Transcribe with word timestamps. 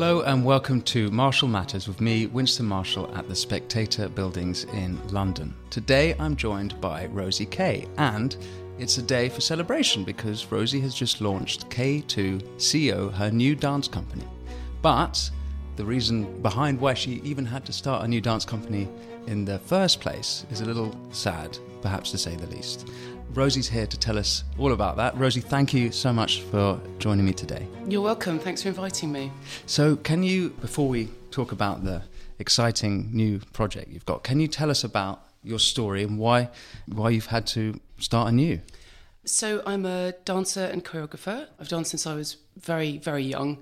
Hello 0.00 0.22
and 0.22 0.46
welcome 0.46 0.80
to 0.80 1.10
Marshall 1.10 1.46
Matters 1.46 1.86
with 1.86 2.00
me, 2.00 2.24
Winston 2.24 2.64
Marshall, 2.64 3.14
at 3.14 3.28
the 3.28 3.36
Spectator 3.36 4.08
Buildings 4.08 4.64
in 4.72 4.98
London. 5.08 5.54
Today 5.68 6.14
I'm 6.18 6.36
joined 6.36 6.80
by 6.80 7.04
Rosie 7.08 7.44
Kay, 7.44 7.86
and 7.98 8.34
it's 8.78 8.96
a 8.96 9.02
day 9.02 9.28
for 9.28 9.42
celebration 9.42 10.02
because 10.02 10.50
Rosie 10.50 10.80
has 10.80 10.94
just 10.94 11.20
launched 11.20 11.68
K2 11.68 12.40
CO, 12.72 13.10
her 13.10 13.30
new 13.30 13.54
dance 13.54 13.88
company. 13.88 14.24
But 14.80 15.30
the 15.76 15.84
reason 15.84 16.40
behind 16.40 16.80
why 16.80 16.94
she 16.94 17.20
even 17.22 17.44
had 17.44 17.66
to 17.66 17.72
start 17.74 18.02
a 18.02 18.08
new 18.08 18.22
dance 18.22 18.46
company 18.46 18.88
in 19.26 19.44
the 19.44 19.58
first 19.58 20.00
place 20.00 20.46
is 20.50 20.62
a 20.62 20.64
little 20.64 20.96
sad, 21.10 21.58
perhaps 21.82 22.10
to 22.12 22.16
say 22.16 22.36
the 22.36 22.46
least. 22.46 22.88
Rosie's 23.34 23.68
here 23.68 23.86
to 23.86 23.96
tell 23.96 24.18
us 24.18 24.42
all 24.58 24.72
about 24.72 24.96
that. 24.96 25.16
Rosie, 25.16 25.40
thank 25.40 25.72
you 25.72 25.92
so 25.92 26.12
much 26.12 26.40
for 26.42 26.80
joining 26.98 27.24
me 27.24 27.32
today. 27.32 27.66
You're 27.86 28.02
welcome. 28.02 28.40
Thanks 28.40 28.62
for 28.62 28.68
inviting 28.68 29.12
me. 29.12 29.30
So, 29.66 29.94
can 29.94 30.24
you, 30.24 30.50
before 30.60 30.88
we 30.88 31.10
talk 31.30 31.52
about 31.52 31.84
the 31.84 32.02
exciting 32.40 33.10
new 33.12 33.38
project 33.52 33.88
you've 33.88 34.04
got, 34.04 34.24
can 34.24 34.40
you 34.40 34.48
tell 34.48 34.68
us 34.68 34.82
about 34.82 35.22
your 35.44 35.60
story 35.60 36.02
and 36.02 36.18
why 36.18 36.50
why 36.86 37.10
you've 37.10 37.26
had 37.26 37.46
to 37.48 37.78
start 37.98 38.28
anew? 38.30 38.58
So, 39.24 39.62
I'm 39.64 39.86
a 39.86 40.12
dancer 40.24 40.64
and 40.64 40.84
choreographer. 40.84 41.46
I've 41.60 41.68
danced 41.68 41.92
since 41.92 42.08
I 42.08 42.14
was 42.14 42.36
very, 42.58 42.98
very 42.98 43.22
young, 43.22 43.58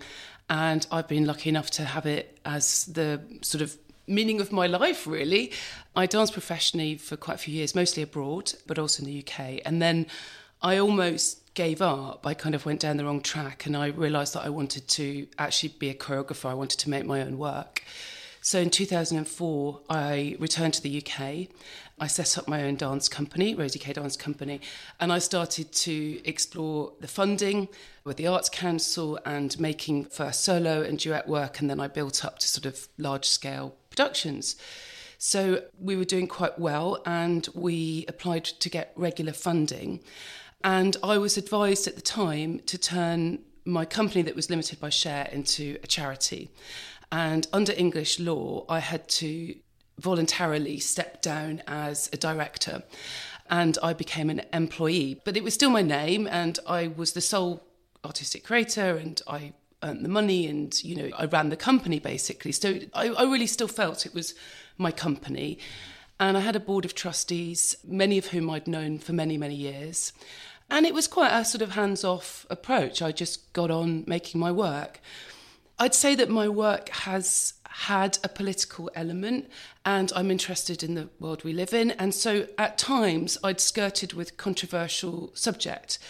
and 0.49 0.87
I've 0.91 1.09
been 1.09 1.27
lucky 1.27 1.51
enough 1.51 1.71
to 1.73 1.85
have 1.85 2.07
it 2.07 2.39
as 2.47 2.87
the 2.87 3.21
sort 3.43 3.61
of 3.61 3.77
meaning 4.09 4.41
of 4.41 4.53
my 4.53 4.67
life, 4.67 5.07
really. 5.07 5.53
I 5.95 6.07
danced 6.07 6.33
professionally 6.33 6.97
for 6.97 7.17
quite 7.17 7.35
a 7.35 7.39
few 7.39 7.55
years, 7.55 7.75
mostly 7.75 8.03
abroad, 8.03 8.53
but 8.67 8.79
also 8.79 9.03
in 9.03 9.09
the 9.09 9.25
UK. 9.25 9.61
And 9.65 9.81
then 9.81 10.07
I 10.63 10.79
almost 10.79 11.55
gave 11.55 11.83
up. 11.83 12.27
I 12.27 12.35
kind 12.35 12.55
of 12.55 12.67
went 12.67 12.81
down 12.81 12.97
the 12.97 13.05
wrong 13.05 13.21
track 13.21 13.67
and 13.67 13.77
I 13.77 13.89
realised 13.89 14.35
that 14.35 14.45
I 14.45 14.49
wanted 14.49 14.87
to 14.89 15.27
actually 15.39 15.71
be 15.71 15.91
a 15.91 15.95
choreographer. 15.95 16.49
I 16.49 16.55
wanted 16.55 16.79
to 16.81 16.91
make 16.91 17.05
my 17.05 17.21
own 17.21 17.37
work. 17.37 17.83
So 18.41 18.61
in 18.61 18.71
2004, 18.71 19.81
I 19.91 20.37
returned 20.39 20.75
to 20.75 20.83
the 20.83 21.03
UK. 21.03 21.49
I 22.01 22.07
set 22.07 22.39
up 22.39 22.47
my 22.47 22.63
own 22.63 22.77
dance 22.77 23.09
company, 23.09 23.55
Rosie 23.55 23.81
Kay 23.81 23.93
Dance 23.93 24.17
Company, 24.17 24.61
and 25.01 25.13
I 25.13 25.19
started 25.19 25.73
to 25.73 26.21
explore 26.25 26.93
the 27.01 27.09
funding 27.09 27.69
with 28.05 28.17
the 28.17 28.29
Arts 28.29 28.49
Council 28.49 29.19
and 29.27 29.59
making 29.59 30.05
first 30.05 30.45
solo 30.45 30.83
and 30.83 30.99
duet 30.99 31.27
work. 31.29 31.61
And 31.61 31.69
then 31.69 31.81
I 31.81 31.89
built 31.89 32.25
up 32.25 32.39
to 32.39 32.47
sort 32.47 32.67
of 32.67 32.89
large 32.99 33.25
scale 33.27 33.75
productions. 33.99 34.55
So 35.19 35.63
we 35.81 35.97
were 35.97 36.05
doing 36.05 36.29
quite 36.29 36.57
well 36.59 37.03
and 37.05 37.49
we 37.53 38.05
applied 38.07 38.45
to 38.45 38.69
get 38.71 38.93
regular 38.95 39.33
funding. 39.33 40.01
And 40.63 40.97
I 41.03 41.19
was 41.19 41.37
advised 41.37 41.89
at 41.89 41.97
the 41.97 42.01
time 42.01 42.61
to 42.67 42.79
turn 42.79 43.41
my 43.65 43.85
company 43.85 44.23
that 44.23 44.37
was 44.37 44.51
limited 44.51 44.79
by 44.79 44.91
share 44.91 45.29
into 45.33 45.79
a 45.83 45.89
charity. 45.89 46.49
And 47.11 47.49
under 47.53 47.73
English 47.73 48.21
law, 48.21 48.65
I 48.69 48.79
had 48.79 49.09
to 49.21 49.57
voluntarily 49.99 50.79
step 50.79 51.21
down 51.21 51.63
as 51.67 52.09
a 52.13 52.17
director 52.17 52.85
and 53.51 53.79
I 53.83 53.95
became 53.95 54.31
an 54.31 54.43
employee. 54.53 55.21
But 55.25 55.37
it 55.37 55.43
was 55.43 55.55
still 55.55 55.71
my 55.71 55.83
name 55.83 56.29
and 56.29 56.57
I 56.69 56.87
was 56.87 57.15
the 57.15 57.21
sole 57.21 57.67
artistic 58.05 58.45
creator 58.45 58.97
and 58.97 59.21
I 59.27 59.55
earned 59.83 60.05
the 60.05 60.09
money 60.09 60.47
and 60.47 60.83
you 60.83 60.97
know 60.97 61.11
I 61.17 61.27
ran 61.27 61.51
the 61.51 61.57
company 61.57 61.99
basically. 61.99 62.53
So 62.53 62.79
I, 62.95 63.09
I 63.09 63.23
really 63.25 63.47
still 63.47 63.69
felt 63.69 64.07
it 64.07 64.15
was 64.15 64.35
my 64.77 64.91
company. 64.91 65.59
And 66.21 66.37
I 66.37 66.41
had 66.41 66.57
a 66.57 66.61
board 66.61 66.85
of 66.85 66.95
trustees, 66.95 67.77
many 67.87 68.19
of 68.19 68.27
whom 68.27 68.51
I'd 68.51 68.67
known 68.67 68.99
for 68.99 69.13
many, 69.13 69.39
many 69.39 69.55
years. 69.55 70.13
And 70.69 70.85
it 70.85 70.93
was 70.93 71.07
quite 71.07 71.31
a 71.31 71.45
sort 71.45 71.63
of 71.63 71.71
hands 71.71 72.05
off 72.05 72.45
approach. 72.51 73.01
I 73.01 73.13
just 73.13 73.53
got 73.53 73.71
on 73.71 74.05
making 74.07 74.41
my 74.41 74.51
work. 74.51 75.01
I'd 75.79 75.95
say 75.95 76.15
that 76.17 76.29
my 76.29 76.49
work 76.49 76.89
has 76.89 77.55
had 77.69 78.19
a 78.25 78.29
political 78.29 78.91
element 78.95 79.49
and 79.85 80.13
I'm 80.17 80.31
interested 80.31 80.83
in 80.83 80.95
the 80.95 81.09
world 81.21 81.45
we 81.45 81.53
live 81.53 81.73
in. 81.73 81.93
And 81.93 82.13
so 82.13 82.49
at 82.59 82.77
times 82.77 83.39
I'd 83.45 83.61
skirted 83.61 84.13
with 84.13 84.37
controversial 84.37 85.31
subject. 85.35 86.01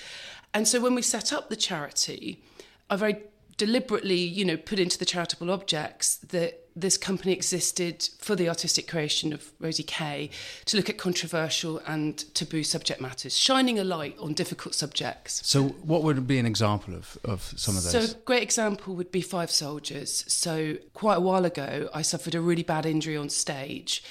And 0.55 0.67
so 0.67 0.81
when 0.81 0.95
we 0.95 1.03
set 1.03 1.33
up 1.33 1.51
the 1.51 1.57
charity, 1.57 2.43
I 2.89 2.97
very 2.97 3.19
deliberately, 3.59 4.17
you 4.17 4.45
know, 4.45 4.57
put 4.57 4.79
into 4.79 4.99
the 4.99 5.05
charitable 5.05 5.51
objects 5.51 6.17
that 6.17 6.65
this 6.75 6.97
company 6.97 7.33
existed 7.33 8.09
for 8.19 8.37
the 8.37 8.49
artistic 8.49 8.87
creation 8.87 9.33
of 9.33 9.51
Rosie 9.59 9.83
Kay 9.83 10.31
to 10.67 10.77
look 10.77 10.89
at 10.89 10.97
controversial 10.97 11.79
and 11.87 12.19
taboo 12.35 12.63
subject 12.63 13.01
matters, 13.01 13.37
shining 13.37 13.79
a 13.79 13.85
light 13.85 14.17
on 14.21 14.33
difficult 14.33 14.75
subjects. 14.75 15.45
So, 15.45 15.65
what 15.65 16.05
would 16.05 16.27
be 16.27 16.39
an 16.39 16.47
example 16.47 16.95
of, 16.95 17.19
of 17.25 17.53
some 17.57 17.77
of 17.77 17.83
those? 17.83 18.11
So, 18.11 18.17
a 18.17 18.21
great 18.23 18.45
example 18.45 18.95
would 18.95 19.11
be 19.11 19.21
Five 19.21 19.51
Soldiers. 19.51 20.25
So, 20.29 20.77
quite 20.95 21.17
a 21.17 21.21
while 21.21 21.45
ago, 21.45 21.89
I 21.93 22.03
suffered 22.03 22.37
a 22.37 22.41
really 22.41 22.63
bad 22.63 22.87
injury 22.87 23.17
on 23.17 23.29
stage. 23.29 24.05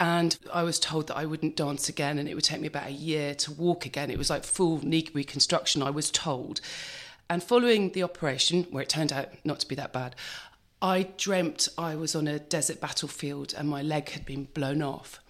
And 0.00 0.38
I 0.52 0.62
was 0.62 0.78
told 0.78 1.08
that 1.08 1.16
I 1.16 1.24
wouldn't 1.24 1.56
dance 1.56 1.88
again 1.88 2.18
and 2.18 2.28
it 2.28 2.34
would 2.34 2.44
take 2.44 2.60
me 2.60 2.68
about 2.68 2.86
a 2.86 2.92
year 2.92 3.34
to 3.34 3.52
walk 3.52 3.84
again. 3.84 4.12
It 4.12 4.18
was 4.18 4.30
like 4.30 4.44
full 4.44 4.84
knee 4.86 5.08
reconstruction, 5.12 5.82
I 5.82 5.90
was 5.90 6.10
told. 6.12 6.60
And 7.30 7.42
following 7.42 7.92
the 7.92 8.02
operation, 8.02 8.64
where 8.70 8.82
it 8.82 8.88
turned 8.88 9.12
out 9.12 9.28
not 9.44 9.60
to 9.60 9.68
be 9.68 9.74
that 9.74 9.92
bad, 9.92 10.16
I 10.80 11.08
dreamt 11.16 11.68
I 11.76 11.96
was 11.96 12.14
on 12.14 12.28
a 12.28 12.38
desert 12.38 12.80
battlefield 12.80 13.54
and 13.56 13.68
my 13.68 13.82
leg 13.82 14.10
had 14.10 14.24
been 14.24 14.44
blown 14.44 14.80
off. 14.80 15.20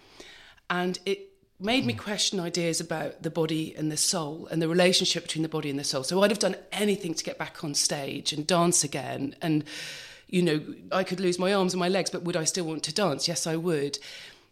And 0.71 0.99
it 1.07 1.33
made 1.59 1.87
me 1.87 1.95
hmm. 1.95 1.99
question 1.99 2.39
ideas 2.39 2.81
about 2.81 3.23
the 3.23 3.31
body 3.31 3.75
and 3.77 3.91
the 3.91 3.97
soul 3.97 4.47
and 4.51 4.63
the 4.63 4.69
relationship 4.69 5.25
between 5.25 5.43
the 5.43 5.49
body 5.49 5.71
and 5.71 5.79
the 5.79 5.85
soul. 5.85 6.05
So 6.05 6.23
I'd 6.23 6.31
have 6.31 6.39
done 6.39 6.57
anything 6.71 7.15
to 7.15 7.25
get 7.25 7.39
back 7.39 7.65
on 7.65 7.75
stage 7.75 8.33
and 8.33 8.47
dance 8.47 8.85
again. 8.85 9.35
And, 9.43 9.65
you 10.29 10.43
know, 10.43 10.61
I 10.93 11.03
could 11.03 11.21
lose 11.21 11.39
my 11.39 11.53
arms 11.53 11.73
and 11.73 11.81
my 11.81 11.89
legs, 11.89 12.11
but 12.11 12.23
would 12.23 12.37
I 12.37 12.45
still 12.45 12.65
want 12.65 12.83
to 12.85 12.95
dance? 12.95 13.27
Yes, 13.27 13.47
I 13.47 13.57
would. 13.57 13.99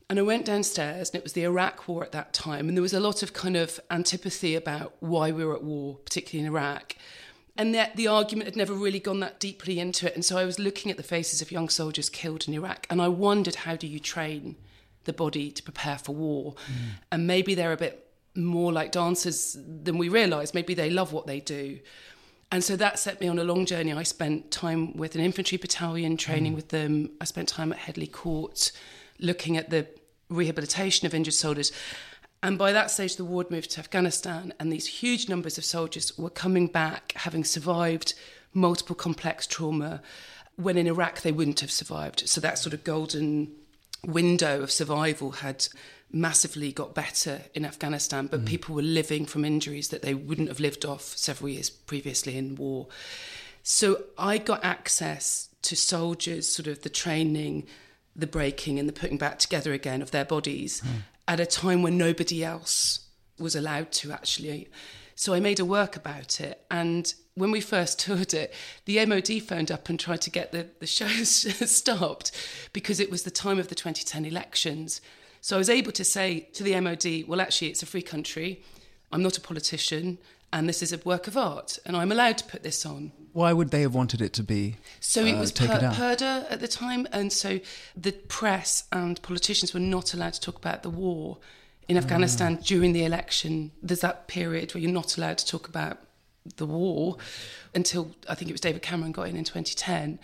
And 0.09 0.19
I 0.21 0.23
went 0.23 0.47
downstairs, 0.47 1.11
and 1.11 1.17
it 1.17 1.25
was 1.25 1.33
the 1.33 1.43
Iraq 1.43 1.89
War 1.89 2.05
at 2.05 2.13
that 2.13 2.33
time. 2.33 2.69
And 2.69 2.77
there 2.77 2.83
was 2.83 2.95
a 2.95 3.01
lot 3.01 3.25
of 3.25 3.33
kind 3.33 3.57
of 3.57 3.81
antipathy 3.91 4.55
about 4.55 4.95
why 5.01 5.33
we 5.33 5.45
were 5.45 5.55
at 5.55 5.65
war, 5.65 5.97
particularly 5.97 6.47
in 6.47 6.53
Iraq 6.53 6.97
and 7.59 7.75
that 7.75 7.97
the 7.97 8.07
argument 8.07 8.47
had 8.47 8.57
never 8.57 8.75
really 8.75 9.01
gone 9.01 9.21
that 9.21 9.41
deeply 9.41 9.79
into 9.79 10.07
it. 10.07 10.15
And 10.15 10.25
so 10.25 10.37
I 10.37 10.45
was 10.45 10.59
looking 10.59 10.91
at 10.91 10.97
the 10.97 11.03
faces 11.03 11.41
of 11.43 11.51
young 11.51 11.69
soldiers 11.69 12.09
killed 12.09 12.47
in 12.47 12.55
Iraq, 12.55 12.87
and 12.91 13.01
I 13.01 13.09
wondered 13.09 13.57
how 13.57 13.77
do 13.77 13.87
you 13.87 13.99
train 13.99 14.57
the 15.05 15.13
body 15.13 15.51
to 15.51 15.63
prepare 15.63 15.99
for 15.99 16.15
war? 16.15 16.55
Mm. 16.55 16.75
And 17.13 17.27
maybe 17.27 17.55
they're 17.55 17.73
a 17.73 17.77
bit 17.77 18.07
more 18.35 18.73
like 18.73 18.93
dancers 18.93 19.57
than 19.67 19.99
we 19.99 20.09
realise. 20.09 20.53
Maybe 20.53 20.75
they 20.75 20.91
love 20.91 21.13
what 21.13 21.27
they 21.27 21.41
do. 21.41 21.79
And 22.53 22.63
so 22.63 22.77
that 22.77 22.99
set 22.99 23.21
me 23.21 23.29
on 23.29 23.39
a 23.39 23.45
long 23.45 23.67
journey. 23.67 23.93
I 23.93 24.05
spent 24.05 24.51
time 24.51 24.97
with 24.97 25.15
an 25.15 25.21
infantry 25.21 25.59
battalion, 25.59 26.17
training 26.17 26.53
mm. 26.53 26.57
with 26.57 26.69
them. 26.69 27.11
I 27.21 27.25
spent 27.25 27.49
time 27.49 27.73
at 27.73 27.79
Headley 27.79 28.07
Court, 28.07 28.71
looking 29.19 29.57
at 29.57 29.71
the 29.71 29.87
rehabilitation 30.29 31.07
of 31.07 31.15
injured 31.15 31.35
soldiers. 31.35 31.73
And 32.47 32.57
by 32.57 32.71
that 32.71 32.93
stage, 32.93 33.17
the 33.17 33.25
war 33.25 33.43
had 33.43 33.51
moved 33.51 33.73
to 33.73 33.81
Afghanistan, 33.81 34.55
and 34.61 34.73
these 34.73 34.87
huge 34.87 35.29
numbers 35.29 35.59
of 35.59 35.65
soldiers 35.65 36.17
were 36.17 36.31
coming 36.31 36.69
back 36.69 37.11
having 37.17 37.43
survived 37.43 38.15
multiple 38.55 38.95
complex 38.95 39.49
trauma 39.49 40.01
when 40.55 40.79
in 40.79 40.87
Iraq 40.87 41.23
they 41.23 41.33
wouldn't 41.33 41.59
have 41.59 41.73
survived. 41.73 42.29
So 42.29 42.41
that 42.41 42.57
sort 42.57 42.73
of 42.73 42.85
golden 42.85 43.51
window 44.05 44.63
of 44.63 44.71
survival 44.71 45.33
had 45.33 45.67
massively 46.13 46.71
got 46.71 46.95
better 46.95 47.41
in 47.53 47.65
Afghanistan, 47.65 48.29
but 48.29 48.43
mm. 48.43 48.47
people 48.47 48.77
were 48.77 48.83
living 48.83 49.27
from 49.27 49.45
injuries 49.45 49.89
that 49.89 50.03
they 50.03 50.15
wouldn't 50.15 50.47
have 50.47 50.61
lived 50.61 50.85
off 50.85 51.03
several 51.03 51.49
years 51.49 51.69
previously 51.69 52.39
in 52.39 52.55
war. 52.55 52.87
So 53.65 54.05
I 54.17 54.39
got 54.39 54.65
access 54.65 55.49
to 55.63 55.75
soldiers, 55.75 56.47
sort 56.47 56.69
of 56.69 56.83
the 56.83 56.91
training, 56.91 57.67
the 58.15 58.29
breaking, 58.29 58.79
and 58.79 58.89
the 58.89 58.93
putting 58.93 59.19
back 59.19 59.41
together 59.41 59.73
again 59.73 60.01
of 60.01 60.13
their 60.13 60.25
bodies. 60.25 60.81
Mm 60.83 61.03
at 61.29 61.41
a 61.41 61.47
time 61.47 61.83
when 61.83 61.99
nobody 61.99 62.45
else 62.45 63.07
was 63.39 63.55
allowed 63.55 63.93
to 63.93 64.13
actually. 64.13 64.69
So 65.15 65.35
I 65.35 65.41
made 65.41 65.61
a 65.61 65.65
work 65.65 65.97
about 65.97 66.41
it. 66.41 66.65
And 66.71 67.13
when 67.35 67.51
we 67.51 67.61
first 67.61 67.99
toured 68.05 68.35
it, 68.35 68.53
the 68.85 69.05
MOD 69.07 69.43
phoned 69.43 69.71
up 69.71 69.89
and 69.89 69.99
tried 69.99 70.21
to 70.23 70.31
get 70.31 70.53
the, 70.53 70.69
the 70.81 70.87
show 70.87 71.09
stopped 71.09 72.33
because 72.73 73.01
it 73.01 73.11
was 73.11 73.23
the 73.23 73.31
time 73.31 73.59
of 73.59 73.69
the 73.69 73.75
2010 73.75 74.25
elections. 74.25 75.01
So 75.41 75.57
I 75.57 75.59
was 75.59 75.71
able 75.71 75.93
to 75.93 76.05
say 76.05 76.41
to 76.55 76.63
the 76.63 76.79
MOD, 76.81 77.29
well, 77.29 77.41
actually, 77.41 77.69
it's 77.69 77.83
a 77.83 77.87
free 77.87 78.03
country. 78.03 78.63
I'm 79.13 79.23
not 79.23 79.39
a 79.39 79.41
politician 79.41 80.19
and 80.53 80.69
this 80.69 80.83
is 80.83 80.93
a 80.93 80.99
work 80.99 81.27
of 81.27 81.37
art, 81.37 81.79
and 81.85 81.97
I'm 81.97 82.13
allowed 82.13 82.39
to 82.39 82.45
put 82.45 82.63
this 82.63 82.87
on. 82.87 83.13
Why 83.37 83.53
would 83.53 83.71
they 83.71 83.83
have 83.83 83.95
wanted 83.95 84.23
it 84.23 84.33
to 84.33 84.43
be? 84.43 84.77
So 84.99 85.27
it 85.27 85.35
uh, 85.35 85.41
was 85.41 85.53
per- 85.53 85.67
Purdah 85.67 86.51
at 86.51 86.61
the 86.61 86.67
time, 86.67 87.07
and 87.13 87.31
so 87.31 87.61
the 87.95 88.13
press 88.13 88.85
and 88.91 89.21
politicians 89.21 89.75
were 89.75 89.87
not 89.97 90.15
allowed 90.15 90.33
to 90.33 90.41
talk 90.41 90.57
about 90.57 90.83
the 90.83 90.89
war 90.89 91.37
in 91.87 91.99
Afghanistan 91.99 92.57
mm. 92.57 92.65
during 92.65 92.95
the 92.95 93.05
election. 93.05 93.73
There's 93.83 94.01
that 94.01 94.27
period 94.27 94.73
where 94.73 94.81
you're 94.81 94.91
not 94.91 95.19
allowed 95.19 95.37
to 95.37 95.47
talk 95.47 95.69
about 95.69 95.99
the 96.57 96.65
war 96.65 97.19
until 97.75 98.11
I 98.27 98.35
think 98.35 98.49
it 98.49 98.55
was 98.55 98.63
David 98.63 98.81
Cameron 98.81 99.13
got 99.13 99.29
in 99.29 99.37
in 99.37 99.45
2010. 99.45 100.19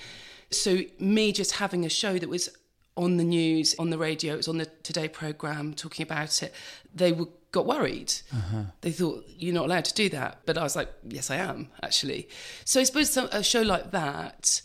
So 0.51 0.79
me 0.99 1.33
just 1.33 1.53
having 1.53 1.85
a 1.85 1.91
show 1.91 2.19
that 2.19 2.31
was 2.31 2.49
on 2.97 3.19
the 3.19 3.25
news, 3.25 3.75
on 3.79 3.91
the 3.91 3.99
radio, 3.99 4.33
it 4.33 4.39
was 4.39 4.49
on 4.49 4.57
the 4.57 4.67
Today 4.85 5.09
programme 5.09 5.75
talking 5.75 6.03
about 6.03 6.43
it, 6.43 6.55
they 6.95 7.13
were, 7.13 7.29
got 7.53 7.67
worried. 7.67 8.13
Uh-huh. 8.33 8.63
They 8.81 8.91
thought, 8.91 9.25
you're 9.29 9.55
not 9.55 9.67
allowed 9.67 9.85
to 9.85 9.95
do 9.95 10.09
that. 10.09 10.41
But 10.47 10.59
I 10.59 10.63
was 10.63 10.75
like, 10.75 10.93
yes, 11.07 11.31
I 11.31 11.37
am, 11.37 11.69
actually. 11.83 12.29
So 12.65 12.81
I 12.81 12.85
suppose 12.85 13.11
some, 13.11 13.29
a 13.31 13.43
show 13.43 13.63
like 13.63 13.91
that, 13.93 14.63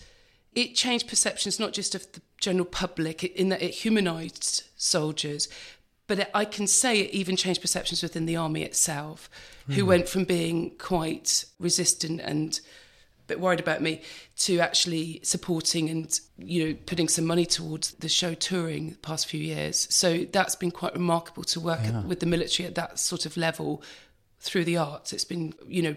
it 0.55 0.73
changed 0.73 1.07
perceptions 1.07 1.59
not 1.59 1.73
just 1.73 1.93
of 1.93 2.11
the 2.13 2.21
general 2.39 2.65
public 2.65 3.23
in 3.23 3.49
that 3.49 3.61
it 3.61 3.71
humanized 3.71 4.63
soldiers, 4.75 5.49
but 6.07 6.19
it, 6.19 6.31
I 6.33 6.45
can 6.45 6.65
say 6.65 7.01
it 7.01 7.11
even 7.11 7.35
changed 7.35 7.61
perceptions 7.61 8.01
within 8.01 8.25
the 8.25 8.37
army 8.37 8.63
itself, 8.63 9.29
who 9.67 9.85
went 9.85 10.07
from 10.07 10.23
being 10.23 10.71
quite 10.77 11.43
resistant 11.59 12.21
and 12.21 12.59
bit 13.27 13.39
worried 13.39 13.59
about 13.59 13.81
me 13.81 14.01
to 14.37 14.59
actually 14.59 15.19
supporting 15.23 15.89
and 15.89 16.19
you 16.37 16.65
know 16.65 16.77
putting 16.85 17.07
some 17.07 17.25
money 17.25 17.45
towards 17.45 17.91
the 17.91 18.09
show 18.09 18.33
touring 18.33 18.91
the 18.91 18.97
past 18.97 19.27
few 19.27 19.39
years. 19.39 19.87
So 19.93 20.25
that's 20.31 20.55
been 20.55 20.71
quite 20.71 20.93
remarkable 20.93 21.43
to 21.43 21.59
work 21.59 21.81
yeah. 21.83 22.01
with 22.01 22.19
the 22.19 22.25
military 22.25 22.67
at 22.67 22.75
that 22.75 22.99
sort 22.99 23.25
of 23.25 23.37
level 23.37 23.83
through 24.39 24.65
the 24.65 24.77
arts. 24.77 25.13
It's 25.13 25.25
been 25.25 25.53
you 25.67 25.81
know 25.81 25.95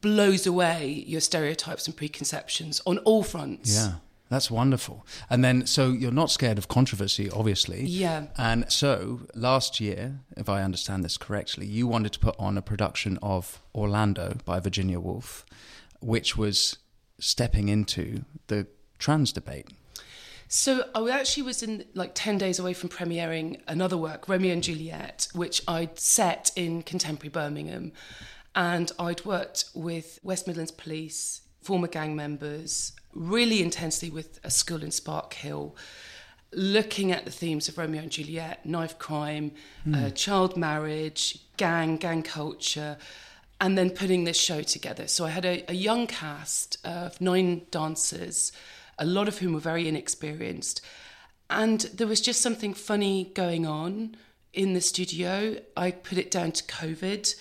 blows 0.00 0.46
away 0.46 1.04
your 1.06 1.20
stereotypes 1.20 1.86
and 1.86 1.96
preconceptions 1.96 2.80
on 2.86 2.98
all 2.98 3.22
fronts. 3.22 3.74
Yeah. 3.74 3.92
That's 4.28 4.50
wonderful. 4.50 5.06
And 5.30 5.42
then, 5.42 5.66
so 5.66 5.90
you're 5.90 6.12
not 6.12 6.30
scared 6.30 6.58
of 6.58 6.68
controversy, 6.68 7.30
obviously. 7.30 7.84
Yeah. 7.84 8.26
And 8.36 8.70
so 8.70 9.20
last 9.34 9.80
year, 9.80 10.20
if 10.36 10.48
I 10.50 10.62
understand 10.62 11.02
this 11.02 11.16
correctly, 11.16 11.66
you 11.66 11.86
wanted 11.86 12.12
to 12.12 12.18
put 12.18 12.36
on 12.38 12.58
a 12.58 12.62
production 12.62 13.18
of 13.22 13.60
Orlando 13.74 14.36
by 14.44 14.60
Virginia 14.60 15.00
Woolf, 15.00 15.46
which 16.00 16.36
was 16.36 16.78
stepping 17.18 17.68
into 17.68 18.24
the 18.46 18.66
trans 18.98 19.32
debate. 19.32 19.68
So 20.48 20.84
I 20.94 21.10
actually 21.10 21.42
was 21.42 21.62
in 21.62 21.84
like 21.94 22.12
10 22.14 22.38
days 22.38 22.58
away 22.58 22.72
from 22.72 22.88
premiering 22.88 23.60
another 23.68 23.98
work, 23.98 24.28
Romeo 24.28 24.52
and 24.54 24.62
Juliet, 24.62 25.28
which 25.34 25.62
I'd 25.68 25.98
set 25.98 26.50
in 26.56 26.82
contemporary 26.82 27.28
Birmingham. 27.28 27.92
And 28.54 28.90
I'd 28.98 29.24
worked 29.26 29.66
with 29.74 30.18
West 30.22 30.46
Midlands 30.46 30.70
Police, 30.70 31.42
former 31.60 31.86
gang 31.86 32.16
members, 32.16 32.92
really 33.12 33.62
intensely 33.62 34.08
with 34.08 34.40
a 34.42 34.50
school 34.50 34.82
in 34.82 34.88
Sparkhill, 34.88 35.74
looking 36.52 37.12
at 37.12 37.26
the 37.26 37.30
themes 37.30 37.68
of 37.68 37.76
Romeo 37.76 38.02
and 38.02 38.10
Juliet, 38.10 38.64
knife 38.64 38.98
crime, 38.98 39.52
mm. 39.86 40.06
uh, 40.06 40.10
child 40.10 40.56
marriage, 40.56 41.40
gang, 41.58 41.98
gang 41.98 42.22
culture, 42.22 42.96
and 43.60 43.76
then 43.76 43.90
putting 43.90 44.24
this 44.24 44.40
show 44.40 44.62
together. 44.62 45.08
So 45.08 45.26
I 45.26 45.30
had 45.30 45.44
a, 45.44 45.64
a 45.68 45.74
young 45.74 46.06
cast 46.06 46.78
of 46.84 47.20
nine 47.20 47.62
dancers, 47.70 48.52
a 48.98 49.04
lot 49.04 49.28
of 49.28 49.38
whom 49.38 49.54
were 49.54 49.60
very 49.60 49.88
inexperienced. 49.88 50.80
And 51.50 51.80
there 51.80 52.06
was 52.06 52.20
just 52.20 52.40
something 52.40 52.74
funny 52.74 53.32
going 53.34 53.66
on 53.66 54.16
in 54.52 54.74
the 54.74 54.80
studio. 54.80 55.56
I 55.76 55.90
put 55.90 56.18
it 56.18 56.30
down 56.30 56.52
to 56.52 56.64
COVID. 56.64 57.34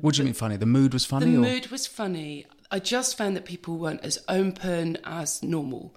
What 0.00 0.14
do 0.14 0.18
you 0.18 0.24
mean 0.24 0.34
funny? 0.34 0.56
The 0.56 0.66
mood 0.66 0.92
was 0.92 1.04
funny? 1.04 1.26
The 1.26 1.36
or? 1.36 1.40
mood 1.40 1.68
was 1.68 1.86
funny. 1.86 2.46
I 2.70 2.78
just 2.78 3.16
found 3.16 3.36
that 3.36 3.44
people 3.44 3.76
weren't 3.78 4.04
as 4.04 4.18
open 4.28 4.98
as 5.04 5.42
normal. 5.42 5.94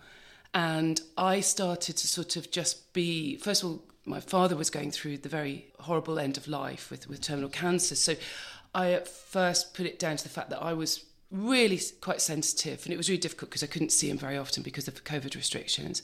And 0.53 1.01
I 1.17 1.39
started 1.41 1.97
to 1.97 2.07
sort 2.07 2.35
of 2.35 2.51
just 2.51 2.93
be, 2.93 3.37
first 3.37 3.63
of 3.63 3.69
all, 3.69 3.83
my 4.05 4.19
father 4.21 4.55
was 4.55 4.69
going 4.69 4.91
through 4.91 5.17
the 5.17 5.29
very 5.29 5.67
horrible 5.79 6.17
end 6.17 6.37
of 6.37 6.47
life 6.47 6.89
with, 6.89 7.09
with 7.09 7.21
terminal 7.21 7.49
cancer. 7.49 7.95
So 7.95 8.15
I 8.77 8.91
at 8.91 9.07
first 9.07 9.73
put 9.73 9.87
it 9.87 9.97
down 9.97 10.17
to 10.17 10.23
the 10.23 10.29
fact 10.29 10.51
that 10.51 10.61
I 10.61 10.73
was 10.73 11.03
really 11.31 11.81
quite 11.99 12.21
sensitive 12.21 12.85
and 12.85 12.93
it 12.93 12.97
was 12.97 13.09
really 13.09 13.19
difficult 13.19 13.49
because 13.49 13.63
I 13.63 13.67
couldn't 13.67 13.91
see 13.91 14.07
him 14.07 14.19
very 14.19 14.37
often 14.37 14.61
because 14.61 14.87
of 14.87 14.93
the 14.93 15.01
COVID 15.01 15.35
restrictions. 15.35 16.03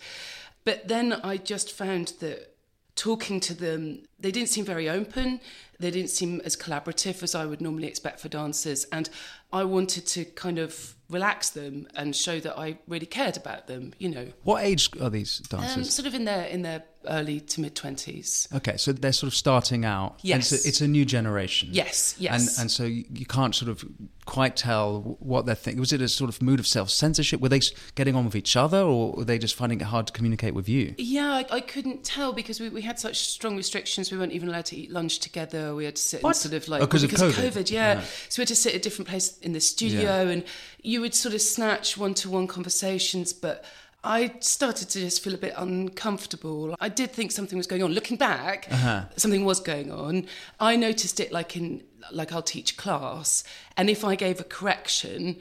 But 0.66 0.88
then 0.88 1.14
I 1.14 1.38
just 1.38 1.72
found 1.72 2.14
that 2.20 2.56
talking 2.96 3.40
to 3.42 3.54
them, 3.54 4.02
they 4.20 4.32
didn't 4.32 4.50
seem 4.50 4.66
very 4.66 4.90
open. 4.90 5.40
They 5.80 5.92
didn't 5.92 6.10
seem 6.10 6.42
as 6.46 6.58
collaborative 6.58 7.22
as 7.22 7.36
I 7.36 7.46
would 7.46 7.62
normally 7.62 7.88
expect 7.88 8.20
for 8.20 8.28
dancers. 8.28 8.86
And 8.92 9.08
I 9.52 9.66
wanted 9.66 10.08
to 10.08 10.26
kind 10.26 10.58
of 10.58 10.96
relax 11.12 11.52
them 11.52 11.88
and 11.94 12.16
show 12.16 12.40
that 12.40 12.58
I 12.58 12.80
really 12.88 13.06
cared 13.06 13.38
about 13.38 13.68
them, 13.68 13.94
you 14.00 14.10
know. 14.10 14.30
What 14.44 14.64
age 14.64 14.90
are 15.00 15.12
these 15.12 15.40
dancers? 15.40 15.78
Um, 15.78 15.84
sort 15.84 16.08
of 16.08 16.16
in 16.16 16.26
their 16.26 16.46
in 16.46 16.64
their 16.64 16.84
early 17.08 17.40
to 17.40 17.62
mid 17.62 17.76
20s. 17.76 18.54
Okay, 18.56 18.78
so 18.78 18.92
they're 18.92 19.12
sort 19.12 19.32
of 19.32 19.36
starting 19.36 19.86
out. 19.86 20.20
Yes. 20.22 20.52
It's 20.52 20.66
a, 20.66 20.68
it's 20.68 20.82
a 20.82 20.88
new 20.88 21.06
generation. 21.06 21.70
Yes, 21.72 22.16
yes. 22.18 22.58
And, 22.58 22.64
and 22.64 22.72
so 22.72 22.84
you, 22.84 23.26
can't 23.26 23.56
sort 23.56 23.70
of 23.70 23.84
quite 24.26 24.56
tell 24.56 25.18
what 25.20 25.46
they're 25.46 25.56
thinking. 25.56 25.80
Was 25.80 25.92
it 25.92 26.02
a 26.02 26.08
sort 26.08 26.30
of 26.30 26.42
mood 26.42 26.60
of 26.60 26.68
self 26.68 26.90
censorship? 26.90 27.42
Were 27.42 27.50
they 27.50 27.62
getting 27.96 28.16
on 28.16 28.26
with 28.26 28.36
each 28.36 28.56
other 28.56 28.82
or 28.82 29.14
were 29.14 29.24
they 29.24 29.38
just 29.38 29.56
finding 29.56 29.82
it 29.82 29.86
hard 29.86 30.08
to 30.08 30.14
communicate 30.14 30.54
with 30.54 30.70
you? 30.70 30.94
Yeah, 30.98 31.32
I, 31.32 31.46
I 31.50 31.60
couldn't 31.62 32.04
tell 32.04 32.34
because 32.34 32.60
we, 32.60 32.70
we 32.70 32.82
had 32.82 33.00
such 33.00 33.18
strong 33.28 33.58
restrictions. 33.58 34.12
We 34.12 34.18
weren't 34.18 34.34
even 34.34 34.50
allowed 34.50 34.66
to 34.66 34.78
eat 34.78 34.92
lunch 34.92 35.20
together. 35.20 35.76
We 35.76 35.86
had 35.86 35.96
to 35.96 36.02
sit 36.02 36.24
what? 36.24 36.36
sort 36.36 36.54
of 36.54 36.68
like. 36.68 36.82
Oh, 36.82 36.86
because, 36.86 37.04
of, 37.04 37.12
COVID. 37.12 37.52
COVID. 37.52 37.72
yeah. 37.72 38.02
So 38.30 38.40
we 38.40 38.44
had 38.44 38.50
to 38.50 38.56
sit 38.56 38.74
at 38.74 38.80
a 38.80 38.84
different 38.84 39.10
place 39.10 39.38
in 39.40 39.54
the 39.54 39.62
studio 39.62 40.24
yeah. 40.24 40.30
and 40.30 40.44
you 40.82 41.02
would 41.02 41.16
sort 41.16 41.34
of 41.34 41.42
snatch 41.42 41.98
one 41.98 42.14
to 42.16 42.30
one 42.30 42.48
conversations, 42.48 43.34
but 43.34 43.64
I 44.04 44.36
started 44.42 44.90
to 44.90 45.00
just 45.00 45.24
feel 45.24 45.34
a 45.34 45.38
bit 45.38 45.54
uncomfortable. 45.56 46.76
I 46.80 46.90
did 46.90 47.12
think 47.12 47.32
something 47.32 47.58
was 47.58 47.68
going 47.68 47.84
on. 47.84 47.94
Looking 47.94 48.18
back, 48.18 48.68
uh-huh. 48.70 49.06
something 49.16 49.46
was 49.46 49.62
going 49.62 49.92
on. 49.92 50.28
I 50.60 50.76
noticed 50.76 51.20
it 51.20 51.32
like 51.32 51.56
in 51.56 51.84
like 52.12 52.34
I'll 52.34 52.42
teach 52.42 52.76
class, 52.76 53.44
and 53.78 53.90
if 53.90 54.04
I 54.04 54.16
gave 54.16 54.42
a 54.42 54.44
correction, 54.44 55.38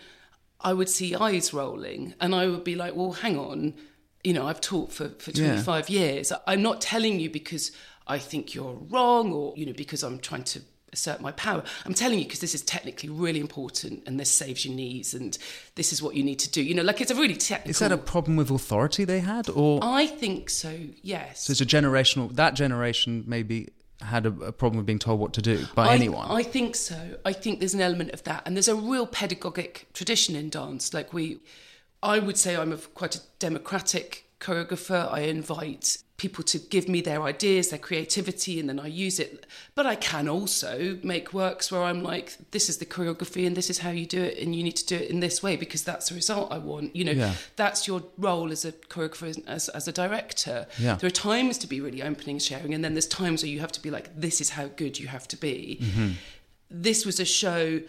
I 0.61 0.73
would 0.75 0.89
see 0.89 1.15
eyes 1.15 1.53
rolling, 1.53 2.15
and 2.21 2.35
I 2.35 2.47
would 2.47 2.63
be 2.63 2.77
like, 2.77 2.95
"Well, 2.95 3.13
hang 3.13 3.37
on, 3.37 3.75
you 4.23 4.33
know, 4.33 4.47
I've 4.47 4.61
taught 4.61 4.93
for 4.93 5.09
for 5.19 5.33
25 5.33 5.91
yeah. 5.91 6.01
years. 6.01 6.33
I'm 6.47 6.63
not 6.63 6.81
telling 6.81 7.19
you 7.19 7.31
because 7.31 7.73
I 8.07 8.19
think 8.19 8.55
you're 8.55 8.75
wrong, 8.75 9.33
or 9.33 9.55
you 9.57 9.67
know, 9.67 9.73
because 9.73 10.03
I'm 10.03 10.21
trying 10.21 10.45
to 10.45 10.63
assert 10.93 11.21
my 11.21 11.33
power. 11.33 11.63
I'm 11.87 11.95
telling 11.95 12.19
you 12.19 12.25
because 12.25 12.41
this 12.41 12.55
is 12.55 12.63
technically 12.63 13.09
really 13.09 13.41
important 13.41 14.03
and 14.07 14.21
this 14.21 14.31
saves 14.31 14.65
your 14.65 14.75
knees 14.75 15.15
and 15.15 15.37
this 15.75 15.93
is 15.93 16.03
what 16.03 16.15
you 16.15 16.23
need 16.23 16.39
to 16.41 16.51
do. 16.51 16.63
You 16.63 16.75
know, 16.75 16.83
like 16.83 17.01
it's 17.01 17.11
a 17.11 17.15
really 17.15 17.37
technical. 17.37 17.71
Is 17.71 17.79
that 17.79 17.93
a 17.93 17.99
problem 17.99 18.37
with 18.37 18.51
authority 18.51 19.05
they 19.05 19.21
had, 19.21 19.49
or 19.49 19.81
I 19.83 20.07
think 20.07 20.51
so. 20.51 20.77
Yes. 21.03 21.45
So 21.45 21.53
it's 21.53 21.61
a 21.61 21.67
generational. 21.67 22.35
That 22.35 22.55
generation 22.55 23.25
maybe 23.27 23.71
had 24.01 24.27
a, 24.27 24.29
a, 24.29 24.53
problem 24.53 24.79
with 24.79 24.87
being 24.87 24.99
told 24.99 25.21
what 25.21 25.33
to 25.35 25.43
do 25.43 25.65
by 25.75 25.89
I, 25.89 25.95
anyone. 25.95 26.31
I 26.31 26.43
think 26.43 26.75
so. 26.75 27.17
I 27.25 27.33
think 27.33 27.61
there's 27.61 27.75
an 27.75 27.81
element 27.81 28.11
of 28.11 28.25
that, 28.25 28.43
and 28.47 28.57
there's 28.57 28.69
a 28.69 28.75
real 28.75 29.07
pedagogic 29.07 29.87
tradition 29.93 30.37
in 30.37 30.51
dance. 30.51 30.93
Like 30.93 31.13
we, 31.13 31.41
I 32.03 32.19
would 32.19 32.37
say 32.37 32.57
I'm 32.57 32.73
a, 32.73 32.77
quite 32.77 33.17
a 33.17 33.21
democratic 33.39 34.27
choreographer. 34.41 35.11
I 35.11 35.21
invite 35.21 35.99
people 36.23 36.45
to 36.45 36.59
give 36.61 36.89
me 36.89 37.01
their 37.01 37.21
ideas, 37.23 37.71
their 37.71 37.81
creativity, 37.81 38.61
and 38.61 38.69
then 38.69 38.79
I 38.79 38.87
use 38.87 39.19
it. 39.19 39.45
But 39.75 39.87
I 39.87 39.97
can 39.97 40.29
also 40.29 40.97
make 41.03 41.35
works 41.35 41.73
where 41.73 41.83
I'm 41.83 42.01
like, 42.05 42.37
this 42.53 42.69
is 42.69 42.79
the 42.79 42.87
choreography 42.87 43.45
and 43.45 43.57
this 43.57 43.69
is 43.69 43.79
how 43.79 43.91
you 43.91 44.07
do 44.07 44.23
it, 44.23 44.39
and 44.39 44.55
you 44.55 44.63
need 44.63 44.77
to 44.77 44.87
do 44.87 44.95
it 44.95 45.11
in 45.11 45.19
this 45.19 45.43
way 45.43 45.57
because 45.57 45.83
that's 45.83 46.11
the 46.11 46.15
result 46.15 46.53
I 46.53 46.59
want. 46.59 46.95
You 46.95 47.05
know, 47.07 47.13
yeah. 47.25 47.35
that's 47.57 47.89
your 47.89 48.05
role 48.17 48.53
as 48.53 48.65
a 48.65 48.71
choreographer, 48.71 49.43
as, 49.49 49.69
as 49.71 49.89
a 49.89 49.93
director. 49.93 50.69
Yeah. 50.79 50.95
There 50.95 51.09
are 51.09 51.19
times 51.33 51.59
to 51.59 51.67
be 51.67 51.81
really 51.81 52.03
opening 52.05 52.37
and 52.37 52.43
sharing, 52.43 52.73
and 52.73 52.85
then 52.85 52.95
there's 52.95 53.09
times 53.09 53.43
where 53.43 53.51
you 53.51 53.59
have 53.59 53.73
to 53.73 53.83
be 53.83 53.91
like, 53.91 54.09
this 54.17 54.41
is 54.41 54.51
how 54.51 54.69
good 54.69 55.01
you 55.01 55.09
have 55.09 55.27
to 55.27 55.37
be. 55.37 55.81
Mm-hmm. 55.83 56.11
This 56.71 57.05
was 57.05 57.19
a 57.19 57.25
show 57.25 57.81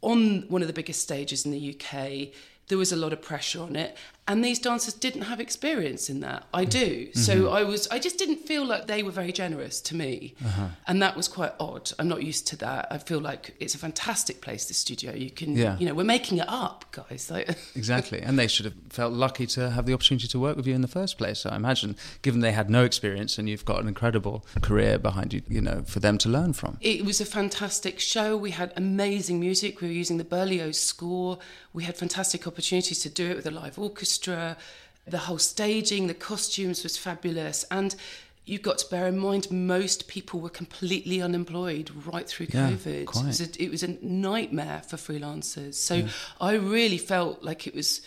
on 0.00 0.46
one 0.48 0.62
of 0.62 0.66
the 0.66 0.74
biggest 0.74 1.02
stages 1.02 1.44
in 1.44 1.52
the 1.52 1.76
UK 1.76 2.32
there 2.68 2.78
was 2.78 2.92
a 2.92 2.96
lot 2.96 3.12
of 3.12 3.20
pressure 3.20 3.60
on 3.60 3.76
it 3.76 3.96
and 4.28 4.44
these 4.44 4.58
dancers 4.58 4.94
didn't 4.94 5.22
have 5.22 5.40
experience 5.40 6.08
in 6.08 6.20
that. 6.20 6.44
I 6.54 6.64
do. 6.64 7.06
Mm-hmm. 7.06 7.18
so 7.18 7.50
i 7.50 7.62
was 7.64 7.88
i 7.88 7.98
just 7.98 8.18
didn't 8.18 8.38
feel 8.38 8.64
like 8.64 8.86
they 8.86 9.02
were 9.02 9.10
very 9.10 9.32
generous 9.32 9.80
to 9.82 9.96
me. 9.96 10.34
Uh-huh. 10.44 10.68
and 10.86 11.02
that 11.02 11.16
was 11.16 11.28
quite 11.28 11.52
odd. 11.58 11.90
I'm 11.98 12.08
not 12.08 12.22
used 12.22 12.46
to 12.48 12.56
that. 12.58 12.88
I 12.90 12.98
feel 12.98 13.20
like 13.20 13.54
it's 13.60 13.74
a 13.74 13.78
fantastic 13.78 14.40
place 14.40 14.66
the 14.66 14.74
studio. 14.74 15.12
You 15.14 15.30
can 15.30 15.56
yeah. 15.56 15.76
you 15.78 15.86
know 15.86 15.94
we're 15.94 16.04
making 16.04 16.38
it 16.38 16.48
up 16.48 16.84
guys. 16.92 17.30
Like 17.30 17.48
exactly. 17.74 18.20
And 18.20 18.38
they 18.38 18.46
should 18.46 18.66
have 18.66 18.74
felt 18.90 19.12
lucky 19.12 19.46
to 19.46 19.70
have 19.70 19.86
the 19.86 19.94
opportunity 19.94 20.28
to 20.28 20.38
work 20.38 20.56
with 20.56 20.66
you 20.66 20.74
in 20.74 20.82
the 20.82 20.88
first 20.88 21.16
place 21.18 21.46
i 21.46 21.56
imagine 21.56 21.96
given 22.20 22.40
they 22.40 22.52
had 22.52 22.68
no 22.68 22.84
experience 22.84 23.38
and 23.38 23.48
you've 23.48 23.64
got 23.64 23.80
an 23.80 23.88
incredible 23.88 24.44
career 24.60 24.98
behind 24.98 25.32
you 25.32 25.42
you 25.48 25.60
know 25.60 25.82
for 25.86 26.00
them 26.00 26.18
to 26.18 26.28
learn 26.28 26.52
from. 26.52 26.78
It 26.80 27.04
was 27.04 27.20
a 27.20 27.24
fantastic 27.24 28.00
show. 28.00 28.36
We 28.36 28.50
had 28.50 28.72
amazing 28.76 29.40
music. 29.40 29.80
We 29.80 29.88
were 29.88 29.94
using 29.94 30.18
the 30.18 30.24
berlioz 30.24 30.80
score. 30.80 31.38
We 31.72 31.84
had 31.84 31.96
fantastic 31.96 32.46
opportunities 32.46 33.00
to 33.00 33.08
do 33.08 33.30
it 33.30 33.36
with 33.36 33.46
a 33.46 33.50
live 33.50 33.78
orchestra. 33.78 34.11
The 34.18 35.18
whole 35.18 35.38
staging, 35.38 36.06
the 36.06 36.14
costumes 36.14 36.82
was 36.82 36.96
fabulous. 36.96 37.64
And 37.70 37.94
you've 38.44 38.62
got 38.62 38.78
to 38.78 38.90
bear 38.90 39.06
in 39.06 39.18
mind 39.18 39.50
most 39.50 40.08
people 40.08 40.40
were 40.40 40.50
completely 40.50 41.22
unemployed 41.22 41.90
right 42.06 42.28
through 42.28 42.46
COVID. 42.46 43.00
Yeah, 43.00 43.04
quite. 43.04 43.24
It, 43.24 43.26
was 43.26 43.40
a, 43.40 43.62
it 43.62 43.70
was 43.70 43.82
a 43.82 43.88
nightmare 44.04 44.82
for 44.86 44.96
freelancers. 44.96 45.74
So 45.74 45.94
yeah. 45.94 46.08
I 46.40 46.54
really 46.54 46.98
felt 46.98 47.42
like 47.42 47.66
it 47.66 47.74
was 47.74 48.00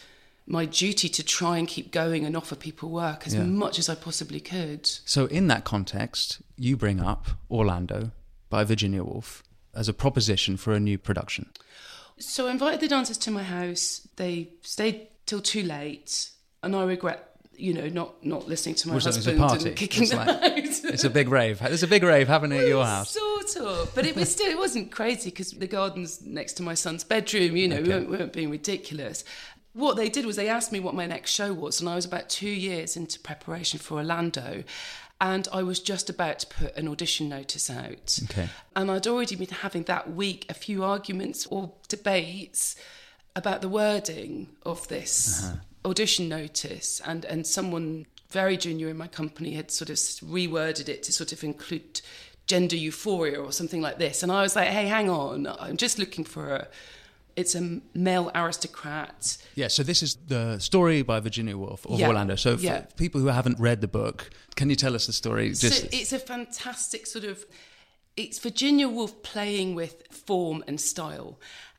my 0.48 0.66
duty 0.66 1.10
to 1.10 1.24
try 1.24 1.58
and 1.58 1.68
keep 1.68 1.92
going 1.92 2.24
and 2.26 2.38
offer 2.38 2.56
people 2.56 2.90
work 2.90 3.26
as 3.26 3.34
yeah. 3.34 3.44
much 3.44 3.80
as 3.80 3.90
I 3.90 3.96
possibly 3.96 4.40
could. 4.40 4.86
So 4.86 5.26
in 5.26 5.48
that 5.48 5.64
context, 5.64 6.42
you 6.56 6.78
bring 6.78 7.00
up 7.00 7.28
Orlando 7.50 8.12
by 8.50 8.64
Virginia 8.64 9.04
Woolf 9.04 9.44
as 9.74 9.90
a 9.90 9.94
proposition 9.94 10.56
for 10.56 10.74
a 10.74 10.80
new 10.80 10.98
production. 10.98 11.50
So 12.18 12.48
I 12.48 12.52
invited 12.52 12.80
the 12.80 12.88
dancers 12.88 13.18
to 13.20 13.32
my 13.32 13.44
house. 13.44 14.08
They 14.16 14.50
stayed 14.62 15.08
till 15.26 15.42
too 15.42 15.64
late, 15.64 16.32
and 16.64 16.76
I 16.76 16.84
regret 16.84 17.36
you 17.58 17.74
know, 17.74 17.88
not 17.88 18.24
not 18.26 18.48
listening 18.48 18.76
to 18.76 18.90
my 18.90 18.96
Was 18.96 19.06
husband 19.06 19.40
and 19.40 19.76
kicking 19.76 20.04
it's 20.04 20.12
them 20.12 20.28
like, 20.28 20.28
out. 20.28 20.58
It's 20.58 21.04
a 21.04 21.10
big 21.10 21.30
rave. 21.30 21.60
There's 21.60 21.84
a 21.84 21.88
big 21.88 22.04
rave 22.04 22.28
happening 22.28 22.60
at 22.60 22.68
your 22.68 22.86
house. 22.86 23.12
Sort 23.12 23.56
of, 23.58 23.96
but 23.96 24.06
it 24.06 24.16
was 24.16 24.32
still 24.32 24.48
it 24.48 24.58
wasn't 24.58 24.92
crazy 24.92 25.30
because 25.30 25.52
the 25.52 25.68
garden's 25.68 26.22
next 26.22 26.54
to 26.54 26.64
my 26.64 26.74
son's 26.74 27.04
bedroom. 27.04 27.56
You 27.56 27.68
know, 27.68 27.78
okay. 27.78 27.84
we, 27.84 27.90
weren't, 27.90 28.10
we 28.10 28.18
weren't 28.18 28.34
being 28.34 28.50
ridiculous. 28.50 29.24
what 29.74 29.96
they 29.96 30.10
did 30.10 30.26
was 30.26 30.36
they 30.36 30.50
asked 30.50 30.72
me 30.72 30.80
what 30.80 30.96
my 30.96 31.06
next 31.06 31.32
show 31.32 31.54
was, 31.54 31.80
and 31.80 31.90
I 31.90 31.96
was 31.96 32.06
about 32.06 32.30
two 32.30 32.50
years 32.50 32.98
into 32.98 33.20
preparation 33.20 33.80
for 33.80 33.98
Orlando. 33.98 34.64
And 35.22 35.48
I 35.54 35.64
was 35.64 35.80
just 35.80 36.10
about 36.10 36.40
to 36.40 36.48
put 36.48 36.76
an 36.76 36.90
audition 36.90 37.30
notice 37.30 37.70
out. 37.70 38.20
Okay. 38.26 38.50
And 38.76 38.92
I'd 38.92 39.08
already 39.08 39.38
been 39.38 39.48
having 39.48 39.84
that 39.84 40.12
week 40.12 40.46
a 40.50 40.54
few 40.54 40.84
arguments 40.84 41.46
or 41.46 41.72
debates 41.88 42.76
about 43.36 43.62
the 43.62 43.70
wording 43.70 44.48
of 44.66 44.88
this 44.88 45.44
uh-huh. 45.44 45.90
audition 45.90 46.30
notice. 46.30 47.02
And, 47.06 47.26
and 47.26 47.46
someone 47.46 48.06
very 48.30 48.58
junior 48.58 48.90
in 48.90 48.98
my 48.98 49.08
company 49.08 49.54
had 49.54 49.72
sort 49.72 49.90
of 49.90 49.98
reworded 49.98 50.90
it 50.90 51.04
to 51.04 51.14
sort 51.14 51.32
of 51.32 51.44
include 51.44 52.02
gender 52.48 52.76
euphoria 52.76 53.40
or 53.42 53.52
something 53.52 53.82
like 53.82 53.98
this. 53.98 54.24
And 54.24 54.32
I 54.32 54.42
was 54.42 54.56
like, 54.56 54.70
hey, 54.70 54.88
hang 54.88 55.10
on, 55.10 55.48
I'm 55.60 55.78
just 55.78 56.00
looking 56.00 56.26
for 56.26 56.56
a. 56.56 56.68
It's 57.36 57.54
a 57.54 57.82
male 57.94 58.32
aristocrat. 58.34 59.38
Yeah, 59.56 59.68
so 59.68 59.84
this 59.84 60.02
is 60.02 60.16
the 60.28 60.58
story 60.60 61.02
by 61.02 61.20
Virginia 61.20 61.58
Woolf 61.58 61.86
of 61.86 62.00
Yeah, 62.00 62.08
Orlando. 62.08 62.38
So 62.38 62.56
for 62.56 62.64
yeah. 62.64 62.86
people 62.96 63.20
who 63.20 63.28
haven't 63.28 63.60
read 63.60 63.82
the 63.82 63.90
book, 63.90 64.30
can 64.56 64.70
you 64.70 64.78
tell 64.78 64.96
us 64.96 65.08
the 65.08 65.12
story? 65.12 65.50
Just 65.50 65.82
so 65.82 65.88
it's 65.92 66.14
a 66.14 66.20
fantastic 66.20 67.06
sort 67.06 67.26
of 67.26 67.46
it's 68.16 68.40
Virginia 68.40 68.88
Woolf 68.88 69.22
playing 69.22 69.76
with 69.76 70.08
form 70.12 70.64
and 70.66 70.80
style. 70.80 71.38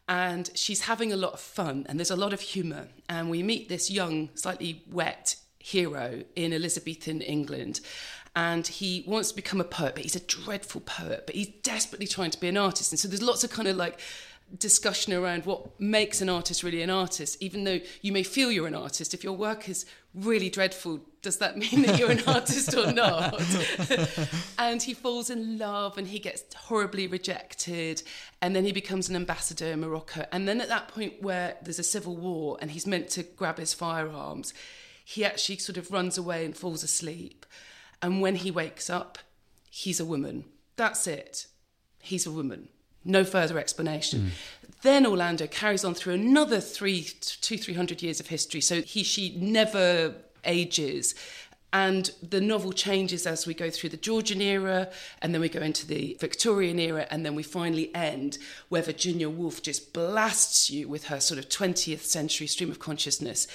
And 0.09 0.51
she's 0.55 0.83
having 0.83 1.13
a 1.13 1.17
lot 1.17 1.33
of 1.33 1.41
fun 1.41 1.85
and 1.89 1.99
there's 1.99 2.11
a 2.11 2.17
lot 2.17 2.33
of 2.33 2.41
humour. 2.41 2.89
And 3.09 3.29
we 3.29 3.43
meet 3.43 3.69
this 3.69 3.91
young, 3.91 4.31
slightly 4.35 4.85
wet 4.91 5.37
hero 5.59 6.23
in 6.37 6.53
Elizabethan 6.53 7.21
England. 7.23 7.81
And 8.37 8.67
he 8.67 9.03
wants 9.07 9.31
to 9.31 9.37
become 9.37 9.61
a 9.61 9.65
poet, 9.65 9.95
but 9.95 10.05
he's 10.05 10.15
a 10.15 10.21
dreadful 10.21 10.83
poet, 10.83 11.25
but 11.27 11.35
he's 11.35 11.49
desperately 11.63 12.07
trying 12.07 12.31
to 12.31 12.41
be 12.41 12.49
an 12.49 12.57
artist. 12.57 12.93
And 12.93 12.99
so 12.99 13.09
there's 13.09 13.23
lots 13.23 13.43
of 13.43 13.51
kind 13.51 13.67
of 13.67 13.77
like 13.77 13.99
discussion 14.59 15.13
around 15.13 15.45
what 15.45 15.81
makes 15.81 16.21
an 16.21 16.29
artist 16.29 16.63
really 16.63 16.83
an 16.83 16.91
artist, 16.91 17.37
even 17.41 17.65
though 17.65 17.81
you 18.03 18.13
may 18.13 18.23
feel 18.23 18.53
you're 18.53 18.67
an 18.67 18.75
artist. 18.75 19.15
If 19.15 19.25
your 19.25 19.33
work 19.33 19.69
is 19.69 19.87
really 20.15 20.51
dreadful, 20.51 21.01
does 21.27 21.39
that 21.39 21.59
mean 21.59 21.83
that 21.83 21.99
you're 21.99 22.13
an 22.13 22.23
artist 22.25 22.73
or 22.73 22.93
not? 22.93 23.43
and 24.61 24.81
he 24.81 24.95
falls 24.95 25.29
in 25.29 25.59
love 25.59 25.99
and 25.99 26.07
he 26.07 26.21
gets 26.21 26.55
horribly 26.55 27.09
rejected. 27.09 28.01
And 28.41 28.55
then 28.55 28.65
he 28.65 28.71
becomes 28.71 29.09
an 29.09 29.17
ambassador 29.17 29.67
in 29.67 29.81
Morocco. 29.81 30.25
And 30.31 30.47
then 30.47 30.61
at 30.61 30.69
that 30.69 30.87
point 30.87 31.21
where 31.21 31.57
there's 31.61 31.81
a 31.81 31.83
civil 31.83 32.17
war 32.17 32.59
and 32.61 32.71
he's 32.71 32.87
meant 32.87 33.09
to 33.11 33.25
grab 33.25 33.59
his 33.59 33.75
firearms, 33.75 34.55
he 35.05 35.25
actually 35.25 35.59
sort 35.59 35.77
of 35.77 35.91
runs 35.91 36.17
away 36.17 36.45
and 36.45 36.57
falls 36.57 36.85
asleep. 36.85 37.45
And 38.01 38.21
when 38.21 38.37
he 38.37 38.53
wakes 38.53 38.89
up, 38.89 39.19
he's 39.69 39.99
a 39.99 40.05
woman. 40.05 40.45
That's 40.77 41.09
it. 41.09 41.49
He's 41.99 42.25
a 42.25 42.31
woman. 42.31 42.69
No 43.05 43.25
further 43.25 43.59
explanation. 43.59 44.21
Hmm. 44.21 44.29
Then 44.83 45.07
Orlando 45.07 45.49
carries 45.49 45.85
on 45.85 45.95
through 45.95 46.15
another 46.15 46.61
three, 46.61 47.03
two, 47.03 47.59
three 47.59 47.75
hundred 47.75 48.01
years 48.01 48.21
of 48.21 48.29
history. 48.29 48.61
So 48.61 48.83
he, 48.83 49.03
she 49.03 49.37
never 49.37 50.15
ages. 50.47 51.15
And 51.73 52.11
the 52.23 52.41
novel 52.41 52.73
changes 52.73 53.27
as 53.27 53.47
we 53.47 53.53
go 53.53 53.69
through 53.69 53.91
the 53.91 53.97
Georgian 53.99 54.41
era, 54.41 54.89
and 55.21 55.35
then 55.35 55.43
we 55.43 55.49
go 55.49 55.61
into 55.61 55.87
the 55.87 56.17
Victorian 56.21 56.79
era, 56.79 57.07
and 57.11 57.27
then 57.27 57.35
we 57.35 57.43
finally 57.43 57.95
end 57.95 58.39
where 58.69 58.81
Virginia 58.81 59.29
Woolf 59.29 59.61
just 59.61 59.93
blasts 59.93 60.71
you 60.71 60.89
with 60.89 61.07
her 61.07 61.21
sort 61.21 61.39
of 61.39 61.49
20th 61.49 62.01
century 62.01 62.47
stream 62.47 62.71
of 62.71 62.79
consciousness 62.79 63.47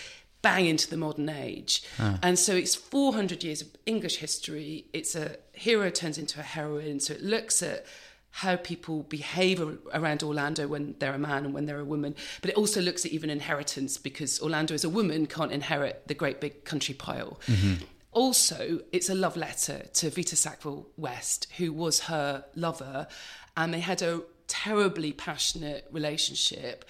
bang 0.42 0.66
into 0.66 0.90
the 0.90 0.98
modern 0.98 1.30
age. 1.30 1.84
Ah. 2.00 2.20
And 2.22 2.38
so 2.38 2.56
it's 2.56 2.76
400 2.76 3.44
years 3.44 3.62
of 3.62 3.70
English 3.86 4.18
history. 4.18 4.86
It's 4.94 5.16
a 5.16 5.38
hero 5.54 5.90
turns 5.90 6.18
into 6.18 6.40
a 6.40 6.44
heroine. 6.44 7.00
So 7.00 7.14
it 7.14 7.24
looks 7.24 7.62
at 7.62 7.86
how 8.32 8.56
people 8.56 9.04
behave 9.04 9.62
around 9.94 10.24
Orlando 10.24 10.68
when 10.68 10.96
they're 11.00 11.14
a 11.14 11.20
man 11.20 11.46
and 11.46 11.54
when 11.54 11.66
they're 11.66 11.80
a 11.80 11.86
woman. 11.86 12.16
But 12.42 12.52
it 12.52 12.56
also 12.56 12.82
looks 12.82 13.06
at 13.06 13.12
even 13.12 13.30
inheritance 13.30 13.98
because 13.98 14.42
Orlando 14.42 14.74
as 14.74 14.84
a 14.84 14.90
woman 14.90 15.26
can't 15.28 15.52
inherit 15.52 16.08
the 16.08 16.14
great 16.14 16.40
big 16.40 16.64
country 16.64 16.94
pile. 16.94 17.40
Mm-hmm. 17.48 17.84
Also, 18.14 18.82
it's 18.92 19.10
a 19.10 19.16
love 19.16 19.38
letter 19.38 19.86
to 19.94 20.10
Vita 20.10 20.36
Sackville 20.36 20.88
West, 20.98 21.48
who 21.58 21.72
was 21.72 22.02
her 22.02 22.46
lover, 22.56 23.08
and 23.56 23.74
they 23.74 23.80
had 23.80 24.02
a 24.02 24.22
terribly 24.48 25.14
passionate 25.14 25.88
relationship. 25.92 26.84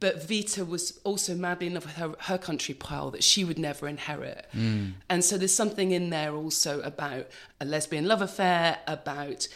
But 0.00 0.28
Vita 0.28 0.64
was 0.64 1.00
also 1.04 1.34
madly 1.34 1.66
in 1.66 1.74
love 1.74 1.86
with 1.86 1.96
her, 1.96 2.14
her 2.20 2.38
country 2.38 2.74
pile 2.74 3.10
that 3.10 3.24
she 3.24 3.44
would 3.44 3.58
never 3.58 3.88
inherit. 3.88 4.46
Mm. 4.54 4.92
And 5.08 5.24
so 5.24 5.36
there's 5.36 5.54
something 5.54 5.90
in 5.90 6.10
there 6.10 6.34
also 6.34 6.80
about 6.82 7.26
a 7.60 7.64
lesbian 7.64 8.06
love 8.06 8.22
affair, 8.22 8.78
about 8.86 9.48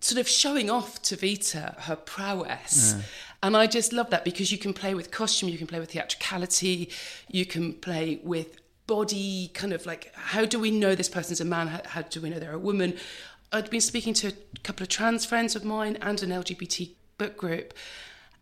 sort 0.00 0.20
of 0.20 0.28
showing 0.28 0.70
off 0.70 1.02
to 1.02 1.16
Vita 1.16 1.74
her 1.80 1.96
prowess. 1.96 2.94
And 3.42 3.56
I 3.56 3.66
just 3.66 3.92
love 3.92 4.10
that 4.10 4.24
because 4.24 4.50
you 4.50 4.58
can 4.58 4.72
play 4.72 4.94
with 4.94 5.10
costume, 5.10 5.48
you 5.48 5.58
can 5.58 5.66
play 5.66 5.78
with 5.78 5.90
theatricality, 5.90 6.90
you 7.28 7.46
can 7.46 7.74
play 7.74 8.20
with 8.22 8.58
body, 8.86 9.50
kind 9.52 9.72
of 9.72 9.84
like 9.86 10.12
how 10.14 10.44
do 10.44 10.58
we 10.58 10.70
know 10.70 10.94
this 10.94 11.08
person's 11.08 11.40
a 11.40 11.44
man? 11.44 11.68
How, 11.68 11.80
how 11.84 12.02
do 12.02 12.20
we 12.20 12.30
know 12.30 12.38
they're 12.38 12.52
a 12.52 12.58
woman? 12.58 12.94
I'd 13.52 13.70
been 13.70 13.80
speaking 13.80 14.14
to 14.14 14.28
a 14.28 14.60
couple 14.62 14.82
of 14.82 14.88
trans 14.88 15.24
friends 15.24 15.54
of 15.54 15.64
mine 15.64 15.96
and 16.00 16.22
an 16.22 16.30
LGBT 16.30 16.90
book 17.18 17.36
group. 17.36 17.74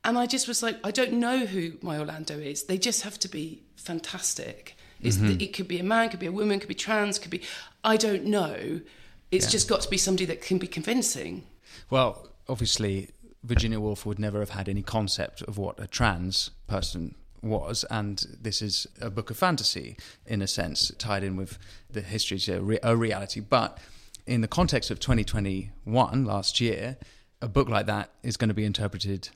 And 0.04 0.18
I 0.18 0.26
just 0.26 0.46
was 0.46 0.62
like, 0.62 0.78
I 0.84 0.90
don't 0.90 1.14
know 1.14 1.46
who 1.46 1.72
my 1.80 1.98
Orlando 1.98 2.38
is. 2.38 2.64
They 2.64 2.78
just 2.78 3.02
have 3.02 3.18
to 3.20 3.28
be 3.28 3.62
fantastic. 3.76 4.76
It's, 5.00 5.16
mm-hmm. 5.16 5.40
It 5.40 5.54
could 5.54 5.68
be 5.68 5.78
a 5.78 5.84
man, 5.84 6.08
could 6.10 6.20
be 6.20 6.26
a 6.26 6.32
woman, 6.32 6.58
could 6.60 6.68
be 6.68 6.74
trans, 6.74 7.18
could 7.18 7.30
be. 7.30 7.42
I 7.82 7.96
don't 7.96 8.24
know. 8.24 8.80
It's 9.36 9.50
just 9.50 9.68
got 9.68 9.80
to 9.82 9.90
be 9.90 9.98
somebody 9.98 10.24
that 10.26 10.40
can 10.40 10.58
be 10.58 10.66
convincing. 10.66 11.44
Well, 11.90 12.28
obviously, 12.48 13.10
Virginia 13.42 13.80
Woolf 13.80 14.06
would 14.06 14.18
never 14.18 14.40
have 14.40 14.50
had 14.50 14.68
any 14.68 14.82
concept 14.82 15.42
of 15.42 15.58
what 15.58 15.78
a 15.78 15.86
trans 15.86 16.50
person 16.66 17.14
was, 17.42 17.84
and 17.90 18.24
this 18.40 18.62
is 18.62 18.86
a 19.00 19.10
book 19.10 19.30
of 19.30 19.36
fantasy 19.36 19.96
in 20.26 20.40
a 20.40 20.46
sense, 20.46 20.90
tied 20.98 21.22
in 21.22 21.36
with 21.36 21.58
the 21.90 22.00
history, 22.00 22.40
re- 22.58 22.78
a 22.82 22.96
reality. 22.96 23.40
But 23.40 23.78
in 24.26 24.40
the 24.40 24.48
context 24.48 24.90
of 24.90 24.98
2021, 25.00 26.24
last 26.24 26.60
year, 26.60 26.96
a 27.42 27.48
book 27.48 27.68
like 27.68 27.86
that 27.86 28.10
is 28.22 28.36
going 28.36 28.48
to 28.48 28.54
be 28.54 28.64
interpreted 28.64 29.28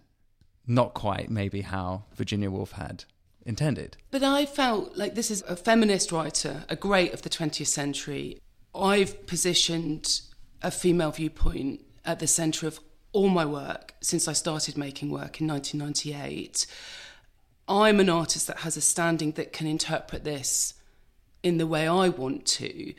not 0.66 0.94
quite 0.94 1.30
maybe 1.30 1.62
how 1.62 2.04
Virginia 2.14 2.50
Woolf 2.50 2.72
had 2.72 3.04
intended. 3.44 3.96
But 4.10 4.22
I 4.22 4.46
felt 4.46 4.96
like 4.96 5.14
this 5.14 5.30
is 5.30 5.42
a 5.48 5.56
feminist 5.56 6.12
writer, 6.12 6.64
a 6.68 6.76
great 6.76 7.14
of 7.14 7.22
the 7.22 7.30
20th 7.30 7.66
century. 7.66 8.40
I've 8.78 9.26
positioned 9.26 10.20
a 10.62 10.70
female 10.70 11.10
viewpoint 11.10 11.84
at 12.04 12.18
the 12.18 12.26
centre 12.26 12.66
of 12.66 12.80
all 13.12 13.28
my 13.28 13.44
work 13.44 13.94
since 14.00 14.28
I 14.28 14.32
started 14.32 14.76
making 14.76 15.10
work 15.10 15.40
in 15.40 15.48
1998. 15.48 16.66
I'm 17.68 18.00
an 18.00 18.08
artist 18.08 18.46
that 18.46 18.58
has 18.58 18.76
a 18.76 18.80
standing 18.80 19.32
that 19.32 19.52
can 19.52 19.66
interpret 19.66 20.24
this 20.24 20.74
in 21.42 21.58
the 21.58 21.66
way 21.66 21.86
I 21.86 22.08
want 22.08 22.46
to. 22.46 22.94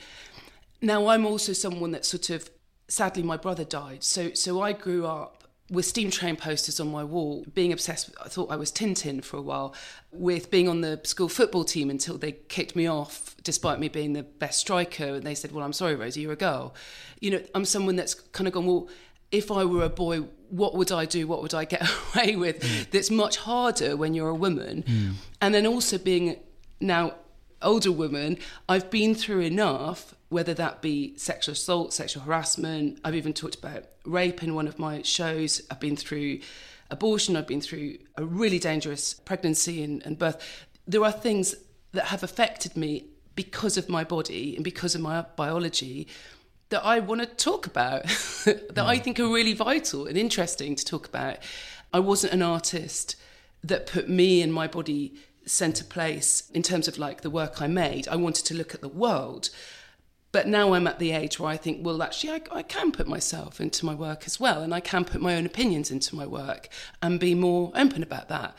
Now, 0.81 1.07
I'm 1.07 1.25
also 1.25 1.53
someone 1.53 1.91
that 1.91 2.05
sort 2.05 2.29
of, 2.29 2.49
sadly, 2.87 3.23
my 3.23 3.37
brother 3.37 3.65
died. 3.65 4.03
So, 4.03 4.33
so 4.33 4.61
I 4.61 4.73
grew 4.73 5.05
up 5.05 5.38
with 5.69 5.85
steam 5.85 6.09
train 6.09 6.35
posters 6.35 6.79
on 6.79 6.91
my 6.91 7.03
wall, 7.03 7.45
being 7.53 7.71
obsessed 7.71 8.09
I 8.23 8.27
thought 8.27 8.51
I 8.51 8.55
was 8.55 8.71
Tintin 8.71 9.23
for 9.23 9.37
a 9.37 9.41
while, 9.41 9.73
with 10.11 10.49
being 10.49 10.67
on 10.67 10.81
the 10.81 10.99
school 11.03 11.29
football 11.29 11.63
team 11.63 11.89
until 11.89 12.17
they 12.17 12.33
kicked 12.33 12.75
me 12.75 12.87
off, 12.87 13.35
despite 13.43 13.79
me 13.79 13.87
being 13.87 14.13
the 14.13 14.23
best 14.23 14.59
striker. 14.59 15.15
And 15.15 15.23
they 15.23 15.35
said, 15.35 15.51
Well, 15.51 15.63
I'm 15.63 15.73
sorry, 15.73 15.95
Rosie, 15.95 16.21
you're 16.21 16.33
a 16.33 16.37
girl. 16.37 16.73
You 17.19 17.31
know, 17.31 17.41
I'm 17.53 17.65
someone 17.65 17.95
that's 17.95 18.13
kind 18.13 18.47
of 18.47 18.53
gone, 18.53 18.65
Well, 18.65 18.89
if 19.31 19.51
I 19.51 19.63
were 19.65 19.83
a 19.83 19.89
boy, 19.89 20.21
what 20.49 20.75
would 20.75 20.91
I 20.91 21.05
do? 21.05 21.27
What 21.27 21.41
would 21.41 21.53
I 21.53 21.65
get 21.65 21.87
away 22.15 22.35
with? 22.35 22.61
Mm. 22.61 22.89
That's 22.91 23.11
much 23.11 23.37
harder 23.37 23.95
when 23.95 24.13
you're 24.13 24.29
a 24.29 24.35
woman. 24.35 24.83
Mm. 24.83 25.13
And 25.41 25.53
then 25.53 25.67
also 25.67 25.97
being 25.97 26.37
now 26.79 27.13
older 27.61 27.91
woman, 27.91 28.37
I've 28.67 28.89
been 28.89 29.13
through 29.15 29.41
enough, 29.41 30.15
whether 30.29 30.53
that 30.53 30.81
be 30.81 31.17
sexual 31.17 31.53
assault, 31.53 31.93
sexual 31.93 32.23
harassment. 32.23 32.99
I've 33.03 33.15
even 33.15 33.33
talked 33.33 33.55
about 33.55 33.85
rape 34.05 34.43
in 34.43 34.55
one 34.55 34.67
of 34.67 34.79
my 34.79 35.01
shows. 35.01 35.61
I've 35.69 35.79
been 35.79 35.95
through 35.95 36.39
abortion. 36.91 37.35
I've 37.35 37.47
been 37.47 37.61
through 37.61 37.97
a 38.15 38.23
really 38.23 38.59
dangerous 38.59 39.13
pregnancy 39.13 39.83
and, 39.83 40.05
and 40.05 40.17
birth. 40.17 40.67
There 40.87 41.03
are 41.03 41.11
things 41.11 41.55
that 41.91 42.05
have 42.05 42.23
affected 42.23 42.77
me 42.77 43.05
because 43.35 43.77
of 43.77 43.89
my 43.89 44.03
body 44.03 44.55
and 44.55 44.63
because 44.63 44.95
of 44.95 45.01
my 45.01 45.21
biology 45.35 46.07
that 46.69 46.85
I 46.85 46.99
want 46.99 47.21
to 47.21 47.27
talk 47.27 47.65
about, 47.65 48.03
that 48.45 48.77
I 48.77 48.97
mm. 48.97 49.03
think 49.03 49.19
are 49.19 49.27
really 49.27 49.53
vital 49.53 50.05
and 50.05 50.17
interesting 50.17 50.75
to 50.75 50.85
talk 50.85 51.07
about. 51.07 51.37
I 51.91 51.99
wasn't 51.99 52.33
an 52.33 52.43
artist 52.43 53.15
that 53.63 53.87
put 53.87 54.07
me 54.07 54.41
and 54.41 54.53
my 54.53 54.67
body 54.67 55.15
center 55.45 55.83
place 55.83 56.49
in 56.53 56.61
terms 56.61 56.87
of 56.87 56.97
like 56.97 57.21
the 57.21 57.29
work 57.29 57.61
I 57.61 57.67
made. 57.67 58.07
I 58.07 58.15
wanted 58.15 58.45
to 58.45 58.53
look 58.53 58.75
at 58.75 58.81
the 58.81 58.87
world. 58.87 59.49
But 60.31 60.47
now 60.47 60.73
I'm 60.73 60.85
at 60.85 60.99
the 60.99 61.11
age 61.11 61.39
where 61.39 61.49
I 61.49 61.57
think, 61.57 61.83
well, 61.83 62.03
actually, 62.03 62.33
I, 62.33 62.41
I 62.51 62.63
can 62.63 62.91
put 62.91 63.07
myself 63.07 63.59
into 63.59 63.85
my 63.85 63.95
work 63.95 64.23
as 64.25 64.39
well, 64.39 64.61
and 64.61 64.73
I 64.73 64.79
can 64.79 65.03
put 65.03 65.21
my 65.21 65.35
own 65.35 65.45
opinions 65.45 65.89
into 65.89 66.15
my 66.15 66.25
work 66.25 66.69
and 67.01 67.19
be 67.19 67.33
more 67.33 67.71
open 67.73 68.03
about 68.03 68.29
that. 68.29 68.55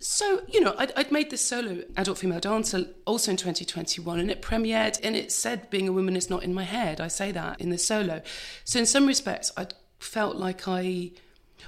So, 0.00 0.42
you 0.48 0.60
know, 0.60 0.74
I'd, 0.78 0.92
I'd, 0.96 1.12
made 1.12 1.30
this 1.30 1.46
solo 1.46 1.82
adult 1.96 2.18
female 2.18 2.40
dancer 2.40 2.86
also 3.04 3.30
in 3.30 3.36
2021, 3.36 4.18
and 4.18 4.30
it 4.30 4.42
premiered 4.42 4.98
and 5.02 5.14
it 5.14 5.30
said 5.30 5.68
being 5.70 5.88
a 5.88 5.92
woman 5.92 6.16
is 6.16 6.30
not 6.30 6.42
in 6.42 6.54
my 6.54 6.64
head. 6.64 7.00
I 7.00 7.08
say 7.08 7.30
that 7.32 7.60
in 7.60 7.68
the 7.68 7.78
solo. 7.78 8.22
So, 8.64 8.78
in 8.80 8.86
some 8.86 9.06
respects, 9.06 9.52
I 9.56 9.66
felt 9.98 10.36
like 10.36 10.66
I 10.66 11.12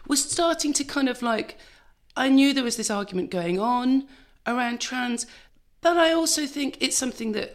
was 0.08 0.24
starting 0.24 0.72
to 0.72 0.84
kind 0.84 1.08
of 1.08 1.22
like, 1.22 1.58
I 2.16 2.28
knew 2.28 2.54
there 2.54 2.64
was 2.64 2.76
this 2.76 2.90
argument 2.90 3.30
going 3.30 3.60
on 3.60 4.08
around 4.46 4.80
trans. 4.80 5.26
But 5.82 5.96
I 5.96 6.12
also 6.12 6.46
think 6.46 6.78
it's 6.80 6.96
something 6.96 7.32
that 7.32 7.54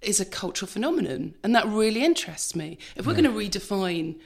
is 0.00 0.20
a 0.20 0.24
cultural 0.24 0.68
phenomenon, 0.68 1.34
and 1.42 1.54
that 1.54 1.66
really 1.66 2.04
interests 2.04 2.54
me. 2.54 2.78
If 2.96 3.06
we're 3.06 3.14
yeah. 3.16 3.22
going 3.22 3.50
to 3.50 3.58
redefine 3.58 4.16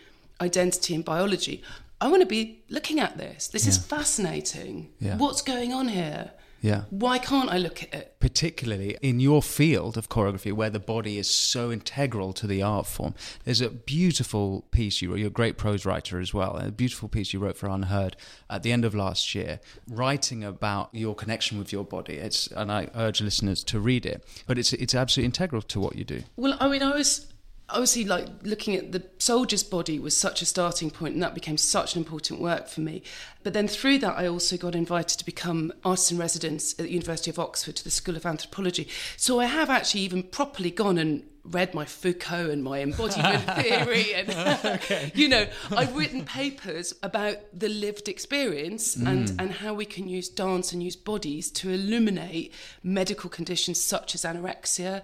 identity 0.41 0.95
in 0.95 1.03
biology, 1.03 1.63
I 2.01 2.09
want 2.09 2.21
to 2.21 2.27
be 2.27 2.63
looking 2.69 3.01
at 3.01 3.17
this. 3.17 3.49
This 3.49 3.65
yeah. 3.65 3.71
is 3.71 3.79
fascinating. 3.79 4.91
Yeah. 4.99 5.17
What's 5.17 5.41
going 5.41 5.73
on 5.73 5.89
here? 5.89 6.33
Yeah. 6.63 6.85
Why 6.91 7.19
can't 7.19 7.51
I 7.51 7.59
look 7.59 7.83
at 7.83 7.93
it? 7.93 8.15
Particularly 8.21 8.97
in 9.03 9.19
your 9.19 9.43
field 9.43 9.99
of 9.99 10.09
choreography, 10.09 10.53
where 10.53 10.71
the 10.71 10.79
body 10.79 11.19
is 11.19 11.29
so 11.29 11.73
integral 11.73 12.33
to 12.35 12.47
the 12.47 12.63
art 12.63 12.87
form. 12.87 13.15
There's 13.45 13.61
a 13.61 13.69
beautiful 13.69 14.65
piece 14.71 15.03
you 15.03 15.11
wrote. 15.11 15.19
You're 15.19 15.27
a 15.27 15.31
great 15.31 15.59
prose 15.59 15.85
writer 15.85 16.21
as 16.21 16.33
well. 16.33 16.57
A 16.57 16.71
beautiful 16.71 17.09
piece 17.09 17.33
you 17.33 17.41
wrote 17.41 17.57
for 17.57 17.69
Unheard 17.69 18.17
at 18.49 18.63
the 18.63 18.71
end 18.71 18.85
of 18.85 18.95
last 18.95 19.35
year, 19.35 19.59
writing 19.89 20.45
about 20.45 20.91
your 20.93 21.17
connection 21.17 21.59
with 21.59 21.73
your 21.73 21.85
body. 21.85 22.15
It's 22.15 22.47
and 22.47 22.71
I 22.71 22.89
urge 22.95 23.21
listeners 23.21 23.65
to 23.65 23.81
read 23.81 24.07
it. 24.07 24.25
But 24.47 24.57
it's 24.57 24.73
it's 24.73 24.95
absolutely 24.95 25.27
integral 25.27 25.63
to 25.63 25.81
what 25.81 25.97
you 25.97 26.05
do. 26.05 26.23
Well, 26.37 26.57
I 26.61 26.69
mean, 26.69 26.85
I 26.85 26.95
was 26.95 27.32
obviously 27.73 28.05
like 28.05 28.27
looking 28.43 28.75
at 28.77 28.93
the 28.93 29.03
soldier's 29.19 29.63
body 29.63 29.99
was 29.99 30.17
such 30.17 30.43
a 30.43 30.47
starting 30.47 30.91
point 30.91 31.15
and 31.15 31.23
that 31.23 31.35
became 31.35 31.57
such 31.57 31.95
an 31.95 32.03
important 32.03 32.41
work 32.41 32.69
for 32.69 32.81
me 32.81 33.03
but 33.43 33.53
then 33.53 33.69
through 33.69 33.99
that 33.99 34.17
i 34.17 34.27
also 34.27 34.57
got 34.57 34.75
invited 34.75 35.19
to 35.19 35.25
become 35.25 35.73
artist 35.85 36.13
in 36.13 36.19
residence 36.19 36.73
at 36.73 36.79
the 36.79 36.93
university 36.93 37.31
of 37.31 37.39
oxford 37.39 37.77
to 37.77 37.85
the 37.85 37.91
school 37.91 38.17
of 38.17 38.27
anthropology 38.27 38.89
so 39.17 39.41
i 39.41 39.47
have 39.47 39.71
actually 39.71 40.01
even 40.01 40.23
properly 40.23 40.71
gone 40.71 40.99
and 40.99 41.23
read 41.45 41.75
my 41.75 41.85
foucault 41.85 42.51
and 42.51 42.63
my 42.63 42.81
embodiment 42.81 43.43
theory 43.61 44.15
and 44.15 44.31
okay. 44.75 45.11
you 45.15 45.29
know 45.29 45.45
i've 45.73 45.97
written 45.97 46.25
papers 46.25 46.95
about 47.03 47.37
the 47.53 47.69
lived 47.69 48.09
experience 48.09 48.95
mm. 48.95 49.09
and 49.09 49.41
and 49.41 49.51
how 49.51 49.75
we 49.75 49.85
can 49.85 50.09
use 50.09 50.29
dance 50.29 50.73
and 50.73 50.83
use 50.83 50.95
bodies 50.95 51.51
to 51.51 51.69
illuminate 51.71 52.53
medical 52.85 53.29
conditions 53.29 53.81
such 53.81 54.15
as 54.15 54.23
anorexia 54.23 55.03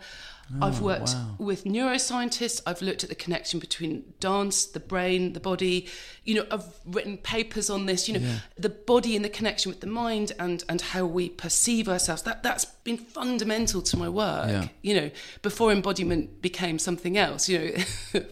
Oh, 0.54 0.66
I've 0.66 0.80
worked 0.80 1.10
wow. 1.10 1.34
with 1.38 1.64
neuroscientists. 1.64 2.62
I've 2.66 2.80
looked 2.80 3.02
at 3.02 3.10
the 3.10 3.14
connection 3.14 3.60
between 3.60 4.14
dance, 4.18 4.64
the 4.64 4.80
brain, 4.80 5.34
the 5.34 5.40
body. 5.40 5.88
You 6.24 6.36
know, 6.36 6.46
I've 6.50 6.64
written 6.86 7.18
papers 7.18 7.68
on 7.68 7.86
this. 7.86 8.08
You 8.08 8.18
know, 8.18 8.26
yeah. 8.26 8.38
the 8.56 8.70
body 8.70 9.14
and 9.14 9.24
the 9.24 9.28
connection 9.28 9.70
with 9.70 9.80
the 9.80 9.86
mind 9.86 10.32
and 10.38 10.64
and 10.68 10.80
how 10.80 11.04
we 11.04 11.28
perceive 11.28 11.88
ourselves. 11.88 12.22
That 12.22 12.42
that's 12.42 12.64
been 12.64 12.96
fundamental 12.96 13.82
to 13.82 13.96
my 13.98 14.08
work. 14.08 14.48
Yeah. 14.48 14.68
You 14.80 15.00
know, 15.00 15.10
before 15.42 15.70
embodiment 15.70 16.40
became 16.40 16.78
something 16.78 17.18
else. 17.18 17.48
You 17.48 17.76
know. 18.14 18.22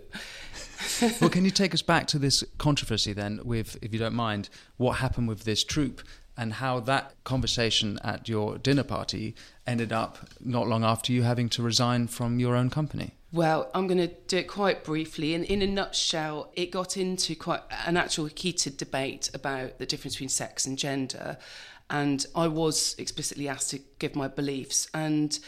well, 1.21 1.31
can 1.31 1.45
you 1.45 1.51
take 1.63 1.75
us 1.75 1.83
back 1.83 2.07
to 2.09 2.19
this 2.19 2.45
controversy 2.59 3.13
then, 3.13 3.41
with, 3.45 3.77
if 3.83 3.93
you 3.93 3.99
don't 3.99 4.15
mind, 4.15 4.49
what 4.77 4.99
happened 4.99 5.29
with 5.29 5.45
this 5.45 5.65
troupe 5.65 6.03
and 6.37 6.55
how 6.55 6.81
that 6.81 7.15
conversation 7.25 7.99
at 8.05 8.29
your 8.29 8.59
dinner 8.59 8.83
party 8.83 9.35
ended 9.67 9.93
up 9.93 10.19
not 10.41 10.69
long 10.69 10.85
after 10.85 11.13
you 11.13 11.23
having 11.23 11.49
to 11.51 11.63
resign 11.63 12.07
from 12.07 12.39
your 12.39 12.55
own 12.55 12.71
company? 12.71 13.13
Well, 13.33 13.71
I'm 13.75 13.87
going 13.87 13.99
to 13.99 14.15
do 14.29 14.39
it 14.39 14.49
quite 14.49 14.85
briefly. 14.85 15.35
And 15.35 15.45
in 15.45 15.61
a 15.61 15.67
nutshell, 15.67 16.53
it 16.55 16.71
got 16.71 16.97
into 16.97 17.35
quite 17.35 17.61
an 17.87 17.97
actual 17.97 18.27
heated 18.27 18.77
debate 18.77 19.31
about 19.35 19.79
the 19.79 19.87
difference 19.87 20.15
between 20.15 20.29
sex 20.29 20.67
and 20.67 20.79
gender. 20.79 21.39
And 21.91 22.25
I 22.35 22.49
was 22.49 22.95
explicitly 22.99 23.49
asked 23.49 23.71
to 23.71 23.81
give 23.99 24.15
my 24.15 24.29
beliefs. 24.29 24.89
And 24.95 25.39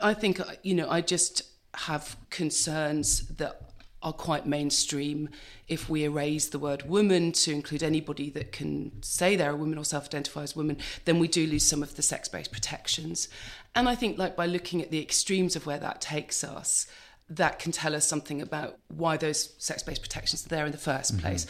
I 0.00 0.14
think, 0.14 0.40
you 0.62 0.74
know, 0.74 0.90
I 0.90 1.00
just 1.00 1.42
have 1.74 2.16
concerns 2.30 3.28
that 3.28 3.67
are 4.02 4.12
quite 4.12 4.46
mainstream. 4.46 5.28
If 5.66 5.88
we 5.88 6.04
erase 6.04 6.48
the 6.48 6.58
word 6.58 6.88
woman 6.88 7.32
to 7.32 7.52
include 7.52 7.82
anybody 7.82 8.30
that 8.30 8.52
can 8.52 9.02
say 9.02 9.36
they're 9.36 9.50
a 9.50 9.56
woman 9.56 9.78
or 9.78 9.84
self 9.84 10.06
identify 10.06 10.42
as 10.42 10.54
woman, 10.54 10.78
then 11.04 11.18
we 11.18 11.28
do 11.28 11.46
lose 11.46 11.66
some 11.66 11.82
of 11.82 11.96
the 11.96 12.02
sex 12.02 12.28
based 12.28 12.52
protections. 12.52 13.28
And 13.74 13.88
I 13.88 13.94
think, 13.94 14.18
like, 14.18 14.36
by 14.36 14.46
looking 14.46 14.80
at 14.82 14.90
the 14.90 15.00
extremes 15.00 15.56
of 15.56 15.66
where 15.66 15.78
that 15.78 16.00
takes 16.00 16.44
us, 16.44 16.86
that 17.28 17.58
can 17.58 17.72
tell 17.72 17.94
us 17.94 18.06
something 18.06 18.40
about 18.40 18.78
why 18.88 19.16
those 19.16 19.54
sex 19.58 19.82
based 19.82 20.02
protections 20.02 20.46
are 20.46 20.48
there 20.48 20.66
in 20.66 20.72
the 20.72 20.78
1st 20.78 21.12
mm-hmm. 21.12 21.20
place. 21.20 21.46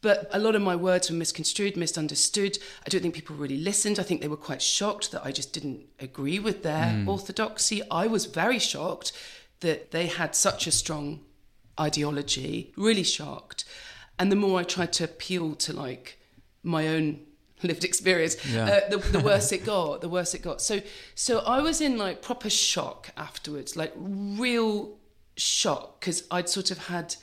But 0.00 0.28
a 0.30 0.38
lot 0.38 0.54
of 0.54 0.62
my 0.62 0.76
words 0.76 1.10
were 1.10 1.16
misconstrued, 1.16 1.76
misunderstood. 1.76 2.58
I 2.86 2.88
don't 2.88 3.00
think 3.00 3.14
people 3.14 3.34
really 3.34 3.58
listened. 3.58 3.98
I 3.98 4.04
think 4.04 4.20
they 4.20 4.28
were 4.28 4.36
quite 4.36 4.62
shocked 4.62 5.10
that 5.10 5.24
I 5.24 5.32
just 5.32 5.52
didn't 5.52 5.86
agree 5.98 6.38
with 6.38 6.62
their 6.62 6.86
mm. 6.86 7.08
orthodoxy. 7.08 7.82
I 7.90 8.06
was 8.06 8.26
very 8.26 8.60
shocked 8.60 9.12
that 9.58 9.90
they 9.90 10.06
had 10.06 10.36
such 10.36 10.68
a 10.68 10.70
strong 10.70 11.24
ideology, 11.78 12.72
really 12.76 13.02
shocked. 13.02 13.64
And 14.18 14.32
the 14.32 14.36
more 14.36 14.60
I 14.60 14.64
tried 14.64 14.92
to 14.94 15.04
appeal 15.04 15.54
to 15.56 15.72
like 15.72 16.18
my 16.62 16.88
own 16.88 17.20
lived 17.62 17.84
experience, 17.84 18.36
yeah. 18.46 18.64
uh, 18.64 18.88
the, 18.90 18.98
the 18.98 19.20
worse 19.24 19.52
it 19.52 19.64
got, 19.64 20.00
the 20.00 20.08
worse 20.08 20.34
it 20.34 20.42
got. 20.42 20.60
So, 20.60 20.80
so 21.14 21.40
I 21.40 21.60
was 21.60 21.80
in 21.80 21.98
like 21.98 22.22
proper 22.22 22.50
shock 22.50 23.10
afterwards, 23.16 23.76
like 23.76 23.92
real 23.96 24.96
shock, 25.36 26.00
because 26.00 26.24
I'd 26.30 26.48
sort 26.48 26.70
of 26.70 26.86
had 26.86 27.16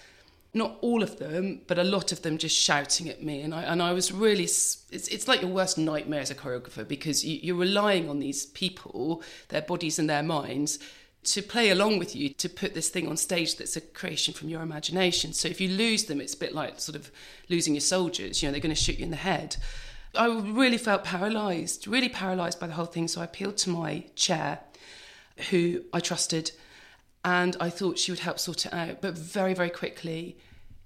not 0.53 0.77
all 0.79 1.03
of 1.03 1.19
them, 1.19 1.61
but 1.67 1.77
a 1.77 1.83
lot 1.83 2.13
of 2.13 2.21
them 2.21 2.37
just 2.37 2.55
shouting 2.55 3.09
at 3.09 3.21
me, 3.21 3.41
and 3.41 3.53
I 3.53 3.63
and 3.63 3.81
I 3.81 3.91
was 3.91 4.13
really. 4.13 4.43
It's 4.43 4.85
it's 4.89 5.27
like 5.27 5.41
your 5.41 5.51
worst 5.51 5.77
nightmare 5.77 6.21
as 6.21 6.31
a 6.31 6.35
choreographer 6.35 6.87
because 6.87 7.25
you, 7.25 7.39
you're 7.43 7.57
relying 7.57 8.09
on 8.09 8.19
these 8.19 8.45
people, 8.45 9.21
their 9.49 9.61
bodies 9.61 9.99
and 9.99 10.09
their 10.09 10.23
minds 10.23 10.79
to 11.25 11.41
play 11.41 11.69
along 11.69 11.99
with 11.99 12.15
you 12.15 12.29
to 12.29 12.49
put 12.49 12.73
this 12.73 12.89
thing 12.89 13.07
on 13.07 13.17
stage 13.17 13.57
that's 13.57 13.75
a 13.75 13.81
creation 13.81 14.33
from 14.33 14.49
your 14.49 14.61
imagination. 14.61 15.33
So 15.33 15.47
if 15.47 15.59
you 15.59 15.69
lose 15.69 16.05
them, 16.05 16.21
it's 16.21 16.33
a 16.33 16.37
bit 16.37 16.53
like 16.53 16.79
sort 16.79 16.95
of 16.95 17.11
losing 17.49 17.73
your 17.73 17.81
soldiers. 17.81 18.41
You 18.41 18.47
know, 18.47 18.51
they're 18.51 18.61
going 18.61 18.75
to 18.75 18.81
shoot 18.81 18.99
you 18.99 19.05
in 19.05 19.11
the 19.11 19.17
head. 19.17 19.57
I 20.13 20.27
really 20.27 20.77
felt 20.77 21.03
paralysed, 21.03 21.87
really 21.87 22.09
paralysed 22.09 22.59
by 22.59 22.67
the 22.67 22.73
whole 22.73 22.85
thing. 22.85 23.07
So 23.07 23.21
I 23.21 23.25
appealed 23.25 23.57
to 23.57 23.69
my 23.69 24.05
chair, 24.15 24.59
who 25.49 25.83
I 25.91 25.99
trusted, 25.99 26.51
and 27.23 27.57
I 27.59 27.69
thought 27.69 27.99
she 27.99 28.11
would 28.11 28.19
help 28.19 28.39
sort 28.39 28.65
it 28.65 28.73
out. 28.73 29.01
But 29.01 29.17
very, 29.17 29.53
very 29.53 29.69
quickly, 29.69 30.37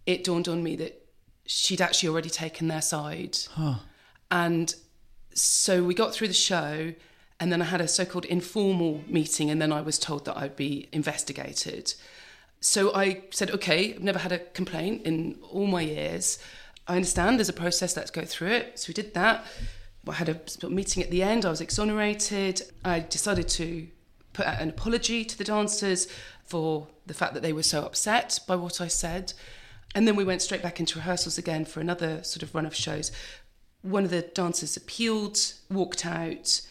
it 0.06 0.24
dawned 0.24 0.48
on 0.48 0.64
me 0.64 0.76
that 0.78 1.06
she'd 1.46 1.82
actually 1.82 2.10
already 2.10 2.30
taken 2.30 2.68
their 2.68 2.82
side. 2.82 3.38
Huh. 3.52 3.76
And 4.32 4.74
so 5.34 5.84
we 5.84 5.94
got 5.94 6.14
through 6.14 6.30
the 6.30 6.34
show 6.34 6.94
and 7.40 7.52
then 7.52 7.62
I 7.62 7.66
had 7.66 7.82
a 7.82 7.88
so 7.88 8.06
called 8.06 8.26
informal 8.26 9.04
meeting, 9.08 9.50
and 9.50 9.62
then 9.62 9.72
I 9.72 9.82
was 9.82 9.98
told 9.98 10.26
that 10.26 10.38
I'd 10.38 10.56
be 10.56 10.90
investigated. 10.92 11.94
So 12.60 12.94
I 12.94 13.24
said, 13.32 13.52
okay, 13.52 13.94
I've 13.94 14.04
never 14.04 14.20
had 14.20 14.32
a 14.32 14.40
complaint 14.40 15.04
in 15.06 15.38
all 15.50 15.68
my 15.68 15.82
years. 15.82 16.40
I 16.88 16.96
understand 16.96 17.40
there's 17.40 17.50
a 17.50 17.54
process, 17.54 17.96
let's 17.96 18.12
go 18.12 18.26
through 18.26 18.50
it. 18.50 18.80
So 18.80 18.90
we 18.90 18.94
did 18.94 19.14
that. 19.14 19.46
I 20.08 20.14
had 20.14 20.30
a 20.30 20.70
meeting 20.70 21.04
at 21.04 21.12
the 21.12 21.22
end, 21.22 21.46
I 21.46 21.50
was 21.50 21.62
exonerated. 21.62 22.64
I 22.84 23.00
decided 23.00 23.48
to 23.50 23.88
put 24.34 24.48
out 24.48 24.60
an 24.60 24.70
apology 24.70 25.24
to 25.24 25.38
the 25.38 25.44
dancers 25.44 26.08
for 26.46 26.88
the 27.06 27.14
fact 27.14 27.36
that 27.36 27.44
they 27.44 27.54
were 27.54 27.64
so 27.64 27.84
upset 27.84 28.40
by 28.48 28.56
what 28.56 28.82
I 28.82 28.88
said. 28.88 29.34
And 29.94 30.08
then 30.08 30.16
we 30.16 30.24
went 30.24 30.42
straight 30.42 30.64
back 30.64 30.80
into 30.80 30.98
rehearsals 30.98 31.38
again 31.38 31.64
for 31.66 31.80
another 31.80 32.24
sort 32.24 32.44
of 32.44 32.56
run 32.56 32.66
of 32.66 32.76
shows. 32.76 33.12
One 33.82 34.04
of 34.04 34.10
the 34.10 34.22
dancers 34.22 34.76
appealed, 34.76 35.38
walked 35.70 36.06
out, 36.06 36.62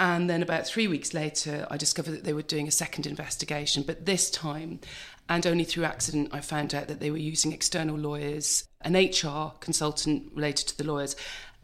and 0.00 0.28
then 0.28 0.42
about 0.42 0.66
three 0.66 0.88
weeks 0.88 1.14
later, 1.14 1.66
I 1.70 1.76
discovered 1.76 2.12
that 2.12 2.24
they 2.24 2.32
were 2.32 2.42
doing 2.42 2.66
a 2.66 2.72
second 2.72 3.06
investigation, 3.06 3.84
but 3.84 4.06
this 4.06 4.30
time, 4.30 4.80
and 5.28 5.46
only 5.46 5.64
through 5.64 5.84
accident, 5.84 6.30
I 6.32 6.40
found 6.40 6.74
out 6.74 6.88
that 6.88 7.00
they 7.00 7.10
were 7.10 7.18
using 7.18 7.52
external 7.52 7.96
lawyers, 7.96 8.66
an 8.80 8.94
HR 8.94 9.52
consultant 9.60 10.32
related 10.34 10.68
to 10.68 10.78
the 10.78 10.84
lawyers, 10.84 11.14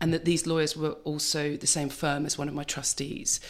and 0.00 0.12
that 0.14 0.24
these 0.24 0.46
lawyers 0.46 0.76
were 0.76 0.92
also 1.04 1.56
the 1.56 1.66
same 1.66 1.88
firm 1.88 2.24
as 2.24 2.38
one 2.38 2.48
of 2.48 2.54
my 2.54 2.62
trustees. 2.62 3.40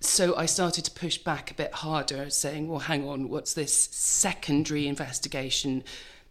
So 0.00 0.36
I 0.36 0.44
started 0.44 0.84
to 0.84 0.90
push 0.90 1.16
back 1.16 1.50
a 1.50 1.54
bit 1.54 1.72
harder, 1.72 2.28
saying, 2.28 2.68
well, 2.68 2.80
hang 2.80 3.08
on, 3.08 3.30
what's 3.30 3.54
this 3.54 3.72
secondary 3.74 4.86
investigation? 4.86 5.82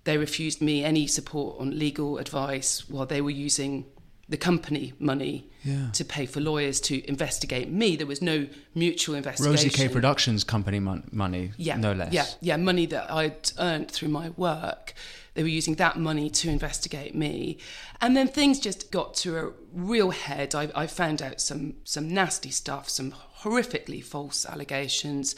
They 0.03 0.19
refused 0.19 0.61
me 0.61 0.83
any 0.83 1.07
support 1.07 1.59
on 1.59 1.79
legal 1.79 2.19
advice 2.19 2.87
while 2.87 3.07
they 3.07 3.21
were 3.21 3.31
using 3.31 3.85
the 4.27 4.37
company 4.37 4.93
money 4.97 5.47
yeah. 5.63 5.89
to 5.93 6.03
pay 6.03 6.25
for 6.25 6.39
lawyers 6.39 6.79
to 6.81 7.07
investigate 7.07 7.69
me. 7.69 7.95
There 7.95 8.07
was 8.07 8.21
no 8.21 8.47
mutual 8.73 9.15
investigation. 9.15 9.51
Rosie 9.51 9.69
Kay 9.69 9.87
Productions 9.87 10.43
company 10.43 10.79
mon- 10.79 11.07
money, 11.11 11.51
yeah, 11.57 11.77
no 11.77 11.93
less. 11.93 12.11
Yeah, 12.11 12.25
yeah, 12.41 12.57
money 12.57 12.87
that 12.87 13.11
I'd 13.11 13.51
earned 13.59 13.91
through 13.91 14.09
my 14.09 14.29
work. 14.29 14.93
They 15.35 15.43
were 15.43 15.49
using 15.49 15.75
that 15.75 15.97
money 15.97 16.29
to 16.29 16.49
investigate 16.49 17.13
me, 17.13 17.57
and 18.01 18.15
then 18.15 18.27
things 18.27 18.59
just 18.59 18.89
got 18.89 19.13
to 19.15 19.37
a 19.37 19.51
real 19.73 20.11
head. 20.11 20.55
I, 20.55 20.69
I 20.73 20.87
found 20.87 21.21
out 21.21 21.39
some 21.39 21.75
some 21.83 22.11
nasty 22.11 22.51
stuff, 22.51 22.89
some 22.89 23.13
horrifically 23.41 24.03
false 24.03 24.45
allegations 24.45 25.35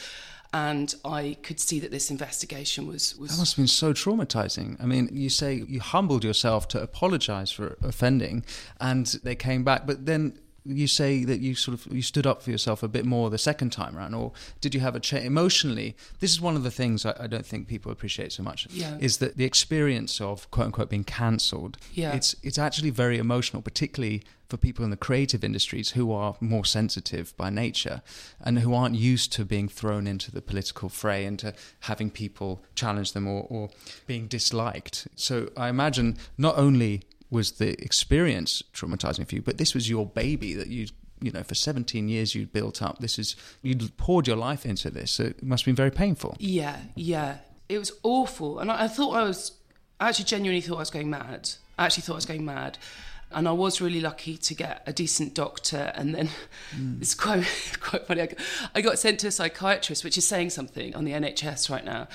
and 0.57 0.95
I 1.05 1.37
could 1.43 1.59
see 1.59 1.79
that 1.81 1.91
this 1.91 2.09
investigation 2.09 2.87
was, 2.87 3.15
was 3.17 3.29
that 3.31 3.37
must 3.37 3.53
have 3.53 3.61
been 3.61 3.67
so 3.67 3.93
traumatizing. 3.93 4.81
I 4.81 4.87
mean, 4.87 5.07
you 5.11 5.29
say 5.29 5.53
you 5.67 5.79
humbled 5.79 6.23
yourself 6.23 6.67
to 6.69 6.81
apologize 6.81 7.51
for 7.51 7.77
offending, 7.83 8.43
and 8.81 9.05
they 9.23 9.35
came 9.35 9.63
back, 9.63 9.85
but 9.85 10.07
then 10.07 10.39
you 10.67 10.87
say 10.87 11.23
that 11.23 11.39
you 11.39 11.55
sort 11.55 11.79
of 11.79 11.93
you 11.93 12.01
stood 12.01 12.27
up 12.27 12.41
for 12.41 12.51
yourself 12.51 12.83
a 12.83 12.87
bit 12.87 13.05
more 13.05 13.29
the 13.29 13.37
second 13.37 13.71
time 13.71 13.97
around, 13.97 14.13
or 14.13 14.31
did 14.61 14.75
you 14.75 14.81
have 14.81 14.95
a 14.95 14.99
change 14.99 15.25
emotionally? 15.25 15.95
This 16.19 16.31
is 16.31 16.41
one 16.41 16.55
of 16.55 16.63
the 16.63 16.71
things 16.71 17.05
I, 17.05 17.15
I, 17.19 17.27
don't 17.27 17.45
think 17.45 17.67
people 17.67 17.91
appreciate 17.91 18.31
so 18.31 18.43
much. 18.43 18.67
Yeah. 18.71 18.97
Is 18.99 19.17
that 19.17 19.37
the 19.37 19.45
experience 19.45 20.19
of 20.21 20.49
quote 20.51 20.67
unquote 20.67 20.89
being 20.89 21.03
cancelled? 21.03 21.77
Yeah. 21.93 22.13
It's 22.13 22.35
it's 22.43 22.57
actually 22.57 22.89
very 22.89 23.17
emotional, 23.17 23.61
particularly 23.61 24.23
for 24.47 24.57
people 24.57 24.83
in 24.85 24.91
the 24.91 24.97
creative 24.97 25.43
industries 25.43 25.91
who 25.91 26.11
are 26.11 26.35
more 26.39 26.63
sensitive 26.63 27.35
by 27.37 27.49
nature 27.49 28.01
and 28.39 28.59
who 28.59 28.73
aren't 28.73 28.95
used 28.95 29.33
to 29.33 29.45
being 29.45 29.67
thrown 29.67 30.07
into 30.07 30.31
the 30.31 30.41
political 30.41 30.89
fray 30.89 31.25
and 31.25 31.37
to 31.39 31.53
having 31.81 32.09
people 32.09 32.63
challenge 32.75 33.13
them 33.13 33.27
or, 33.27 33.45
or 33.49 33.69
being 34.05 34.27
disliked. 34.27 35.07
So 35.15 35.49
I 35.57 35.67
imagine 35.69 36.17
not 36.37 36.57
only 36.57 37.03
was 37.29 37.53
the 37.53 37.81
experience 37.83 38.63
traumatizing 38.73 39.27
for 39.27 39.35
you, 39.35 39.41
but 39.41 39.57
this 39.57 39.73
was 39.73 39.89
your 39.89 40.05
baby 40.05 40.53
that 40.53 40.67
you 40.67 40.87
you 41.19 41.31
know 41.31 41.41
for 41.41 41.55
17 41.55 42.07
years 42.09 42.35
you'd 42.35 42.53
built 42.53 42.79
up 42.79 42.99
this 42.99 43.17
is 43.17 43.35
you'd 43.63 43.97
poured 43.97 44.27
your 44.27 44.35
life 44.35 44.67
into 44.67 44.87
this 44.91 45.09
so 45.09 45.23
it 45.23 45.41
must 45.41 45.63
have 45.63 45.65
been 45.65 45.75
very 45.75 45.89
painful 45.89 46.37
Yeah, 46.39 46.77
yeah. 46.95 47.37
It 47.69 47.77
was 47.77 47.91
awful. 48.03 48.59
And 48.59 48.71
I, 48.71 48.85
I 48.85 48.87
thought 48.87 49.15
I 49.15 49.23
was, 49.23 49.53
I 49.99 50.09
actually 50.09 50.25
genuinely 50.25 50.61
thought 50.61 50.77
I 50.77 50.79
was 50.79 50.89
going 50.89 51.09
mad. 51.09 51.49
I 51.77 51.85
actually 51.85 52.03
thought 52.03 52.13
I 52.13 52.15
was 52.15 52.25
going 52.25 52.45
mad. 52.45 52.77
And 53.29 53.45
I 53.45 53.51
was 53.51 53.81
really 53.81 53.99
lucky 53.99 54.37
to 54.37 54.55
get 54.55 54.83
a 54.85 54.93
decent 54.93 55.33
doctor. 55.33 55.91
And 55.95 56.15
then 56.15 56.29
hmm. 56.71 56.97
it's 57.01 57.13
quite, 57.13 57.45
quite 57.81 58.07
funny. 58.07 58.29
I 58.73 58.81
got 58.81 58.99
sent 58.99 59.19
to 59.19 59.27
a 59.27 59.31
psychiatrist, 59.31 60.03
which 60.05 60.17
is 60.17 60.25
saying 60.25 60.51
something 60.51 60.95
on 60.95 61.03
the 61.03 61.11
NHS 61.11 61.69
right 61.69 61.83
now. 61.83 62.07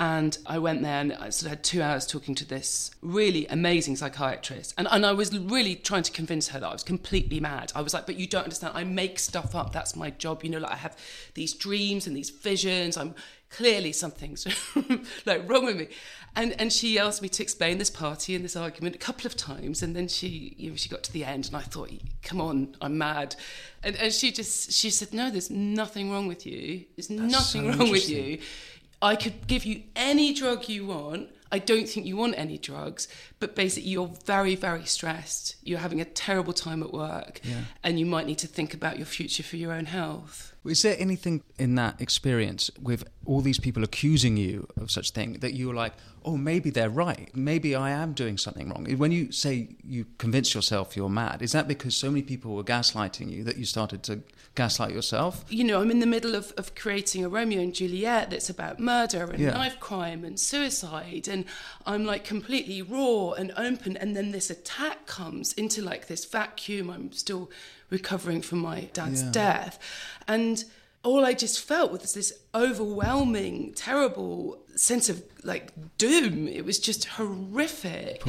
And 0.00 0.38
I 0.46 0.58
went 0.58 0.80
there 0.80 0.98
and 0.98 1.12
I 1.12 1.28
sort 1.28 1.42
of 1.42 1.58
had 1.58 1.62
two 1.62 1.82
hours 1.82 2.06
talking 2.06 2.34
to 2.36 2.46
this 2.46 2.90
really 3.02 3.46
amazing 3.48 3.96
psychiatrist. 3.96 4.72
And, 4.78 4.88
and 4.90 5.04
I 5.04 5.12
was 5.12 5.38
really 5.38 5.74
trying 5.74 6.04
to 6.04 6.10
convince 6.10 6.48
her 6.48 6.58
that 6.58 6.66
I 6.66 6.72
was 6.72 6.82
completely 6.82 7.38
mad. 7.38 7.70
I 7.74 7.82
was 7.82 7.92
like, 7.92 8.06
but 8.06 8.16
you 8.16 8.26
don't 8.26 8.44
understand. 8.44 8.72
I 8.74 8.82
make 8.84 9.18
stuff 9.18 9.54
up. 9.54 9.74
That's 9.74 9.94
my 9.94 10.08
job. 10.08 10.42
You 10.42 10.48
know, 10.48 10.58
like 10.58 10.72
I 10.72 10.76
have 10.76 10.96
these 11.34 11.52
dreams 11.52 12.06
and 12.06 12.16
these 12.16 12.30
visions. 12.30 12.96
I'm 12.96 13.14
clearly 13.50 13.92
something's 13.92 14.46
like 15.26 15.46
wrong 15.46 15.66
with 15.66 15.76
me. 15.76 15.88
And 16.34 16.58
and 16.58 16.72
she 16.72 16.98
asked 16.98 17.20
me 17.20 17.28
to 17.28 17.42
explain 17.42 17.76
this 17.76 17.90
party 17.90 18.34
and 18.34 18.42
this 18.42 18.56
argument 18.56 18.94
a 18.94 18.98
couple 18.98 19.26
of 19.26 19.36
times. 19.36 19.82
And 19.82 19.94
then 19.94 20.08
she, 20.08 20.54
you 20.56 20.70
know, 20.70 20.76
she 20.76 20.88
got 20.88 21.02
to 21.02 21.12
the 21.12 21.24
end 21.24 21.48
and 21.48 21.56
I 21.56 21.60
thought, 21.60 21.90
come 22.22 22.40
on, 22.40 22.74
I'm 22.80 22.96
mad. 22.96 23.36
And, 23.82 23.96
and 23.96 24.14
she 24.14 24.32
just, 24.32 24.72
she 24.72 24.88
said, 24.88 25.12
no, 25.12 25.30
there's 25.30 25.50
nothing 25.50 26.10
wrong 26.10 26.26
with 26.26 26.46
you. 26.46 26.84
There's 26.96 27.10
nothing 27.10 27.70
so 27.70 27.78
wrong 27.78 27.90
with 27.90 28.08
you. 28.08 28.38
I 29.02 29.16
could 29.16 29.46
give 29.46 29.64
you 29.64 29.82
any 29.96 30.32
drug 30.34 30.68
you 30.68 30.86
want. 30.86 31.30
I 31.52 31.58
don't 31.58 31.88
think 31.88 32.06
you 32.06 32.16
want 32.16 32.34
any 32.36 32.58
drugs, 32.58 33.08
but 33.40 33.56
basically 33.56 33.90
you're 33.90 34.12
very, 34.24 34.54
very 34.54 34.84
stressed. 34.84 35.56
You're 35.64 35.80
having 35.80 36.00
a 36.00 36.04
terrible 36.04 36.52
time 36.52 36.82
at 36.82 36.92
work, 36.92 37.40
Yeah. 37.42 37.62
and 37.82 37.98
you 37.98 38.06
might 38.06 38.26
need 38.26 38.38
to 38.38 38.46
think 38.46 38.72
about 38.72 38.98
your 38.98 39.06
future 39.06 39.42
for 39.42 39.56
your 39.56 39.72
own 39.72 39.86
health. 39.86 40.49
Is 40.64 40.82
there 40.82 40.96
anything 40.98 41.42
in 41.58 41.74
that 41.76 42.00
experience 42.02 42.70
with 42.80 43.04
all 43.24 43.40
these 43.40 43.58
people 43.58 43.82
accusing 43.82 44.36
you 44.36 44.66
of 44.76 44.90
such 44.90 45.10
thing 45.12 45.34
that 45.40 45.54
you 45.54 45.68
were 45.68 45.74
like, 45.74 45.94
oh, 46.22 46.36
maybe 46.36 46.68
they're 46.68 46.90
right. 46.90 47.30
Maybe 47.34 47.74
I 47.74 47.90
am 47.92 48.12
doing 48.12 48.36
something 48.36 48.68
wrong. 48.68 48.84
When 48.98 49.10
you 49.10 49.32
say 49.32 49.76
you 49.82 50.04
convince 50.18 50.54
yourself 50.54 50.96
you're 50.96 51.08
mad, 51.08 51.40
is 51.40 51.52
that 51.52 51.66
because 51.66 51.96
so 51.96 52.10
many 52.10 52.20
people 52.22 52.54
were 52.54 52.62
gaslighting 52.64 53.30
you 53.30 53.42
that 53.44 53.56
you 53.56 53.64
started 53.64 54.02
to 54.02 54.20
gaslight 54.54 54.92
yourself? 54.92 55.46
You 55.48 55.64
know, 55.64 55.80
I'm 55.80 55.90
in 55.90 56.00
the 56.00 56.06
middle 56.06 56.34
of, 56.34 56.52
of 56.58 56.74
creating 56.74 57.24
a 57.24 57.30
Romeo 57.30 57.60
and 57.60 57.74
Juliet 57.74 58.28
that's 58.30 58.50
about 58.50 58.78
murder 58.78 59.24
and 59.30 59.38
Yeah. 59.38 59.52
knife 59.52 59.80
crime 59.80 60.24
and 60.24 60.38
suicide, 60.38 61.26
and 61.26 61.46
I'm 61.86 62.04
like 62.04 62.22
completely 62.24 62.82
raw 62.82 63.30
and 63.30 63.52
open, 63.56 63.96
and 63.96 64.14
then 64.14 64.32
this 64.32 64.50
attack 64.50 65.06
comes 65.06 65.54
into 65.54 65.80
like 65.80 66.06
this 66.08 66.26
vacuum. 66.26 66.90
I'm 66.90 67.12
still 67.12 67.50
recovering 67.90 68.40
from 68.42 68.58
my 68.60 68.88
dad's 68.92 69.22
Yeah. 69.22 69.30
death, 69.32 69.78
and 70.28 70.64
all 71.02 71.24
I 71.24 71.32
just 71.32 71.60
felt 71.60 71.90
was 71.92 72.12
this 72.14 72.32
overwhelming, 72.54 73.72
terrible 73.74 74.58
sense 74.76 75.08
of 75.08 75.22
like 75.42 75.72
doom. 75.98 76.46
It 76.48 76.64
was 76.64 76.78
just 76.78 77.04
horrific. 77.06 78.22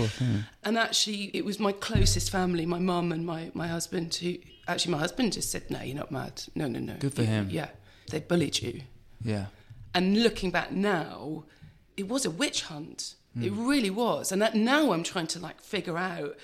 And 0.63 0.77
actually, 0.77 1.31
it 1.33 1.45
was 1.45 1.59
my 1.59 1.71
closest 1.71 2.29
family, 2.29 2.65
my 2.65 2.79
mum 2.79 3.11
and 3.11 3.25
my, 3.25 3.51
my 3.53 3.67
husband, 3.67 4.15
who 4.15 4.35
actually, 4.67 4.93
my 4.93 4.99
husband 4.99 5.33
just 5.33 5.51
said, 5.51 5.69
No, 5.69 5.81
you're 5.81 5.95
not 5.95 6.11
mad. 6.11 6.43
No, 6.55 6.67
no, 6.67 6.79
no. 6.79 6.95
Good 6.99 7.13
for 7.13 7.21
You- 7.21 7.27
him. 7.27 7.49
Yeah. 7.49 7.69
They 8.09 8.19
bullied 8.19 8.61
you. 8.61 8.81
Yeah. 9.23 9.45
And 9.93 10.23
looking 10.23 10.51
back 10.51 10.71
now, 10.71 11.43
it 11.97 12.07
was 12.07 12.25
a 12.25 12.31
witch 12.31 12.63
hunt. 12.63 13.15
Hmm. 13.33 13.43
It 13.43 13.51
really 13.53 13.89
was. 13.89 14.31
And 14.31 14.41
that 14.41 14.55
now 14.55 14.91
I'm 14.93 15.03
trying 15.03 15.27
to 15.27 15.39
like 15.39 15.61
figure 15.61 15.97
out 15.97 16.35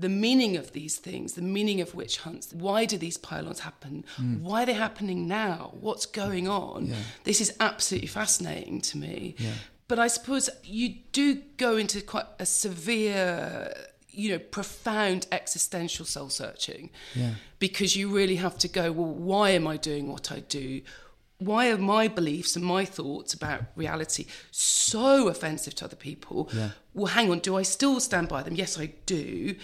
the 0.00 0.08
meaning 0.08 0.56
of 0.56 0.72
these 0.72 0.96
things, 0.96 1.34
the 1.34 1.42
meaning 1.42 1.80
of 1.80 1.94
witch 1.94 2.18
hunts. 2.18 2.52
Why 2.52 2.84
do 2.86 2.96
these 2.96 3.18
pylons 3.18 3.60
happen? 3.60 4.04
Hmm. 4.16 4.42
Why 4.42 4.62
are 4.62 4.66
they 4.66 4.72
happening 4.72 5.28
now? 5.28 5.74
What's 5.80 6.06
going 6.06 6.48
on? 6.48 6.86
Yeah. 6.86 6.96
This 7.24 7.40
is 7.40 7.54
absolutely 7.60 8.08
fascinating 8.08 8.80
to 8.82 8.98
me. 8.98 9.34
Yeah. 9.38 9.52
But 9.88 9.98
I 9.98 10.08
suppose 10.08 10.48
you 10.64 10.94
do 11.12 11.42
go 11.56 11.76
into 11.76 12.00
quite 12.00 12.26
a 12.38 12.46
severe, 12.46 13.74
you 14.08 14.30
know, 14.30 14.38
profound 14.38 15.26
existential 15.32 16.06
soul 16.06 16.30
searching. 16.30 16.90
Yeah. 17.14 17.34
Because 17.58 17.96
you 17.96 18.08
really 18.08 18.36
have 18.36 18.56
to 18.58 18.68
go, 18.68 18.92
well, 18.92 19.12
why 19.12 19.50
am 19.50 19.66
I 19.66 19.76
doing 19.76 20.10
what 20.10 20.32
I 20.32 20.40
do? 20.40 20.82
Why 21.38 21.70
are 21.70 21.78
my 21.78 22.06
beliefs 22.06 22.54
and 22.54 22.64
my 22.64 22.84
thoughts 22.84 23.32
about 23.34 23.64
reality 23.74 24.26
so 24.50 25.28
offensive 25.28 25.74
to 25.76 25.86
other 25.86 25.96
people? 25.96 26.50
Yeah. 26.54 26.70
Well, 26.94 27.06
hang 27.06 27.30
on, 27.30 27.38
do 27.38 27.56
I 27.56 27.62
still 27.62 27.98
stand 27.98 28.28
by 28.28 28.42
them? 28.42 28.54
Yes, 28.56 28.78
I 28.78 28.92
do. 29.06 29.56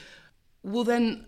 Well, 0.66 0.82
then 0.82 1.26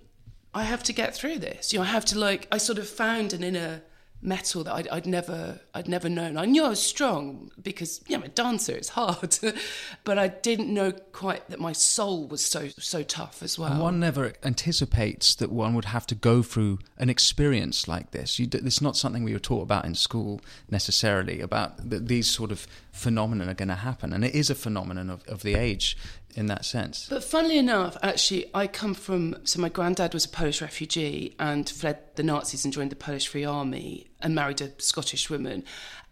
I 0.53 0.65
have 0.65 0.83
to 0.85 0.93
get 0.93 1.15
through 1.15 1.39
this. 1.39 1.73
You 1.73 1.79
know, 1.79 1.85
I 1.85 1.89
have 1.89 2.05
to 2.07 2.19
like. 2.19 2.49
I 2.51 2.59
sort 2.59 2.79
of 2.79 2.89
found 2.89 3.33
an 3.33 3.45
inner 3.45 3.83
mettle 4.21 4.65
that 4.65 4.75
I'd, 4.75 4.89
I'd 4.89 5.07
never, 5.07 5.61
I'd 5.73 5.87
never 5.87 6.09
known. 6.09 6.37
I 6.37 6.45
knew 6.45 6.65
I 6.65 6.71
was 6.71 6.83
strong 6.83 7.53
because 7.63 8.01
yeah, 8.09 8.17
I'm 8.17 8.25
a 8.25 8.29
dancer. 8.29 8.73
It's 8.73 8.89
hard, 8.89 9.39
but 10.05 10.19
I 10.19 10.27
didn't 10.27 10.75
know 10.75 10.91
quite 11.13 11.49
that 11.51 11.61
my 11.61 11.73
soul 11.73 12.27
was 12.27 12.45
so 12.45 12.69
so 12.79 13.05
tough 13.05 13.43
as 13.45 13.59
well. 13.59 13.73
And 13.73 13.81
one 13.81 14.01
never 14.01 14.33
anticipates 14.43 15.37
that 15.37 15.53
one 15.53 15.75
would 15.75 15.85
have 15.87 16.07
to 16.09 16.17
go 16.17 16.43
through 16.43 16.81
an 16.97 17.09
experience 17.09 17.87
like 17.87 18.11
this. 18.11 18.41
You, 18.41 18.49
it's 18.53 18.83
not 18.83 18.97
something 18.97 19.23
we 19.23 19.35
were 19.35 19.39
taught 19.39 19.63
about 19.63 19.85
in 19.85 19.95
school 19.95 20.41
necessarily, 20.69 21.41
about 21.41 21.89
that 21.91 22.09
these 22.09 22.29
sort 22.29 22.51
of 22.51 22.67
phenomena 22.91 23.47
are 23.47 23.55
going 23.55 23.69
to 23.69 23.77
happen. 23.77 24.13
And 24.13 24.25
it 24.25 24.35
is 24.35 24.51
a 24.51 24.55
phenomenon 24.57 25.11
of, 25.11 25.27
of 25.29 25.43
the 25.43 25.55
age 25.55 25.97
in 26.39 26.47
that 26.47 26.65
sense. 26.65 27.09
But 27.11 27.25
funnily 27.25 27.59
enough, 27.59 27.97
actually, 28.01 28.47
I 28.55 28.69
come 28.69 28.95
from. 28.95 29.37
So 29.45 29.61
my 29.61 29.69
granddad 29.69 30.15
was 30.15 30.25
a 30.25 30.29
Polish 30.29 30.63
refugee 30.63 31.35
and 31.39 31.69
fled 31.69 31.99
the 32.15 32.23
Nazis 32.23 32.65
and 32.65 32.73
joined 32.73 32.91
the 32.91 32.97
Polish 32.97 33.27
Free 33.27 33.45
Army 33.45 34.07
and 34.21 34.35
married 34.35 34.61
a 34.61 34.71
Scottish 34.81 35.29
woman. 35.29 35.65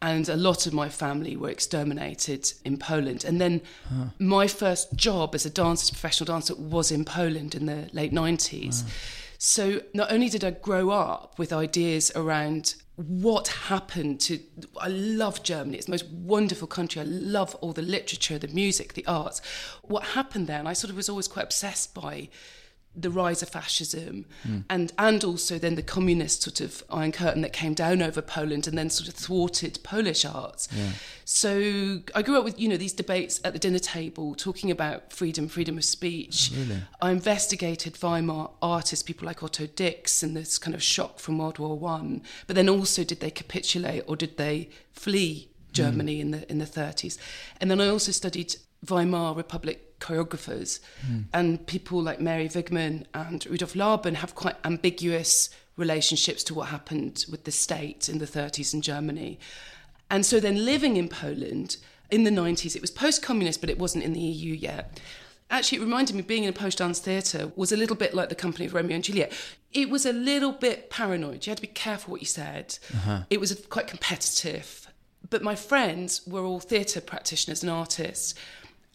And 0.03 0.29
a 0.29 0.37
lot 0.37 0.67
of 0.67 0.73
my 0.73 0.89
family 0.89 1.37
were 1.37 1.49
exterminated 1.49 2.53
in 2.65 2.77
Poland. 2.77 3.25
And 3.25 3.41
then 3.41 3.63
my 4.19 4.49
first 4.49 4.95
job 4.97 5.35
as 5.35 5.47
a 5.47 5.51
dancer, 5.51 5.93
professional 5.93 6.27
dancer, 6.27 6.55
was 6.57 6.91
in 6.91 7.05
Poland 7.05 7.55
in 7.55 7.67
the 7.67 7.89
late 7.93 8.13
90s. 8.13 8.83
So 9.39 9.81
not 9.95 10.11
only 10.11 10.29
did 10.29 10.45
I 10.45 10.51
grow 10.51 10.91
up 10.91 11.39
with 11.39 11.53
ideas 11.53 12.11
around 12.17 12.75
what 12.97 13.49
happened 13.49 14.21
to 14.21 14.41
I 14.81 14.89
love 14.89 15.43
Germany. 15.43 15.77
It's 15.77 15.87
the 15.87 15.93
most 15.93 16.09
wonderful 16.09 16.67
country. 16.67 17.03
I 17.03 17.05
love 17.05 17.55
all 17.57 17.73
the 17.73 17.83
literature, 17.83 18.39
the 18.39 18.49
music, 18.49 18.95
the 18.95 19.07
arts. 19.07 19.43
What 19.83 20.03
happened 20.05 20.47
there, 20.47 20.59
and 20.59 20.69
I 20.69 20.73
sort 20.73 20.91
of 20.91 20.97
was 20.97 21.09
always 21.09 21.29
quite 21.29 21.45
obsessed 21.45 21.95
by 21.95 22.29
the 22.97 23.11
rise 23.11 23.43
of 23.43 23.49
fascism 23.49 24.25
hmm. 24.43 24.61
and 24.71 24.93
and 24.99 25.23
also 25.23 25.59
then 25.59 25.75
the 25.75 25.83
communist 25.83 26.43
sort 26.43 26.61
of 26.61 26.83
iron 26.91 27.13
curtain 27.13 27.43
that 27.43 27.53
came 27.53 27.75
down 27.75 28.01
over 28.01 28.23
Poland 28.23 28.67
and 28.67 28.77
then 28.77 28.89
sort 28.89 29.09
of 29.09 29.15
thwarted 29.15 29.79
Polish 29.83 30.25
arts. 30.25 30.69
So 31.25 32.01
I 32.15 32.23
grew 32.23 32.39
up 32.39 32.45
with 32.45 32.59
you 32.59 32.69
know 32.69 32.77
these 32.77 32.93
debates 32.93 33.41
at 33.45 33.53
the 33.53 33.59
dinner 33.59 33.79
table 33.79 34.35
talking 34.35 34.71
about 34.71 35.13
freedom, 35.13 35.49
freedom 35.49 35.77
of 35.77 35.85
speech. 35.85 36.53
Oh, 36.53 36.59
really? 36.59 36.83
I 37.01 37.11
investigated 37.11 37.97
Weimar 38.01 38.51
artists, 38.63 39.03
people 39.03 39.27
like 39.27 39.43
Otto 39.43 39.67
Dix, 39.67 40.23
and 40.23 40.37
this 40.37 40.59
kind 40.59 40.75
of 40.75 40.83
shock 40.83 41.19
from 41.19 41.39
World 41.39 41.59
War 41.59 41.79
One. 41.79 42.23
But 42.47 42.57
then 42.57 42.69
also, 42.69 43.05
did 43.05 43.21
they 43.21 43.31
capitulate 43.31 44.05
or 44.07 44.17
did 44.17 44.37
they 44.37 44.71
flee 44.93 45.49
hmm. 45.49 45.73
Germany 45.73 46.21
in 46.21 46.31
the 46.31 46.51
in 46.51 46.59
the 46.59 46.65
30s? 46.65 47.19
And 47.61 47.71
then 47.71 47.81
I 47.81 47.89
also 47.89 48.13
studied 48.13 48.57
Weimar 48.89 49.35
Republic 49.35 49.86
choreographers, 50.01 50.81
hmm. 51.07 51.23
and 51.33 51.67
people 51.67 52.03
like 52.03 52.21
Mary 52.21 52.49
Wigman 52.49 53.05
and 53.15 53.47
Rudolf 53.47 53.75
Laban 53.75 54.17
have 54.17 54.35
quite 54.35 54.57
ambiguous 54.65 55.51
relationships 55.77 56.43
to 56.45 56.55
what 56.55 56.69
happened 56.69 57.25
with 57.31 57.45
the 57.45 57.53
state 57.53 58.09
in 58.09 58.19
the 58.19 58.27
30s 58.27 58.73
in 58.73 58.83
Germany. 58.83 59.39
And 60.11 60.25
so 60.25 60.41
then 60.41 60.65
living 60.65 60.97
in 60.97 61.09
Poland 61.09 61.77
in 62.11 62.25
the 62.25 62.31
90s, 62.31 62.77
it 62.77 62.81
was 62.81 62.91
post 62.91 63.23
communist, 63.23 63.61
but 63.61 63.71
it 63.71 63.79
wasn't 63.79 64.05
in 64.05 64.13
the 64.13 64.21
EU 64.21 64.55
yet. 64.55 65.01
Actually, 65.49 65.79
it 65.79 65.83
reminded 65.83 66.17
me 66.17 66.23
being 66.23 66.45
in 66.45 66.51
a 66.51 66.53
post 66.53 66.79
dance 66.79 66.99
theatre 66.99 67.53
was 67.55 67.71
a 67.71 67.77
little 67.77 67.95
bit 67.95 68.15
like 68.15 68.29
the 68.29 68.35
company 68.35 68.67
of 68.67 68.75
Romeo 68.75 68.97
and 68.97 69.05
Juliet. 69.05 69.33
It 69.73 69.91
was 69.91 70.05
a 70.05 70.13
little 70.13 70.53
bit 70.53 70.91
paranoid. 70.91 71.47
You 71.47 71.51
had 71.51 71.59
to 71.59 71.63
be 71.63 71.69
careful 71.69 72.13
what 72.13 72.21
you 72.21 72.27
said. 72.27 72.79
Uh-huh. 72.93 73.21
It 73.31 73.39
was 73.39 73.65
quite 73.69 73.87
competitive. 73.87 74.89
But 75.29 75.43
my 75.43 75.55
friends 75.55 76.27
were 76.27 76.43
all 76.43 76.59
theatre 76.59 77.01
practitioners 77.01 77.63
and 77.63 77.71
artists. 77.71 78.35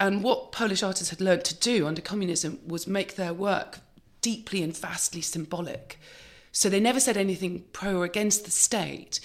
And 0.01 0.23
what 0.23 0.51
Polish 0.51 0.81
artists 0.81 1.11
had 1.11 1.21
learnt 1.21 1.45
to 1.45 1.55
do 1.55 1.85
under 1.85 2.01
communism 2.01 2.59
was 2.65 2.87
make 2.87 3.17
their 3.17 3.35
work 3.35 3.81
deeply 4.21 4.63
and 4.63 4.75
vastly 4.75 5.21
symbolic. 5.21 5.99
So 6.51 6.69
they 6.69 6.79
never 6.79 6.99
said 6.99 7.17
anything 7.17 7.65
pro 7.71 7.97
or 7.97 8.03
against 8.03 8.43
the 8.43 8.49
state, 8.49 9.19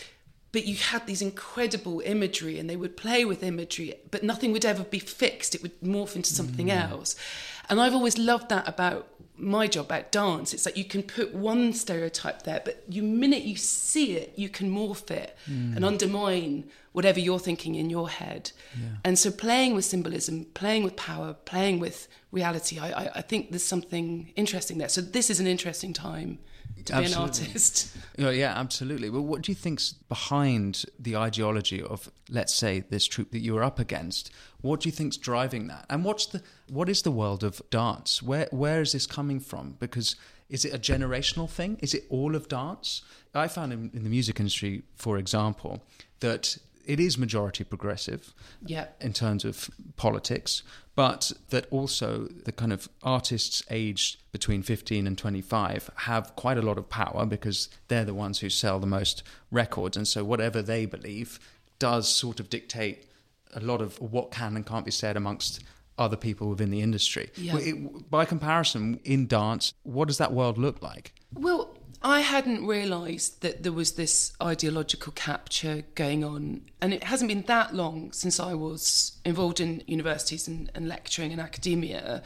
but 0.53 0.67
you 0.67 0.77
had 0.77 1.07
these 1.07 1.23
incredible 1.23 2.01
imagery 2.05 2.59
and 2.59 2.69
they 2.69 2.77
would 2.77 2.95
play 2.95 3.25
with 3.25 3.43
imagery, 3.43 3.95
but 4.11 4.23
nothing 4.23 4.53
would 4.53 4.67
ever 4.67 4.85
be 4.85 4.99
fixed. 4.99 5.55
It 5.55 5.63
would 5.63 5.81
morph 5.81 6.15
into 6.15 6.35
something 6.35 6.67
mm. 6.67 6.91
else. 6.91 7.17
And 7.71 7.81
I've 7.81 7.95
always 7.95 8.19
loved 8.19 8.51
that 8.51 8.69
about 8.69 9.09
my 9.39 9.67
job 9.67 9.87
about 9.87 10.13
dance. 10.13 10.53
It's 10.53 10.67
like 10.67 10.77
you 10.77 10.85
can 10.85 11.03
put 11.03 11.35
one 11.35 11.73
stereotype 11.73 12.43
there, 12.43 12.61
but 12.63 12.83
you 12.87 13.03
minute 13.03 13.45
you 13.45 13.57
see 13.57 14.13
it, 14.13 14.35
you 14.37 14.51
can 14.51 14.71
morph 14.71 15.11
it 15.11 15.37
mm. 15.51 15.75
and 15.75 15.87
undermine 15.87 16.65
whatever 16.97 17.21
you're 17.21 17.39
thinking 17.39 17.75
in 17.75 17.91
your 17.91 18.09
head. 18.09 18.53
Yeah. 18.75 18.89
And 19.05 19.19
so 19.19 19.31
playing 19.31 19.75
with 19.75 19.85
symbolism, 19.85 20.47
playing 20.55 20.83
with 20.83 20.97
power, 20.97 21.35
playing 21.35 21.79
with 21.79 22.09
reality, 22.33 22.79
I, 22.79 22.89
I, 22.91 23.11
I 23.17 23.21
think 23.21 23.51
there's 23.51 23.67
something 23.67 24.33
interesting 24.35 24.79
there. 24.79 24.89
So 24.89 25.03
this 25.03 25.29
is 25.29 25.39
an 25.39 25.47
interesting 25.47 25.93
time 25.93 26.39
to 26.87 26.95
absolutely. 26.95 27.09
be 27.09 27.13
an 27.13 27.21
artist. 27.21 27.97
Yeah, 28.19 28.31
yeah, 28.31 28.59
absolutely. 28.59 29.11
Well, 29.11 29.21
what 29.21 29.43
do 29.43 29.53
you 29.53 29.57
think's 29.57 29.93
behind 29.93 30.87
the 30.99 31.17
ideology 31.17 31.83
of, 31.83 32.11
let's 32.31 32.55
say, 32.55 32.81
this 32.89 33.07
troupe 33.07 33.31
that 33.33 33.41
you 33.41 33.53
were 33.53 33.63
up 33.63 33.79
against? 33.79 34.33
What 34.63 34.81
do 34.81 34.89
you 34.89 34.93
think's 34.93 35.19
driving 35.19 35.67
that? 35.67 35.85
And 35.91 36.03
what's 36.03 36.25
the 36.25 36.43
what 36.71 36.89
is 36.89 37.03
the 37.03 37.11
world 37.11 37.45
of 37.45 37.61
dance? 37.69 38.23
Where 38.23 38.49
where 38.53 38.81
is 38.81 38.93
this 38.93 39.07
coming 39.07 39.39
from? 39.39 39.77
Because 39.79 40.17
is 40.49 40.65
it 40.65 40.73
a 40.73 40.79
generational 40.79 41.51
thing? 41.51 41.77
Is 41.83 41.93
it 41.93 42.07
all 42.09 42.35
of 42.35 42.49
dance? 42.49 43.03
I 43.35 43.49
found 43.49 43.75
in, 43.75 43.91
in 43.93 44.03
the 44.03 44.09
music 44.09 44.41
industry, 44.41 44.83
for 44.95 45.19
example, 45.19 45.83
that 46.21 46.57
it 46.87 47.01
is 47.01 47.19
majority 47.19 47.65
progressive 47.65 48.33
yeah. 48.65 48.87
in 49.01 49.13
terms 49.13 49.45
of 49.45 49.71
politics, 49.97 50.63
but 50.95 51.33
that 51.51 51.67
also 51.71 52.29
the 52.45 52.53
kind 52.53 52.73
of 52.73 52.89
artists 53.03 53.63
aged 53.71 54.17
between 54.33 54.63
15 54.63 55.07
and 55.07 55.19
25 55.19 55.91
have 55.97 56.35
quite 56.37 56.57
a 56.57 56.63
lot 56.63 56.79
of 56.79 56.89
power 56.89 57.27
because 57.27 57.69
they're 57.89 58.05
the 58.05 58.15
ones 58.15 58.41
who 58.41 58.49
sell 58.49 58.79
the 58.79 58.87
most 58.87 59.23
records. 59.51 59.97
And 59.97 60.09
so 60.09 60.25
whatever 60.25 60.63
they 60.63 60.87
believe 60.87 61.39
does 61.79 62.09
sort 62.09 62.41
of 62.41 62.49
dictate 62.49 63.07
a 63.55 63.61
lot 63.61 63.81
of 63.81 64.01
what 64.01 64.31
can 64.31 64.57
and 64.57 64.65
can't 64.65 64.85
be 64.85 64.91
said 64.91 65.17
amongst 65.17 65.63
other 65.99 66.17
people 66.17 66.49
within 66.49 66.71
the 66.71 66.81
industry. 66.81 67.31
Yeah. 67.37 67.57
It, 67.59 68.11
by 68.11 68.25
comparison, 68.25 69.01
in 69.05 69.27
dance, 69.27 69.73
what 69.83 70.09
does 70.09 70.19
that 70.19 70.33
world 70.33 70.59
look 70.59 70.83
like? 70.83 71.15
Well, 71.35 71.76
I 72.07 72.21
hadn't 72.21 72.65
realised 72.65 73.43
that 73.43 73.65
there 73.65 73.73
was 73.73 73.95
this 73.95 74.33
ideological 74.41 75.13
capture 75.13 75.83
going 75.97 76.23
on. 76.23 76.61
And 76.81 76.95
it 76.95 77.03
hasn't 77.03 77.27
been 77.27 77.43
that 77.49 77.75
long 77.75 78.13
since 78.13 78.39
I 78.39 78.55
was 78.55 79.19
involved 79.25 79.59
in 79.59 79.83
universities 79.89 80.47
and, 80.47 80.71
and 80.73 80.87
lecturing 80.87 81.33
in 81.33 81.41
academia. 81.41 82.23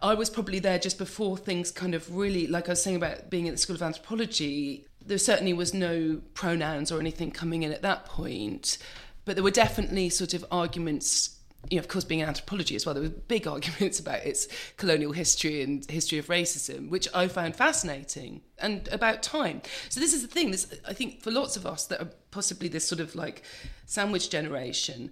I 0.00 0.14
was 0.14 0.30
probably 0.30 0.60
there 0.60 0.78
just 0.78 0.96
before 0.96 1.36
things 1.36 1.72
kind 1.72 1.92
of 1.92 2.14
really, 2.14 2.46
like 2.46 2.68
I 2.68 2.72
was 2.72 2.84
saying 2.84 2.94
about 2.94 3.30
being 3.30 3.48
at 3.48 3.54
the 3.54 3.58
School 3.58 3.74
of 3.74 3.82
Anthropology, 3.82 4.86
there 5.04 5.18
certainly 5.18 5.54
was 5.54 5.74
no 5.74 6.20
pronouns 6.34 6.92
or 6.92 7.00
anything 7.00 7.32
coming 7.32 7.64
in 7.64 7.72
at 7.72 7.82
that 7.82 8.04
point. 8.04 8.78
But 9.24 9.34
there 9.34 9.42
were 9.42 9.50
definitely 9.50 10.08
sort 10.10 10.34
of 10.34 10.44
arguments 10.52 11.39
you 11.68 11.76
know, 11.76 11.80
of 11.80 11.88
course, 11.88 12.04
being 12.04 12.22
an 12.22 12.28
anthropology 12.28 12.74
as 12.74 12.86
well, 12.86 12.94
there 12.94 13.02
were 13.02 13.08
big 13.08 13.46
arguments 13.56 14.00
about 14.00 14.24
its 14.24 14.48
colonial 14.76 15.12
history 15.12 15.62
and 15.62 15.88
history 15.90 16.18
of 16.18 16.26
racism, 16.26 16.88
which 16.88 17.08
I 17.14 17.28
found 17.28 17.56
fascinating 17.56 18.42
and 18.58 18.88
about 18.88 19.22
time. 19.22 19.62
So 19.88 20.00
this 20.00 20.14
is 20.14 20.22
the 20.22 20.28
thing. 20.28 20.50
This, 20.50 20.72
I 20.86 20.94
think, 20.94 21.22
for 21.22 21.30
lots 21.30 21.56
of 21.56 21.66
us 21.66 21.86
that 21.86 22.00
are 22.00 22.10
possibly 22.30 22.68
this 22.68 22.86
sort 22.86 23.00
of 23.00 23.14
like 23.14 23.42
sandwich 23.86 24.30
generation, 24.30 25.10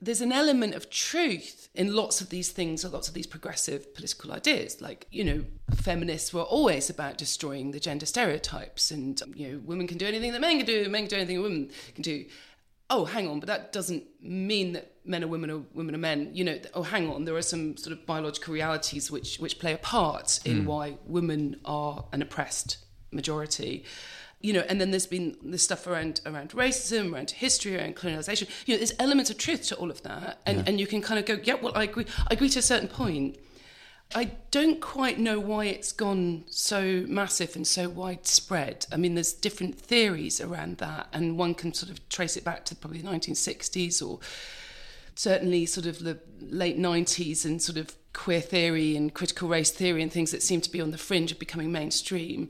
there's 0.00 0.20
an 0.20 0.32
element 0.32 0.74
of 0.74 0.90
truth 0.90 1.70
in 1.74 1.94
lots 1.94 2.20
of 2.20 2.28
these 2.28 2.50
things 2.50 2.84
or 2.84 2.90
lots 2.90 3.08
of 3.08 3.14
these 3.14 3.26
progressive 3.26 3.94
political 3.94 4.32
ideas. 4.32 4.80
Like, 4.82 5.06
you 5.10 5.24
know, 5.24 5.44
feminists 5.74 6.34
were 6.34 6.42
always 6.42 6.90
about 6.90 7.16
destroying 7.16 7.70
the 7.70 7.80
gender 7.80 8.04
stereotypes 8.04 8.90
and, 8.90 9.20
you 9.34 9.52
know, 9.52 9.58
women 9.64 9.86
can 9.86 9.96
do 9.96 10.06
anything 10.06 10.32
that 10.32 10.40
men 10.40 10.58
can 10.58 10.66
do, 10.66 10.88
men 10.90 11.02
can 11.02 11.10
do 11.10 11.16
anything 11.16 11.42
women 11.42 11.70
can 11.94 12.02
do 12.02 12.26
oh, 12.90 13.04
hang 13.04 13.28
on, 13.28 13.40
but 13.40 13.48
that 13.48 13.72
doesn't 13.72 14.04
mean 14.20 14.72
that 14.72 14.92
men 15.04 15.24
are 15.24 15.28
women 15.28 15.50
or 15.50 15.62
women 15.74 15.94
are 15.94 15.98
men. 15.98 16.30
You 16.32 16.44
know, 16.44 16.58
oh, 16.74 16.82
hang 16.82 17.10
on, 17.10 17.24
there 17.24 17.36
are 17.36 17.42
some 17.42 17.76
sort 17.76 17.96
of 17.96 18.06
biological 18.06 18.54
realities 18.54 19.10
which 19.10 19.38
which 19.38 19.58
play 19.58 19.72
a 19.72 19.78
part 19.78 20.40
in 20.44 20.62
mm. 20.62 20.66
why 20.66 20.98
women 21.06 21.60
are 21.64 22.04
an 22.12 22.22
oppressed 22.22 22.78
majority. 23.10 23.84
You 24.40 24.52
know, 24.52 24.64
and 24.68 24.80
then 24.80 24.90
there's 24.90 25.06
been 25.06 25.36
this 25.42 25.62
stuff 25.62 25.86
around 25.86 26.20
around 26.26 26.50
racism, 26.50 27.12
around 27.12 27.30
history, 27.32 27.76
around 27.76 27.96
colonization. 27.96 28.48
You 28.66 28.74
know, 28.74 28.78
there's 28.78 28.94
elements 28.98 29.30
of 29.30 29.38
truth 29.38 29.62
to 29.68 29.76
all 29.76 29.90
of 29.90 30.02
that, 30.02 30.40
and 30.46 30.58
yeah. 30.58 30.64
and 30.66 30.80
you 30.80 30.86
can 30.86 31.00
kind 31.02 31.18
of 31.18 31.26
go, 31.26 31.38
yeah, 31.42 31.54
well, 31.54 31.72
I 31.74 31.84
agree. 31.84 32.06
I 32.30 32.34
agree 32.34 32.50
to 32.50 32.58
a 32.58 32.62
certain 32.62 32.88
point. 32.88 33.38
I 34.14 34.32
don't 34.50 34.80
quite 34.80 35.18
know 35.18 35.40
why 35.40 35.66
it's 35.66 35.92
gone 35.92 36.44
so 36.48 37.04
massive 37.08 37.56
and 37.56 37.66
so 37.66 37.88
widespread. 37.88 38.86
I 38.92 38.96
mean, 38.96 39.14
there's 39.14 39.32
different 39.32 39.78
theories 39.78 40.40
around 40.40 40.78
that, 40.78 41.08
and 41.12 41.36
one 41.36 41.54
can 41.54 41.74
sort 41.74 41.90
of 41.90 42.08
trace 42.08 42.36
it 42.36 42.44
back 42.44 42.64
to 42.66 42.76
probably 42.76 43.02
the 43.02 43.08
1960s 43.08 44.06
or 44.06 44.20
certainly 45.16 45.66
sort 45.66 45.86
of 45.86 46.04
the 46.04 46.18
late 46.40 46.78
90s 46.78 47.44
and 47.44 47.60
sort 47.60 47.78
of 47.78 47.94
queer 48.12 48.40
theory 48.40 48.96
and 48.96 49.12
critical 49.12 49.48
race 49.48 49.70
theory 49.70 50.02
and 50.02 50.12
things 50.12 50.30
that 50.30 50.42
seem 50.42 50.60
to 50.60 50.70
be 50.70 50.80
on 50.80 50.90
the 50.90 50.98
fringe 50.98 51.32
of 51.32 51.38
becoming 51.38 51.72
mainstream. 51.72 52.48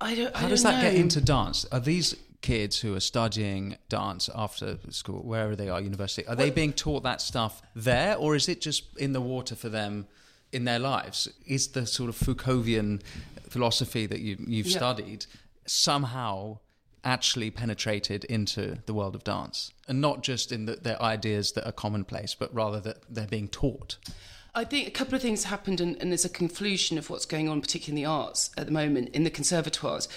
I 0.00 0.14
don't. 0.14 0.34
How 0.34 0.46
I 0.46 0.50
does 0.50 0.62
don't 0.62 0.72
that 0.72 0.82
know. 0.82 0.90
get 0.90 0.98
into 0.98 1.20
dance? 1.20 1.66
Are 1.72 1.80
these 1.80 2.16
kids 2.40 2.80
who 2.80 2.94
are 2.94 3.00
studying 3.00 3.76
dance 3.88 4.28
after 4.34 4.78
school, 4.90 5.22
wherever 5.22 5.54
they 5.54 5.68
are, 5.68 5.80
university, 5.80 6.26
are 6.26 6.34
they 6.34 6.50
being 6.50 6.72
taught 6.72 7.02
that 7.04 7.20
stuff 7.20 7.62
there, 7.74 8.16
or 8.16 8.34
is 8.34 8.48
it 8.48 8.60
just 8.60 8.84
in 8.96 9.12
the 9.12 9.20
water 9.20 9.54
for 9.54 9.68
them? 9.68 10.06
In 10.52 10.64
their 10.64 10.78
lives 10.78 11.28
is 11.46 11.68
the 11.68 11.86
sort 11.86 12.08
of 12.08 12.16
Foucauldian 12.16 13.02
philosophy 13.48 14.06
that 14.06 14.20
you, 14.20 14.36
you've 14.46 14.66
yeah. 14.66 14.76
studied 14.76 15.26
somehow 15.66 16.58
actually 17.04 17.50
penetrated 17.50 18.24
into 18.24 18.78
the 18.86 18.94
world 18.94 19.14
of 19.14 19.24
dance 19.24 19.72
and 19.88 20.00
not 20.00 20.22
just 20.22 20.52
in 20.52 20.66
the, 20.66 20.76
their 20.76 21.00
ideas 21.02 21.52
that 21.52 21.66
are 21.66 21.72
commonplace 21.72 22.34
but 22.34 22.54
rather 22.54 22.80
that 22.80 22.98
they're 23.10 23.26
being 23.26 23.48
taught 23.48 23.98
I 24.54 24.64
think 24.64 24.86
a 24.86 24.90
couple 24.90 25.14
of 25.14 25.22
things 25.22 25.44
happened, 25.44 25.80
and, 25.80 25.96
and, 25.98 26.12
there's 26.12 26.26
a 26.26 26.28
conflusion 26.28 26.98
of 26.98 27.08
what's 27.08 27.24
going 27.24 27.48
on, 27.48 27.62
particularly 27.62 28.02
in 28.02 28.04
the 28.04 28.10
arts 28.10 28.50
at 28.58 28.66
the 28.66 28.72
moment 28.72 29.08
in 29.14 29.24
the 29.24 29.30
conservatoires. 29.30 30.08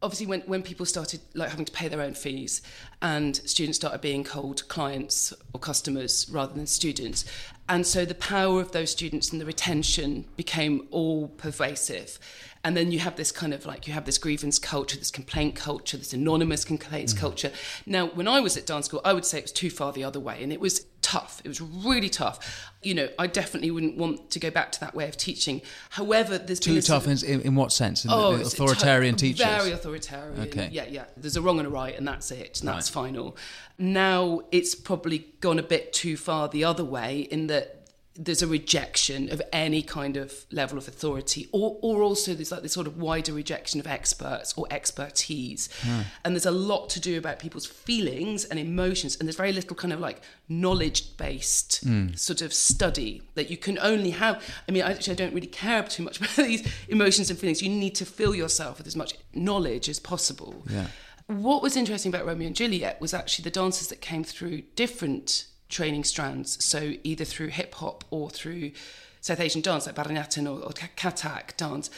Obviously, 0.00 0.26
when, 0.26 0.40
when 0.42 0.62
people 0.62 0.86
started 0.86 1.20
like 1.34 1.50
having 1.50 1.64
to 1.64 1.72
pay 1.72 1.88
their 1.88 2.00
own 2.00 2.14
fees, 2.14 2.62
and 3.02 3.36
students 3.36 3.78
started 3.78 4.00
being 4.00 4.22
called 4.22 4.68
clients 4.68 5.32
or 5.52 5.58
customers 5.60 6.28
rather 6.30 6.54
than 6.54 6.66
students, 6.66 7.24
and 7.68 7.86
so 7.86 8.04
the 8.04 8.14
power 8.14 8.60
of 8.60 8.72
those 8.72 8.90
students 8.90 9.30
and 9.30 9.40
the 9.40 9.44
retention 9.44 10.24
became 10.36 10.86
all 10.90 11.28
pervasive. 11.28 12.18
And 12.64 12.76
then 12.76 12.90
you 12.90 12.98
have 13.00 13.16
this 13.16 13.30
kind 13.30 13.52
of 13.54 13.66
like, 13.66 13.86
you 13.86 13.92
have 13.92 14.04
this 14.04 14.18
grievance 14.18 14.58
culture, 14.58 14.98
this 14.98 15.10
complaint 15.10 15.54
culture, 15.54 15.96
this 15.96 16.12
anonymous 16.12 16.64
complaints 16.64 17.14
mm. 17.14 17.18
culture. 17.18 17.52
Now, 17.86 18.06
when 18.06 18.26
I 18.26 18.40
was 18.40 18.56
at 18.56 18.66
dance 18.66 18.86
school, 18.86 19.00
I 19.04 19.12
would 19.12 19.24
say 19.24 19.38
it 19.38 19.44
was 19.44 19.52
too 19.52 19.70
far 19.70 19.92
the 19.92 20.04
other 20.04 20.20
way. 20.20 20.42
And 20.42 20.52
it 20.52 20.60
was 20.60 20.86
tough. 21.08 21.40
It 21.44 21.48
was 21.48 21.60
really 21.60 22.08
tough. 22.08 22.70
You 22.82 22.94
know, 22.94 23.08
I 23.18 23.26
definitely 23.26 23.70
wouldn't 23.70 23.96
want 23.96 24.30
to 24.30 24.38
go 24.38 24.50
back 24.50 24.72
to 24.72 24.80
that 24.80 24.94
way 24.94 25.08
of 25.08 25.16
teaching. 25.16 25.62
However, 25.90 26.38
there's 26.38 26.60
too 26.60 26.80
tough 26.82 27.08
in, 27.08 27.40
in, 27.40 27.54
what 27.54 27.72
sense? 27.72 28.04
In 28.04 28.10
oh, 28.12 28.36
the, 28.36 28.44
authoritarian 28.44 29.16
t- 29.16 29.32
teachers, 29.32 29.46
very 29.46 29.72
authoritarian. 29.72 30.40
Okay, 30.40 30.68
yeah, 30.70 30.84
yeah. 30.88 31.04
There's 31.16 31.36
a 31.36 31.42
wrong 31.42 31.58
and 31.58 31.66
a 31.66 31.70
right, 31.70 31.96
and 31.96 32.06
that's 32.06 32.30
it. 32.30 32.60
And 32.60 32.68
that's 32.68 32.94
right. 32.94 33.06
final. 33.06 33.36
Now 33.78 34.42
it's 34.52 34.74
probably 34.74 35.26
gone 35.40 35.58
a 35.58 35.62
bit 35.62 35.92
too 35.92 36.16
far 36.16 36.48
the 36.48 36.64
other 36.64 36.84
way 36.84 37.20
in 37.20 37.46
that 37.48 37.77
there's 38.20 38.42
a 38.42 38.48
rejection 38.48 39.32
of 39.32 39.40
any 39.52 39.80
kind 39.80 40.16
of 40.16 40.44
level 40.50 40.76
of 40.76 40.88
authority, 40.88 41.48
or, 41.52 41.78
or 41.80 42.02
also 42.02 42.34
there's 42.34 42.50
like 42.50 42.62
this 42.62 42.72
sort 42.72 42.88
of 42.88 42.98
wider 42.98 43.32
rejection 43.32 43.78
of 43.78 43.86
experts 43.86 44.52
or 44.58 44.66
expertise. 44.72 45.68
Mm. 45.82 46.04
And 46.24 46.34
there's 46.34 46.44
a 46.44 46.50
lot 46.50 46.90
to 46.90 47.00
do 47.00 47.16
about 47.16 47.38
people's 47.38 47.64
feelings 47.64 48.44
and 48.44 48.58
emotions, 48.58 49.16
and 49.16 49.28
there's 49.28 49.36
very 49.36 49.52
little 49.52 49.76
kind 49.76 49.92
of 49.92 50.00
like 50.00 50.20
knowledge 50.48 51.16
based 51.16 51.86
mm. 51.86 52.18
sort 52.18 52.42
of 52.42 52.52
study 52.52 53.22
that 53.36 53.50
you 53.50 53.56
can 53.56 53.78
only 53.78 54.10
have. 54.10 54.42
I 54.68 54.72
mean, 54.72 54.82
actually, 54.82 55.12
I 55.12 55.16
don't 55.16 55.32
really 55.32 55.46
care 55.46 55.84
too 55.84 56.02
much 56.02 56.18
about 56.20 56.34
these 56.34 56.68
emotions 56.88 57.30
and 57.30 57.38
feelings. 57.38 57.62
You 57.62 57.70
need 57.70 57.94
to 57.94 58.04
fill 58.04 58.34
yourself 58.34 58.78
with 58.78 58.88
as 58.88 58.96
much 58.96 59.14
knowledge 59.32 59.88
as 59.88 60.00
possible. 60.00 60.64
Yeah. 60.68 60.88
What 61.28 61.62
was 61.62 61.76
interesting 61.76 62.12
about 62.12 62.26
Romeo 62.26 62.48
and 62.48 62.56
Juliet 62.56 63.00
was 63.00 63.14
actually 63.14 63.44
the 63.44 63.50
dancers 63.50 63.88
that 63.88 64.00
came 64.00 64.24
through 64.24 64.62
different 64.74 65.46
training 65.68 66.04
strands. 66.04 66.62
So 66.64 66.94
either 67.02 67.24
through 67.24 67.48
hip 67.48 67.74
hop 67.74 68.04
or 68.10 68.30
through 68.30 68.72
South 69.20 69.40
Asian 69.40 69.60
dance, 69.60 69.86
like 69.86 69.94
Bharatanatyam 69.94 70.46
or, 70.46 70.64
or 70.64 70.70
Kathak 70.70 71.56
dance, 71.56 71.90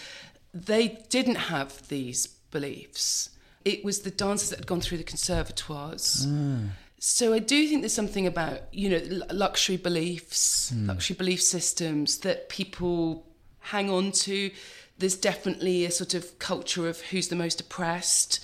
they 0.52 1.00
didn't 1.08 1.36
have 1.36 1.86
these 1.88 2.26
beliefs. 2.50 3.30
It 3.64 3.84
was 3.84 4.00
the 4.00 4.10
dancers 4.10 4.50
that 4.50 4.60
had 4.60 4.66
gone 4.66 4.80
through 4.80 4.98
the 4.98 5.04
conservatoires. 5.04 6.26
Mm. 6.26 6.70
So 6.98 7.32
I 7.32 7.38
do 7.38 7.66
think 7.66 7.82
there's 7.82 7.94
something 7.94 8.26
about 8.26 8.62
you 8.72 8.90
know 8.90 9.24
luxury 9.32 9.76
beliefs, 9.76 10.72
mm. 10.74 10.88
luxury 10.88 11.16
belief 11.16 11.42
systems 11.42 12.18
that 12.18 12.48
people 12.48 13.26
hang 13.60 13.90
on 13.90 14.12
to. 14.12 14.50
There's 14.98 15.16
definitely 15.16 15.84
a 15.84 15.90
sort 15.90 16.14
of 16.14 16.38
culture 16.38 16.88
of 16.88 17.00
who's 17.00 17.28
the 17.28 17.36
most 17.36 17.60
oppressed 17.60 18.40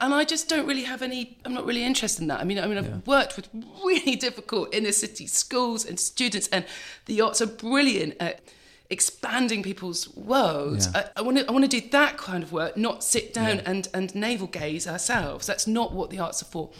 and 0.00 0.14
I 0.14 0.24
just 0.24 0.48
don't 0.48 0.66
really 0.66 0.84
have 0.84 1.02
any. 1.02 1.38
I'm 1.44 1.54
not 1.54 1.66
really 1.66 1.84
interested 1.84 2.22
in 2.22 2.28
that. 2.28 2.40
I 2.40 2.44
mean, 2.44 2.58
I 2.58 2.66
mean, 2.66 2.78
I've 2.78 2.86
yeah. 2.86 3.00
worked 3.06 3.36
with 3.36 3.48
really 3.84 4.16
difficult 4.26 4.74
inner 4.74 4.92
city 4.92 5.26
schools 5.26 5.84
and 5.84 6.00
students, 6.00 6.48
and 6.48 6.64
the 7.06 7.20
arts 7.20 7.40
are 7.40 7.46
brilliant 7.46 8.16
at 8.18 8.40
expanding 8.88 9.62
people's 9.62 10.14
worlds. 10.16 10.88
Yeah. 10.92 11.08
I, 11.16 11.22
want 11.22 11.38
to 11.38 11.48
I 11.48 11.52
want 11.52 11.70
to 11.70 11.80
do 11.80 11.86
that 11.90 12.16
kind 12.16 12.42
of 12.42 12.52
work, 12.52 12.76
not 12.76 13.04
sit 13.04 13.34
down 13.34 13.60
and 13.60 13.88
and 13.94 14.14
navel 14.14 14.46
gaze 14.46 14.88
ourselves. 14.88 15.46
That's 15.46 15.66
not 15.66 15.92
what 15.92 16.10
the 16.10 16.18
arts 16.18 16.42
are 16.42 16.46
for. 16.46 16.70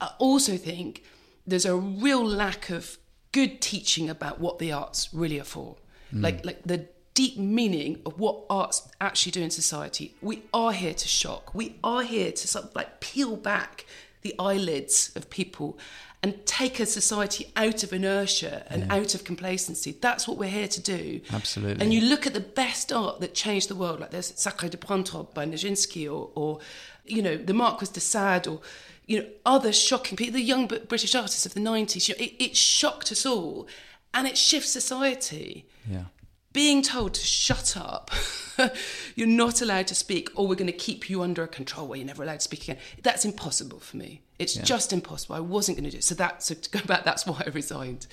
I 0.00 0.10
also 0.18 0.56
think 0.56 1.04
there's 1.46 1.66
a 1.66 1.76
real 1.76 2.24
lack 2.24 2.70
of 2.70 2.98
good 3.32 3.60
teaching 3.60 4.08
about 4.08 4.40
what 4.40 4.58
the 4.58 4.72
arts 4.72 5.12
really 5.12 5.40
are 5.40 5.44
for. 5.44 5.76
Mm. 6.14 6.22
Like 6.22 6.44
like 6.44 6.62
the 6.64 6.86
deep 7.14 7.36
meaning 7.36 8.00
of 8.06 8.18
what 8.18 8.44
arts 8.48 8.88
actually 9.00 9.32
do 9.32 9.42
in 9.42 9.50
society. 9.50 10.14
We 10.22 10.42
are 10.52 10.72
here 10.72 10.94
to 10.94 11.08
shock. 11.08 11.54
We 11.54 11.76
are 11.84 12.02
here 12.02 12.32
to 12.32 12.48
sort 12.48 12.66
of 12.66 12.74
like 12.74 13.00
peel 13.00 13.36
back 13.36 13.86
the 14.22 14.34
eyelids 14.38 15.12
of 15.16 15.28
people 15.28 15.78
and 16.22 16.46
take 16.46 16.78
a 16.78 16.86
society 16.86 17.50
out 17.56 17.82
of 17.82 17.92
inertia 17.92 18.64
and 18.70 18.90
out 18.92 19.14
of 19.14 19.24
complacency. 19.24 19.96
That's 20.00 20.28
what 20.28 20.38
we're 20.38 20.48
here 20.48 20.68
to 20.68 20.80
do. 20.80 21.20
Absolutely. 21.32 21.82
And 21.82 21.92
you 21.92 22.00
look 22.02 22.26
at 22.28 22.32
the 22.32 22.40
best 22.40 22.92
art 22.92 23.18
that 23.20 23.34
changed 23.34 23.68
the 23.68 23.74
world, 23.74 23.98
like 23.98 24.12
there's 24.12 24.32
Sacre 24.36 24.68
de 24.68 24.76
Printemps 24.76 25.34
by 25.34 25.44
Nijinsky 25.44 26.06
or, 26.06 26.30
or, 26.36 26.60
you 27.04 27.22
know, 27.22 27.36
the 27.36 27.52
Marquis 27.52 27.88
de 27.92 27.98
Sade 27.98 28.46
or, 28.46 28.60
you 29.06 29.18
know, 29.20 29.26
other 29.44 29.72
shocking 29.72 30.16
people, 30.16 30.34
the 30.34 30.40
young 30.40 30.68
British 30.68 31.12
artists 31.16 31.44
of 31.44 31.54
the 31.54 31.60
90s. 31.60 32.08
You 32.08 32.14
know, 32.14 32.24
it, 32.24 32.34
it 32.38 32.56
shocked 32.56 33.10
us 33.10 33.26
all 33.26 33.66
and 34.14 34.28
it 34.28 34.38
shifts 34.38 34.70
society 34.70 35.66
Yeah. 35.90 36.04
Being 36.52 36.82
told 36.82 37.14
to 37.14 37.20
shut 37.20 37.76
up, 37.76 38.10
you're 39.14 39.26
not 39.26 39.62
allowed 39.62 39.86
to 39.88 39.94
speak, 39.94 40.28
or 40.34 40.46
we're 40.46 40.54
going 40.54 40.66
to 40.66 40.72
keep 40.72 41.08
you 41.08 41.22
under 41.22 41.42
a 41.42 41.48
control 41.48 41.86
where 41.86 41.96
you're 41.98 42.06
never 42.06 42.22
allowed 42.22 42.34
to 42.40 42.40
speak 42.40 42.64
again. 42.64 42.76
That's 43.02 43.24
impossible 43.24 43.80
for 43.80 43.96
me. 43.96 44.22
It's 44.38 44.54
just 44.54 44.92
impossible. 44.92 45.36
I 45.36 45.40
wasn't 45.40 45.78
going 45.78 45.84
to 45.84 45.90
do 45.90 45.98
it. 45.98 46.04
So 46.04 46.14
that, 46.16 46.42
so 46.42 46.54
to 46.66 46.70
go 46.70 46.80
back, 46.84 47.04
that's 47.04 47.26
why 47.26 47.42
I 47.46 47.50
resigned. 47.50 48.06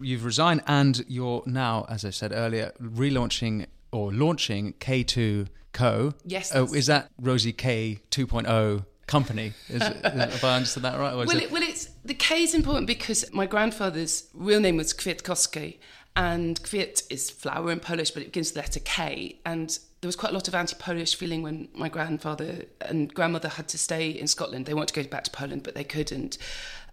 You've 0.00 0.24
resigned, 0.24 0.62
and 0.66 1.04
you're 1.08 1.42
now, 1.46 1.86
as 1.88 2.04
I 2.04 2.10
said 2.10 2.32
earlier, 2.32 2.72
relaunching 2.80 3.66
or 3.92 4.12
launching 4.12 4.74
K2 4.74 5.48
Co. 5.72 6.14
Yes, 6.24 6.52
Oh, 6.54 6.72
is 6.74 6.86
that 6.86 7.10
Rosie 7.20 7.52
Kay 7.52 8.00
2.0 8.10 8.84
company? 9.06 9.52
Is, 9.68 9.82
is, 9.82 9.82
have 9.82 10.44
I 10.44 10.56
understood 10.56 10.82
that 10.84 10.98
right? 10.98 11.14
Well, 11.14 11.30
it- 11.30 11.44
it, 11.44 11.50
well, 11.50 11.62
it's 11.62 11.88
the 12.04 12.14
K 12.14 12.42
is 12.42 12.54
important 12.54 12.86
because 12.86 13.24
my 13.32 13.46
grandfather's 13.46 14.28
real 14.34 14.60
name 14.60 14.76
was 14.76 14.92
Kwiatkowski, 14.92 15.78
and 16.14 16.62
Kwiat 16.62 17.04
is 17.10 17.30
flower 17.30 17.72
in 17.72 17.80
Polish, 17.80 18.10
but 18.10 18.22
it 18.22 18.26
begins 18.26 18.48
with 18.48 18.54
the 18.54 18.60
letter 18.60 18.80
K. 18.80 19.40
And 19.46 19.78
there 20.00 20.08
was 20.08 20.16
quite 20.16 20.32
a 20.32 20.34
lot 20.34 20.48
of 20.48 20.54
anti-Polish 20.54 21.14
feeling 21.14 21.42
when 21.42 21.68
my 21.74 21.88
grandfather 21.88 22.66
and 22.80 23.12
grandmother 23.12 23.48
had 23.48 23.68
to 23.68 23.78
stay 23.78 24.10
in 24.10 24.26
Scotland. 24.26 24.66
They 24.66 24.74
wanted 24.74 24.94
to 24.94 25.02
go 25.02 25.08
back 25.08 25.24
to 25.24 25.30
Poland, 25.30 25.62
but 25.62 25.74
they 25.74 25.84
couldn't. 25.84 26.38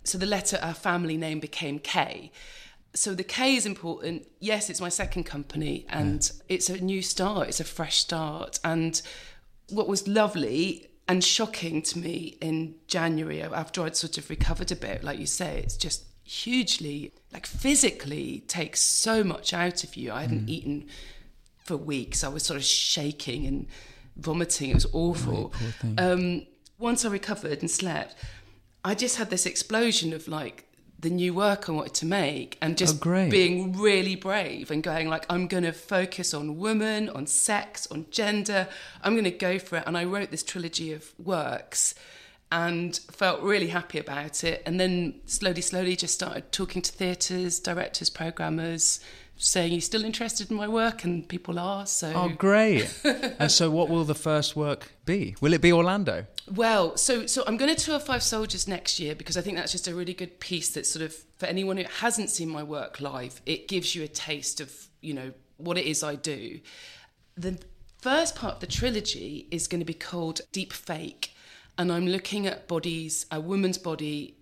So 0.04 0.18
the 0.18 0.26
letter, 0.26 0.58
our 0.62 0.74
family 0.74 1.18
name, 1.18 1.40
became 1.40 1.80
K. 1.80 2.32
So 2.94 3.14
the 3.14 3.24
K 3.24 3.56
is 3.56 3.66
important. 3.66 4.28
Yes, 4.40 4.70
it's 4.70 4.82
my 4.82 4.90
second 4.90 5.26
company, 5.26 5.86
and 5.90 6.32
it's 6.48 6.70
a 6.70 6.80
new 6.80 7.02
start. 7.02 7.50
It's 7.50 7.60
a 7.60 7.66
fresh 7.66 7.98
start, 7.98 8.60
and 8.64 9.02
what 9.70 9.88
was 9.88 10.08
lovely 10.08 10.88
and 11.08 11.24
shocking 11.24 11.82
to 11.82 12.00
me 12.00 12.38
in 12.40 12.76
January 12.88 13.42
after 13.42 13.84
I'd 13.84 13.96
sort 13.96 14.18
of 14.18 14.30
recovered 14.30 14.72
a 14.72 14.76
bit, 14.76 15.04
like 15.04 15.20
you 15.20 15.26
say, 15.26 15.60
it's 15.60 15.76
just 15.76 16.06
hugely, 16.30 17.12
like 17.34 17.48
physically 17.48 18.44
takes 18.48 18.82
so 18.82 19.24
much 19.24 19.52
out 19.52 19.84
of 19.84 19.96
you. 19.96 20.12
I 20.12 20.22
hadn't 20.22 20.48
eaten 20.48 20.86
for 21.66 21.76
weeks. 21.76 22.24
I 22.24 22.28
was 22.28 22.44
sort 22.44 22.58
of 22.58 22.64
shaking 22.64 23.48
and 23.48 23.66
vomiting. 24.16 24.70
It 24.70 24.76
was 24.76 24.86
awful. 24.94 25.52
Um, 25.98 26.46
once 26.78 27.04
I 27.04 27.10
recovered 27.10 27.62
and 27.62 27.72
slept, 27.72 28.16
I 28.86 28.94
just 28.94 29.18
had 29.18 29.32
this 29.32 29.48
explosion 29.48 30.14
of 30.14 30.28
like 30.28 30.66
the 31.00 31.10
new 31.10 31.34
work 31.34 31.68
I 31.68 31.72
wanted 31.72 31.96
to 31.96 32.06
make 32.06 32.58
and 32.62 32.78
just 32.78 33.00
great. 33.00 33.32
being 33.32 33.74
really 33.74 34.16
brave 34.16 34.70
and 34.70 34.84
going 34.84 35.08
like 35.10 35.26
I'm 35.30 35.48
going 35.48 35.64
to 35.64 35.72
focus 35.72 36.34
on 36.34 36.58
women, 36.58 37.10
on 37.10 37.26
sex, 37.26 37.88
on 37.90 38.06
gender. 38.12 38.68
I'm 39.02 39.14
going 39.14 39.24
to 39.24 39.32
go 39.32 39.58
for 39.58 39.78
it. 39.78 39.84
And 39.88 39.98
I 39.98 40.04
wrote 40.04 40.30
this 40.30 40.44
trilogy 40.44 40.92
of 40.94 41.12
works 41.18 41.96
and 42.52 42.98
felt 43.12 43.42
really 43.42 43.68
happy 43.68 44.00
about 44.00 44.44
it. 44.44 44.64
And 44.66 44.80
then 44.80 45.22
slowly, 45.26 45.62
slowly 45.62 45.96
just 45.96 46.14
started 46.14 46.52
talking 46.52 46.82
to 46.82 46.92
theatres, 46.92 47.60
directors, 47.60 48.10
programmers, 48.10 49.00
saying, 49.38 49.72
You 49.72 49.82
still 49.82 50.04
interested 50.04 50.50
in 50.50 50.58
my 50.58 50.68
work? 50.68 51.04
And 51.04 51.28
people 51.28 51.60
are. 51.60 51.86
So 51.86 52.12
Oh, 52.16 52.30
great. 52.30 52.92
and 53.04 53.52
so, 53.52 53.70
what 53.70 53.90
will 53.90 54.04
the 54.04 54.16
first 54.16 54.56
work 54.56 54.92
be? 55.06 55.36
Will 55.42 55.54
it 55.54 55.62
be 55.62 55.72
Orlando? 55.72 56.26
Well, 56.54 56.98
so 56.98 57.28
so 57.28 57.44
I'm 57.46 57.58
going 57.58 57.74
to 57.74 57.82
tour 57.82 58.00
Five 58.00 58.24
Soldiers 58.24 58.68
next 58.68 59.00
year 59.00 59.16
because 59.16 59.38
I 59.38 59.42
think 59.42 59.58
that's 59.58 59.72
just 59.72 59.88
a 59.88 59.94
really 59.94 60.14
good 60.14 60.40
piece 60.40 60.70
that 60.72 60.86
sort 60.86 61.06
of 61.06 61.16
for 61.38 61.46
anyone 61.46 61.78
who 61.78 61.86
hasn't 62.00 62.30
seen 62.30 62.50
my 62.50 62.64
work 62.64 63.00
live, 63.00 63.42
it 63.46 63.68
gives 63.68 63.96
you 63.96 64.04
a 64.04 64.08
taste 64.08 64.60
of, 64.60 64.74
you 65.02 65.14
know, 65.14 65.32
what 65.58 65.78
it 65.78 65.86
is 65.86 66.04
I 66.04 66.16
do. 66.16 66.60
The 67.36 67.60
first 68.02 68.36
part 68.36 68.56
of 68.56 68.60
the 68.60 68.68
trilogy 68.68 69.48
is 69.52 69.68
going 69.68 69.80
to 69.80 69.86
be 69.86 69.94
called 69.94 70.42
Deep 70.52 70.74
Fake 70.74 71.34
and 71.80 71.92
I'm 71.92 72.06
looking 72.08 72.46
at 72.46 72.68
bodies, 72.68 73.26
a 73.32 73.40
woman's 73.40 73.78
body 73.80 74.36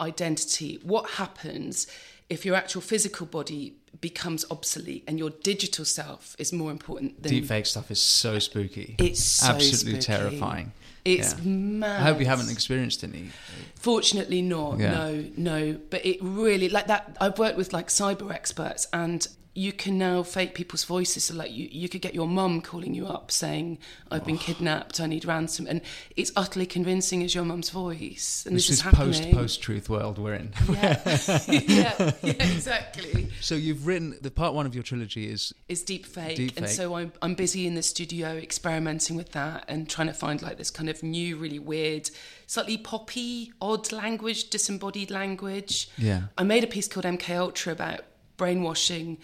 identity. 0.00 0.78
What 0.82 1.10
happens 1.10 1.86
if 2.30 2.46
your 2.46 2.54
actual 2.54 2.80
physical 2.80 3.26
body 3.26 3.74
becomes 4.00 4.44
obsolete 4.50 5.02
and 5.08 5.18
your 5.18 5.30
digital 5.30 5.84
self 5.84 6.36
is 6.38 6.52
more 6.52 6.70
important 6.70 7.22
than 7.22 7.32
Deepfake 7.32 7.66
stuff 7.66 7.90
is 7.90 8.00
so 8.00 8.38
spooky. 8.38 8.94
It's 8.98 9.22
so 9.24 9.48
absolutely 9.48 10.00
spooky. 10.00 10.18
terrifying. 10.18 10.72
It's 11.04 11.34
Yeah. 11.34 11.40
mad. 11.44 12.00
I 12.00 12.04
hope 12.04 12.20
you 12.20 12.26
haven't 12.26 12.50
experienced 12.50 13.02
any. 13.04 13.30
Fortunately, 13.74 14.42
not. 14.42 14.78
Yeah. 14.78 14.90
No, 14.92 15.24
no. 15.36 15.80
But 15.90 16.06
it 16.06 16.18
really 16.20 16.68
like 16.68 16.86
that. 16.88 17.16
I've 17.20 17.38
worked 17.38 17.56
with 17.56 17.72
like 17.72 17.88
cyber 17.88 18.32
experts, 18.32 18.86
and 18.92 19.26
you 19.56 19.72
can 19.72 19.96
now 19.96 20.22
fake 20.22 20.54
people's 20.54 20.84
voices. 20.84 21.24
So 21.24 21.34
like 21.34 21.50
you, 21.50 21.66
you 21.72 21.88
could 21.88 22.02
get 22.02 22.14
your 22.14 22.28
mum 22.28 22.60
calling 22.60 22.94
you 22.94 23.06
up 23.06 23.30
saying, 23.30 23.78
"I've 24.10 24.22
Oh. 24.22 24.24
been 24.26 24.38
kidnapped. 24.38 25.00
I 25.00 25.06
need 25.06 25.24
ransom," 25.24 25.66
and 25.66 25.80
it's 26.14 26.30
utterly 26.36 26.66
convincing 26.66 27.22
as 27.24 27.34
your 27.34 27.44
mum's 27.44 27.70
voice. 27.70 28.44
And 28.46 28.54
this, 28.54 28.68
This 28.68 28.78
is 28.78 28.82
post 28.82 29.18
happening. 29.20 29.34
post 29.34 29.62
truth 29.62 29.88
world 29.88 30.18
we're 30.18 30.34
in. 30.34 30.52
Yeah. 30.68 31.00
yeah, 31.48 32.12
yeah, 32.22 32.32
exactly. 32.52 33.28
So 33.40 33.54
you've 33.54 33.86
written 33.86 34.16
the 34.20 34.30
part 34.30 34.52
one 34.54 34.66
of 34.66 34.74
your 34.74 34.84
trilogy 34.84 35.30
is 35.30 35.54
is 35.68 35.82
deep 35.82 36.04
fake. 36.06 36.36
Deep 36.36 36.56
and 36.58 36.68
so 36.68 36.94
I'm, 36.96 37.12
I'm 37.22 37.34
busy 37.34 37.66
in 37.66 37.74
the 37.74 37.82
studio 37.82 38.36
experimenting 38.36 39.16
with 39.16 39.32
that 39.32 39.64
and 39.68 39.88
trying 39.88 40.08
to 40.08 40.14
find 40.14 40.42
like 40.42 40.58
this 40.58 40.70
kind 40.70 40.88
of 40.90 41.02
new, 41.02 41.36
really 41.38 41.58
weird, 41.58 42.10
slightly 42.46 42.76
poppy, 42.76 43.52
odd 43.60 43.90
language, 43.90 44.50
disembodied 44.50 45.10
language. 45.10 45.88
Yeah. 45.96 46.24
I 46.36 46.42
made 46.42 46.62
a 46.62 46.66
piece 46.66 46.88
called 46.88 47.06
MK 47.06 47.34
Ultra 47.38 47.72
about 47.72 48.00
brainwashing. 48.36 49.16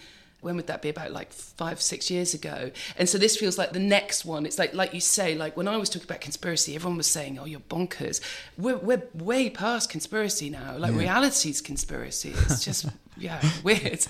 When 0.43 0.55
would 0.55 0.67
that 0.67 0.81
be? 0.81 0.89
About 0.89 1.11
like 1.11 1.31
five, 1.31 1.81
six 1.81 2.11
years 2.11 2.33
ago. 2.33 2.71
And 2.97 3.07
so 3.07 3.17
this 3.17 3.37
feels 3.37 3.57
like 3.57 3.71
the 3.71 3.79
next 3.79 4.25
one. 4.25 4.45
It's 4.45 4.59
like, 4.59 4.73
like 4.73 4.93
you 4.93 4.99
say, 4.99 5.35
like 5.35 5.57
when 5.57 5.67
I 5.67 5.77
was 5.77 5.89
talking 5.89 6.07
about 6.07 6.21
conspiracy, 6.21 6.75
everyone 6.75 6.97
was 6.97 7.07
saying, 7.07 7.39
"Oh, 7.39 7.45
you're 7.45 7.59
bonkers." 7.61 8.21
We're 8.57 8.77
we're 8.77 9.03
way 9.13 9.49
past 9.49 9.89
conspiracy 9.89 10.49
now. 10.49 10.77
Like 10.77 10.93
reality's 10.93 11.61
conspiracy. 11.61 12.33
It's 12.35 12.63
just 12.63 12.85
yeah, 13.17 13.41
weird. 13.63 14.01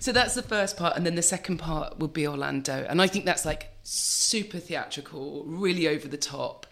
so 0.00 0.12
that's 0.12 0.34
the 0.34 0.42
first 0.42 0.76
part, 0.76 0.96
and 0.96 1.06
then 1.06 1.14
the 1.14 1.22
second 1.22 1.58
part 1.58 1.98
will 1.98 2.08
be 2.08 2.26
Orlando, 2.26 2.86
and 2.88 3.00
I 3.00 3.06
think 3.06 3.24
that's 3.24 3.44
like 3.44 3.70
super 3.82 4.58
theatrical, 4.58 5.44
really 5.46 5.88
over 5.88 6.08
the 6.08 6.16
top. 6.16 6.66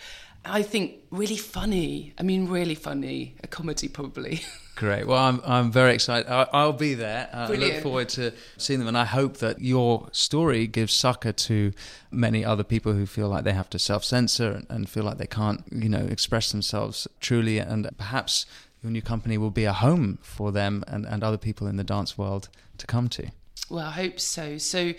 I 0.44 0.62
think 0.62 0.96
really 1.10 1.36
funny. 1.36 2.12
I 2.18 2.22
mean, 2.22 2.48
really 2.48 2.74
funny. 2.74 3.34
A 3.42 3.46
comedy, 3.46 3.88
probably. 3.88 4.42
great. 4.76 5.06
Well, 5.06 5.18
I'm 5.18 5.40
I'm 5.44 5.72
very 5.72 5.94
excited. 5.94 6.30
I, 6.30 6.46
I'll 6.52 6.72
be 6.72 6.94
there. 6.94 7.28
Uh, 7.32 7.48
I 7.50 7.54
look 7.54 7.82
forward 7.82 8.08
to 8.10 8.32
seeing 8.56 8.78
them, 8.78 8.88
and 8.88 8.98
I 8.98 9.04
hope 9.04 9.38
that 9.38 9.60
your 9.60 10.08
story 10.12 10.66
gives 10.66 10.92
succor 10.92 11.32
to 11.32 11.72
many 12.10 12.44
other 12.44 12.64
people 12.64 12.92
who 12.92 13.06
feel 13.06 13.28
like 13.28 13.44
they 13.44 13.52
have 13.52 13.70
to 13.70 13.78
self 13.78 14.04
censor 14.04 14.52
and, 14.52 14.66
and 14.68 14.88
feel 14.88 15.04
like 15.04 15.18
they 15.18 15.26
can't, 15.26 15.64
you 15.70 15.88
know, 15.88 16.06
express 16.10 16.52
themselves 16.52 17.08
truly, 17.20 17.58
and 17.58 17.88
perhaps 17.96 18.46
your 18.82 18.90
new 18.92 19.02
company 19.02 19.38
will 19.38 19.50
be 19.50 19.64
a 19.64 19.72
home 19.72 20.18
for 20.20 20.52
them 20.52 20.84
and, 20.86 21.06
and 21.06 21.24
other 21.24 21.38
people 21.38 21.66
in 21.66 21.76
the 21.76 21.84
dance 21.84 22.18
world 22.18 22.50
to 22.76 22.86
come 22.86 23.08
to. 23.08 23.30
Well, 23.70 23.86
I 23.86 23.92
hope 23.92 24.20
so. 24.20 24.58
So 24.58 24.92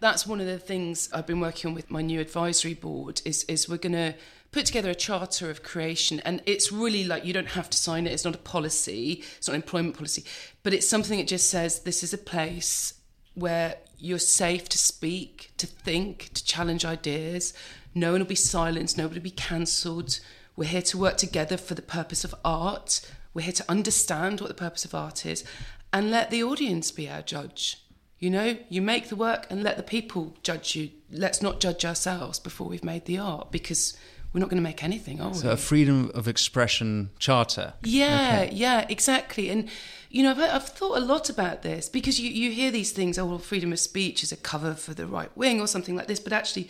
that's 0.00 0.24
one 0.26 0.40
of 0.40 0.46
the 0.46 0.58
things 0.58 1.08
I've 1.12 1.26
been 1.26 1.40
working 1.40 1.70
on 1.70 1.74
with 1.74 1.90
my 1.90 2.00
new 2.00 2.20
advisory 2.20 2.74
board 2.74 3.22
is 3.24 3.44
is 3.44 3.68
we're 3.68 3.78
going 3.78 3.92
to 3.92 4.14
put 4.54 4.66
together 4.66 4.90
a 4.90 4.94
charter 4.94 5.50
of 5.50 5.62
creation 5.62 6.20
and 6.20 6.42
it's 6.46 6.70
really 6.70 7.04
like 7.04 7.24
you 7.24 7.32
don't 7.32 7.48
have 7.48 7.68
to 7.68 7.76
sign 7.76 8.06
it 8.06 8.12
it's 8.12 8.24
not 8.24 8.34
a 8.34 8.38
policy 8.38 9.22
it's 9.36 9.48
not 9.48 9.54
an 9.54 9.62
employment 9.62 9.96
policy 9.96 10.24
but 10.62 10.72
it's 10.72 10.88
something 10.88 11.18
that 11.18 11.26
just 11.26 11.50
says 11.50 11.80
this 11.80 12.02
is 12.02 12.14
a 12.14 12.18
place 12.18 12.94
where 13.34 13.76
you're 13.98 14.18
safe 14.18 14.68
to 14.68 14.78
speak 14.78 15.52
to 15.56 15.66
think 15.66 16.30
to 16.34 16.44
challenge 16.44 16.84
ideas. 16.84 17.54
No 17.94 18.12
one 18.12 18.20
will 18.20 18.26
be 18.26 18.34
silenced 18.34 18.98
nobody 18.98 19.20
will 19.20 19.24
be 19.24 19.30
cancelled. 19.30 20.20
We're 20.56 20.68
here 20.68 20.82
to 20.82 20.98
work 20.98 21.16
together 21.16 21.56
for 21.56 21.74
the 21.74 21.82
purpose 21.82 22.24
of 22.24 22.34
art. 22.44 23.00
We're 23.32 23.42
here 23.42 23.52
to 23.52 23.70
understand 23.70 24.40
what 24.40 24.48
the 24.48 24.54
purpose 24.54 24.84
of 24.84 24.94
art 24.94 25.26
is 25.26 25.44
and 25.92 26.10
let 26.10 26.30
the 26.30 26.44
audience 26.44 26.90
be 26.90 27.08
our 27.08 27.22
judge. 27.22 27.80
You 28.18 28.30
know, 28.30 28.56
you 28.68 28.80
make 28.80 29.08
the 29.08 29.16
work 29.16 29.46
and 29.50 29.62
let 29.62 29.76
the 29.76 29.82
people 29.82 30.36
judge 30.42 30.76
you. 30.76 30.90
Let's 31.10 31.42
not 31.42 31.60
judge 31.60 31.84
ourselves 31.84 32.38
before 32.38 32.68
we've 32.68 32.84
made 32.84 33.04
the 33.06 33.18
art 33.18 33.50
because 33.50 33.96
we're 34.34 34.40
not 34.40 34.50
going 34.50 34.58
to 34.58 34.62
make 34.62 34.82
anything, 34.82 35.20
are 35.20 35.30
we? 35.30 35.36
So 35.36 35.50
a 35.52 35.56
freedom 35.56 36.10
of 36.12 36.26
expression 36.26 37.10
charter. 37.20 37.74
Yeah, 37.84 38.40
okay. 38.42 38.54
yeah, 38.54 38.84
exactly. 38.88 39.48
And 39.48 39.70
you 40.10 40.24
know, 40.24 40.32
I've, 40.32 40.40
I've, 40.40 40.68
thought 40.68 40.98
a 40.98 41.00
lot 41.00 41.30
about 41.30 41.62
this 41.62 41.88
because 41.88 42.20
you, 42.20 42.30
you 42.30 42.50
hear 42.50 42.72
these 42.72 42.90
things. 42.90 43.16
Oh, 43.16 43.26
well, 43.26 43.38
freedom 43.38 43.72
of 43.72 43.78
speech 43.78 44.24
is 44.24 44.32
a 44.32 44.36
cover 44.36 44.74
for 44.74 44.92
the 44.92 45.06
right 45.06 45.34
wing 45.36 45.60
or 45.60 45.68
something 45.68 45.94
like 45.94 46.08
this. 46.08 46.18
But 46.18 46.32
actually, 46.32 46.68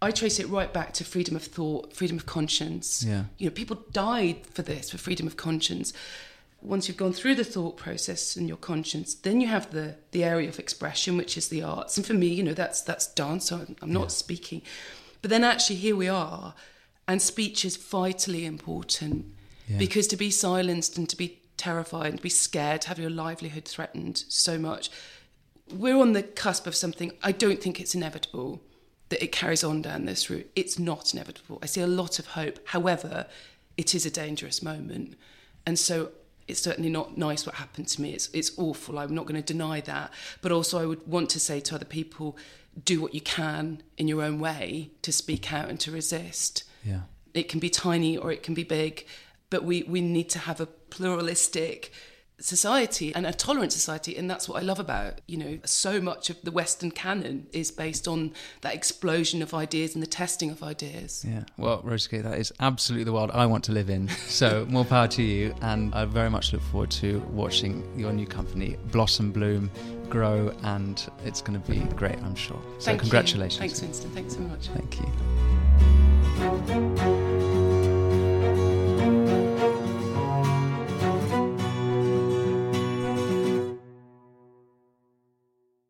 I 0.00 0.10
trace 0.10 0.40
it 0.40 0.48
right 0.48 0.72
back 0.72 0.94
to 0.94 1.04
freedom 1.04 1.36
of 1.36 1.42
thought, 1.42 1.92
freedom 1.94 2.16
of 2.16 2.24
conscience. 2.24 3.04
Yeah. 3.04 3.24
You 3.36 3.46
know, 3.46 3.54
people 3.54 3.84
died 3.92 4.46
for 4.46 4.62
this, 4.62 4.90
for 4.90 4.96
freedom 4.96 5.26
of 5.26 5.36
conscience. 5.36 5.92
Once 6.62 6.88
you've 6.88 6.96
gone 6.96 7.12
through 7.12 7.34
the 7.34 7.44
thought 7.44 7.76
process 7.76 8.36
and 8.36 8.48
your 8.48 8.56
conscience, 8.56 9.14
then 9.14 9.40
you 9.40 9.48
have 9.48 9.70
the 9.70 9.96
the 10.12 10.24
area 10.24 10.48
of 10.48 10.58
expression, 10.58 11.18
which 11.18 11.36
is 11.36 11.48
the 11.48 11.62
arts. 11.62 11.98
And 11.98 12.06
for 12.06 12.14
me, 12.14 12.28
you 12.28 12.42
know, 12.42 12.54
that's 12.54 12.80
that's 12.80 13.06
dance. 13.06 13.46
So 13.46 13.56
I'm, 13.56 13.76
I'm 13.82 13.92
not 13.92 14.04
yeah. 14.04 14.08
speaking, 14.08 14.62
but 15.20 15.30
then 15.30 15.44
actually 15.44 15.76
here 15.76 15.96
we 15.96 16.08
are 16.08 16.54
and 17.08 17.20
speech 17.20 17.64
is 17.64 17.76
vitally 17.76 18.44
important 18.44 19.26
yeah. 19.68 19.78
because 19.78 20.06
to 20.08 20.16
be 20.16 20.30
silenced 20.30 20.96
and 20.96 21.08
to 21.08 21.16
be 21.16 21.40
terrified 21.56 22.06
and 22.06 22.16
to 22.18 22.22
be 22.22 22.28
scared, 22.28 22.82
to 22.82 22.88
have 22.88 22.98
your 22.98 23.10
livelihood 23.10 23.64
threatened 23.64 24.24
so 24.28 24.58
much, 24.58 24.90
we're 25.72 25.96
on 25.96 26.12
the 26.12 26.22
cusp 26.22 26.66
of 26.66 26.74
something. 26.74 27.12
I 27.22 27.32
don't 27.32 27.62
think 27.62 27.80
it's 27.80 27.94
inevitable 27.94 28.60
that 29.08 29.22
it 29.22 29.32
carries 29.32 29.62
on 29.62 29.82
down 29.82 30.06
this 30.06 30.30
route. 30.30 30.50
It's 30.56 30.78
not 30.78 31.12
inevitable. 31.12 31.58
I 31.62 31.66
see 31.66 31.80
a 31.80 31.86
lot 31.86 32.18
of 32.18 32.28
hope. 32.28 32.58
However, 32.66 33.26
it 33.76 33.94
is 33.94 34.06
a 34.06 34.10
dangerous 34.10 34.62
moment. 34.62 35.14
And 35.66 35.78
so 35.78 36.12
it's 36.48 36.60
certainly 36.60 36.90
not 36.90 37.16
nice 37.16 37.46
what 37.46 37.56
happened 37.56 37.88
to 37.88 38.02
me. 38.02 38.12
It's 38.12 38.28
it's 38.32 38.52
awful. 38.58 38.98
I'm 38.98 39.14
not 39.14 39.26
going 39.26 39.40
to 39.40 39.52
deny 39.52 39.80
that. 39.82 40.12
But 40.40 40.52
also 40.52 40.78
I 40.80 40.86
would 40.86 41.06
want 41.06 41.30
to 41.30 41.40
say 41.40 41.60
to 41.60 41.74
other 41.74 41.84
people, 41.84 42.36
do 42.84 43.00
what 43.00 43.14
you 43.14 43.20
can 43.20 43.82
in 43.98 44.08
your 44.08 44.22
own 44.22 44.40
way 44.40 44.90
to 45.02 45.12
speak 45.12 45.52
out 45.52 45.68
and 45.68 45.78
to 45.80 45.90
resist. 45.90 46.64
Yeah. 46.84 47.02
It 47.34 47.48
can 47.48 47.60
be 47.60 47.70
tiny 47.70 48.16
or 48.16 48.30
it 48.30 48.42
can 48.42 48.54
be 48.54 48.64
big, 48.64 49.06
but 49.50 49.64
we, 49.64 49.82
we 49.84 50.00
need 50.00 50.28
to 50.30 50.38
have 50.40 50.60
a 50.60 50.66
pluralistic 50.66 51.92
society 52.42 53.14
and 53.14 53.26
a 53.26 53.32
tolerant 53.32 53.72
society 53.72 54.16
and 54.16 54.28
that's 54.28 54.48
what 54.48 54.60
I 54.60 54.64
love 54.64 54.80
about 54.80 55.20
you 55.26 55.36
know 55.36 55.58
so 55.64 56.00
much 56.00 56.28
of 56.28 56.40
the 56.42 56.50
western 56.50 56.90
canon 56.90 57.46
is 57.52 57.70
based 57.70 58.08
on 58.08 58.32
that 58.62 58.74
explosion 58.74 59.42
of 59.42 59.54
ideas 59.54 59.94
and 59.94 60.02
the 60.02 60.08
testing 60.08 60.50
of 60.50 60.62
ideas. 60.62 61.24
Yeah. 61.28 61.44
Well 61.56 61.80
Rosie 61.84 62.20
that 62.20 62.38
is 62.38 62.52
absolutely 62.60 63.04
the 63.04 63.12
world 63.12 63.30
I 63.32 63.46
want 63.46 63.64
to 63.64 63.72
live 63.72 63.90
in. 63.90 64.10
So 64.32 64.66
more 64.68 64.84
power 64.84 65.08
to 65.08 65.22
you 65.22 65.54
and 65.60 65.94
I 65.94 66.04
very 66.04 66.30
much 66.30 66.52
look 66.52 66.62
forward 66.62 66.90
to 66.92 67.20
watching 67.30 67.86
your 67.98 68.12
new 68.12 68.26
company 68.26 68.76
blossom 68.90 69.30
bloom 69.30 69.70
grow 70.08 70.52
and 70.62 71.06
it's 71.24 71.42
going 71.42 71.60
to 71.60 71.70
be 71.70 71.80
great 71.94 72.18
I'm 72.22 72.34
sure. 72.34 72.60
So 72.78 72.86
Thank 72.86 73.00
congratulations. 73.00 73.54
You. 73.54 73.60
thanks 73.60 73.82
Winston. 73.82 74.10
Thanks 74.10 74.34
so 74.34 74.40
much 74.40 76.01
Thank 76.42 77.02
you. 77.02 77.11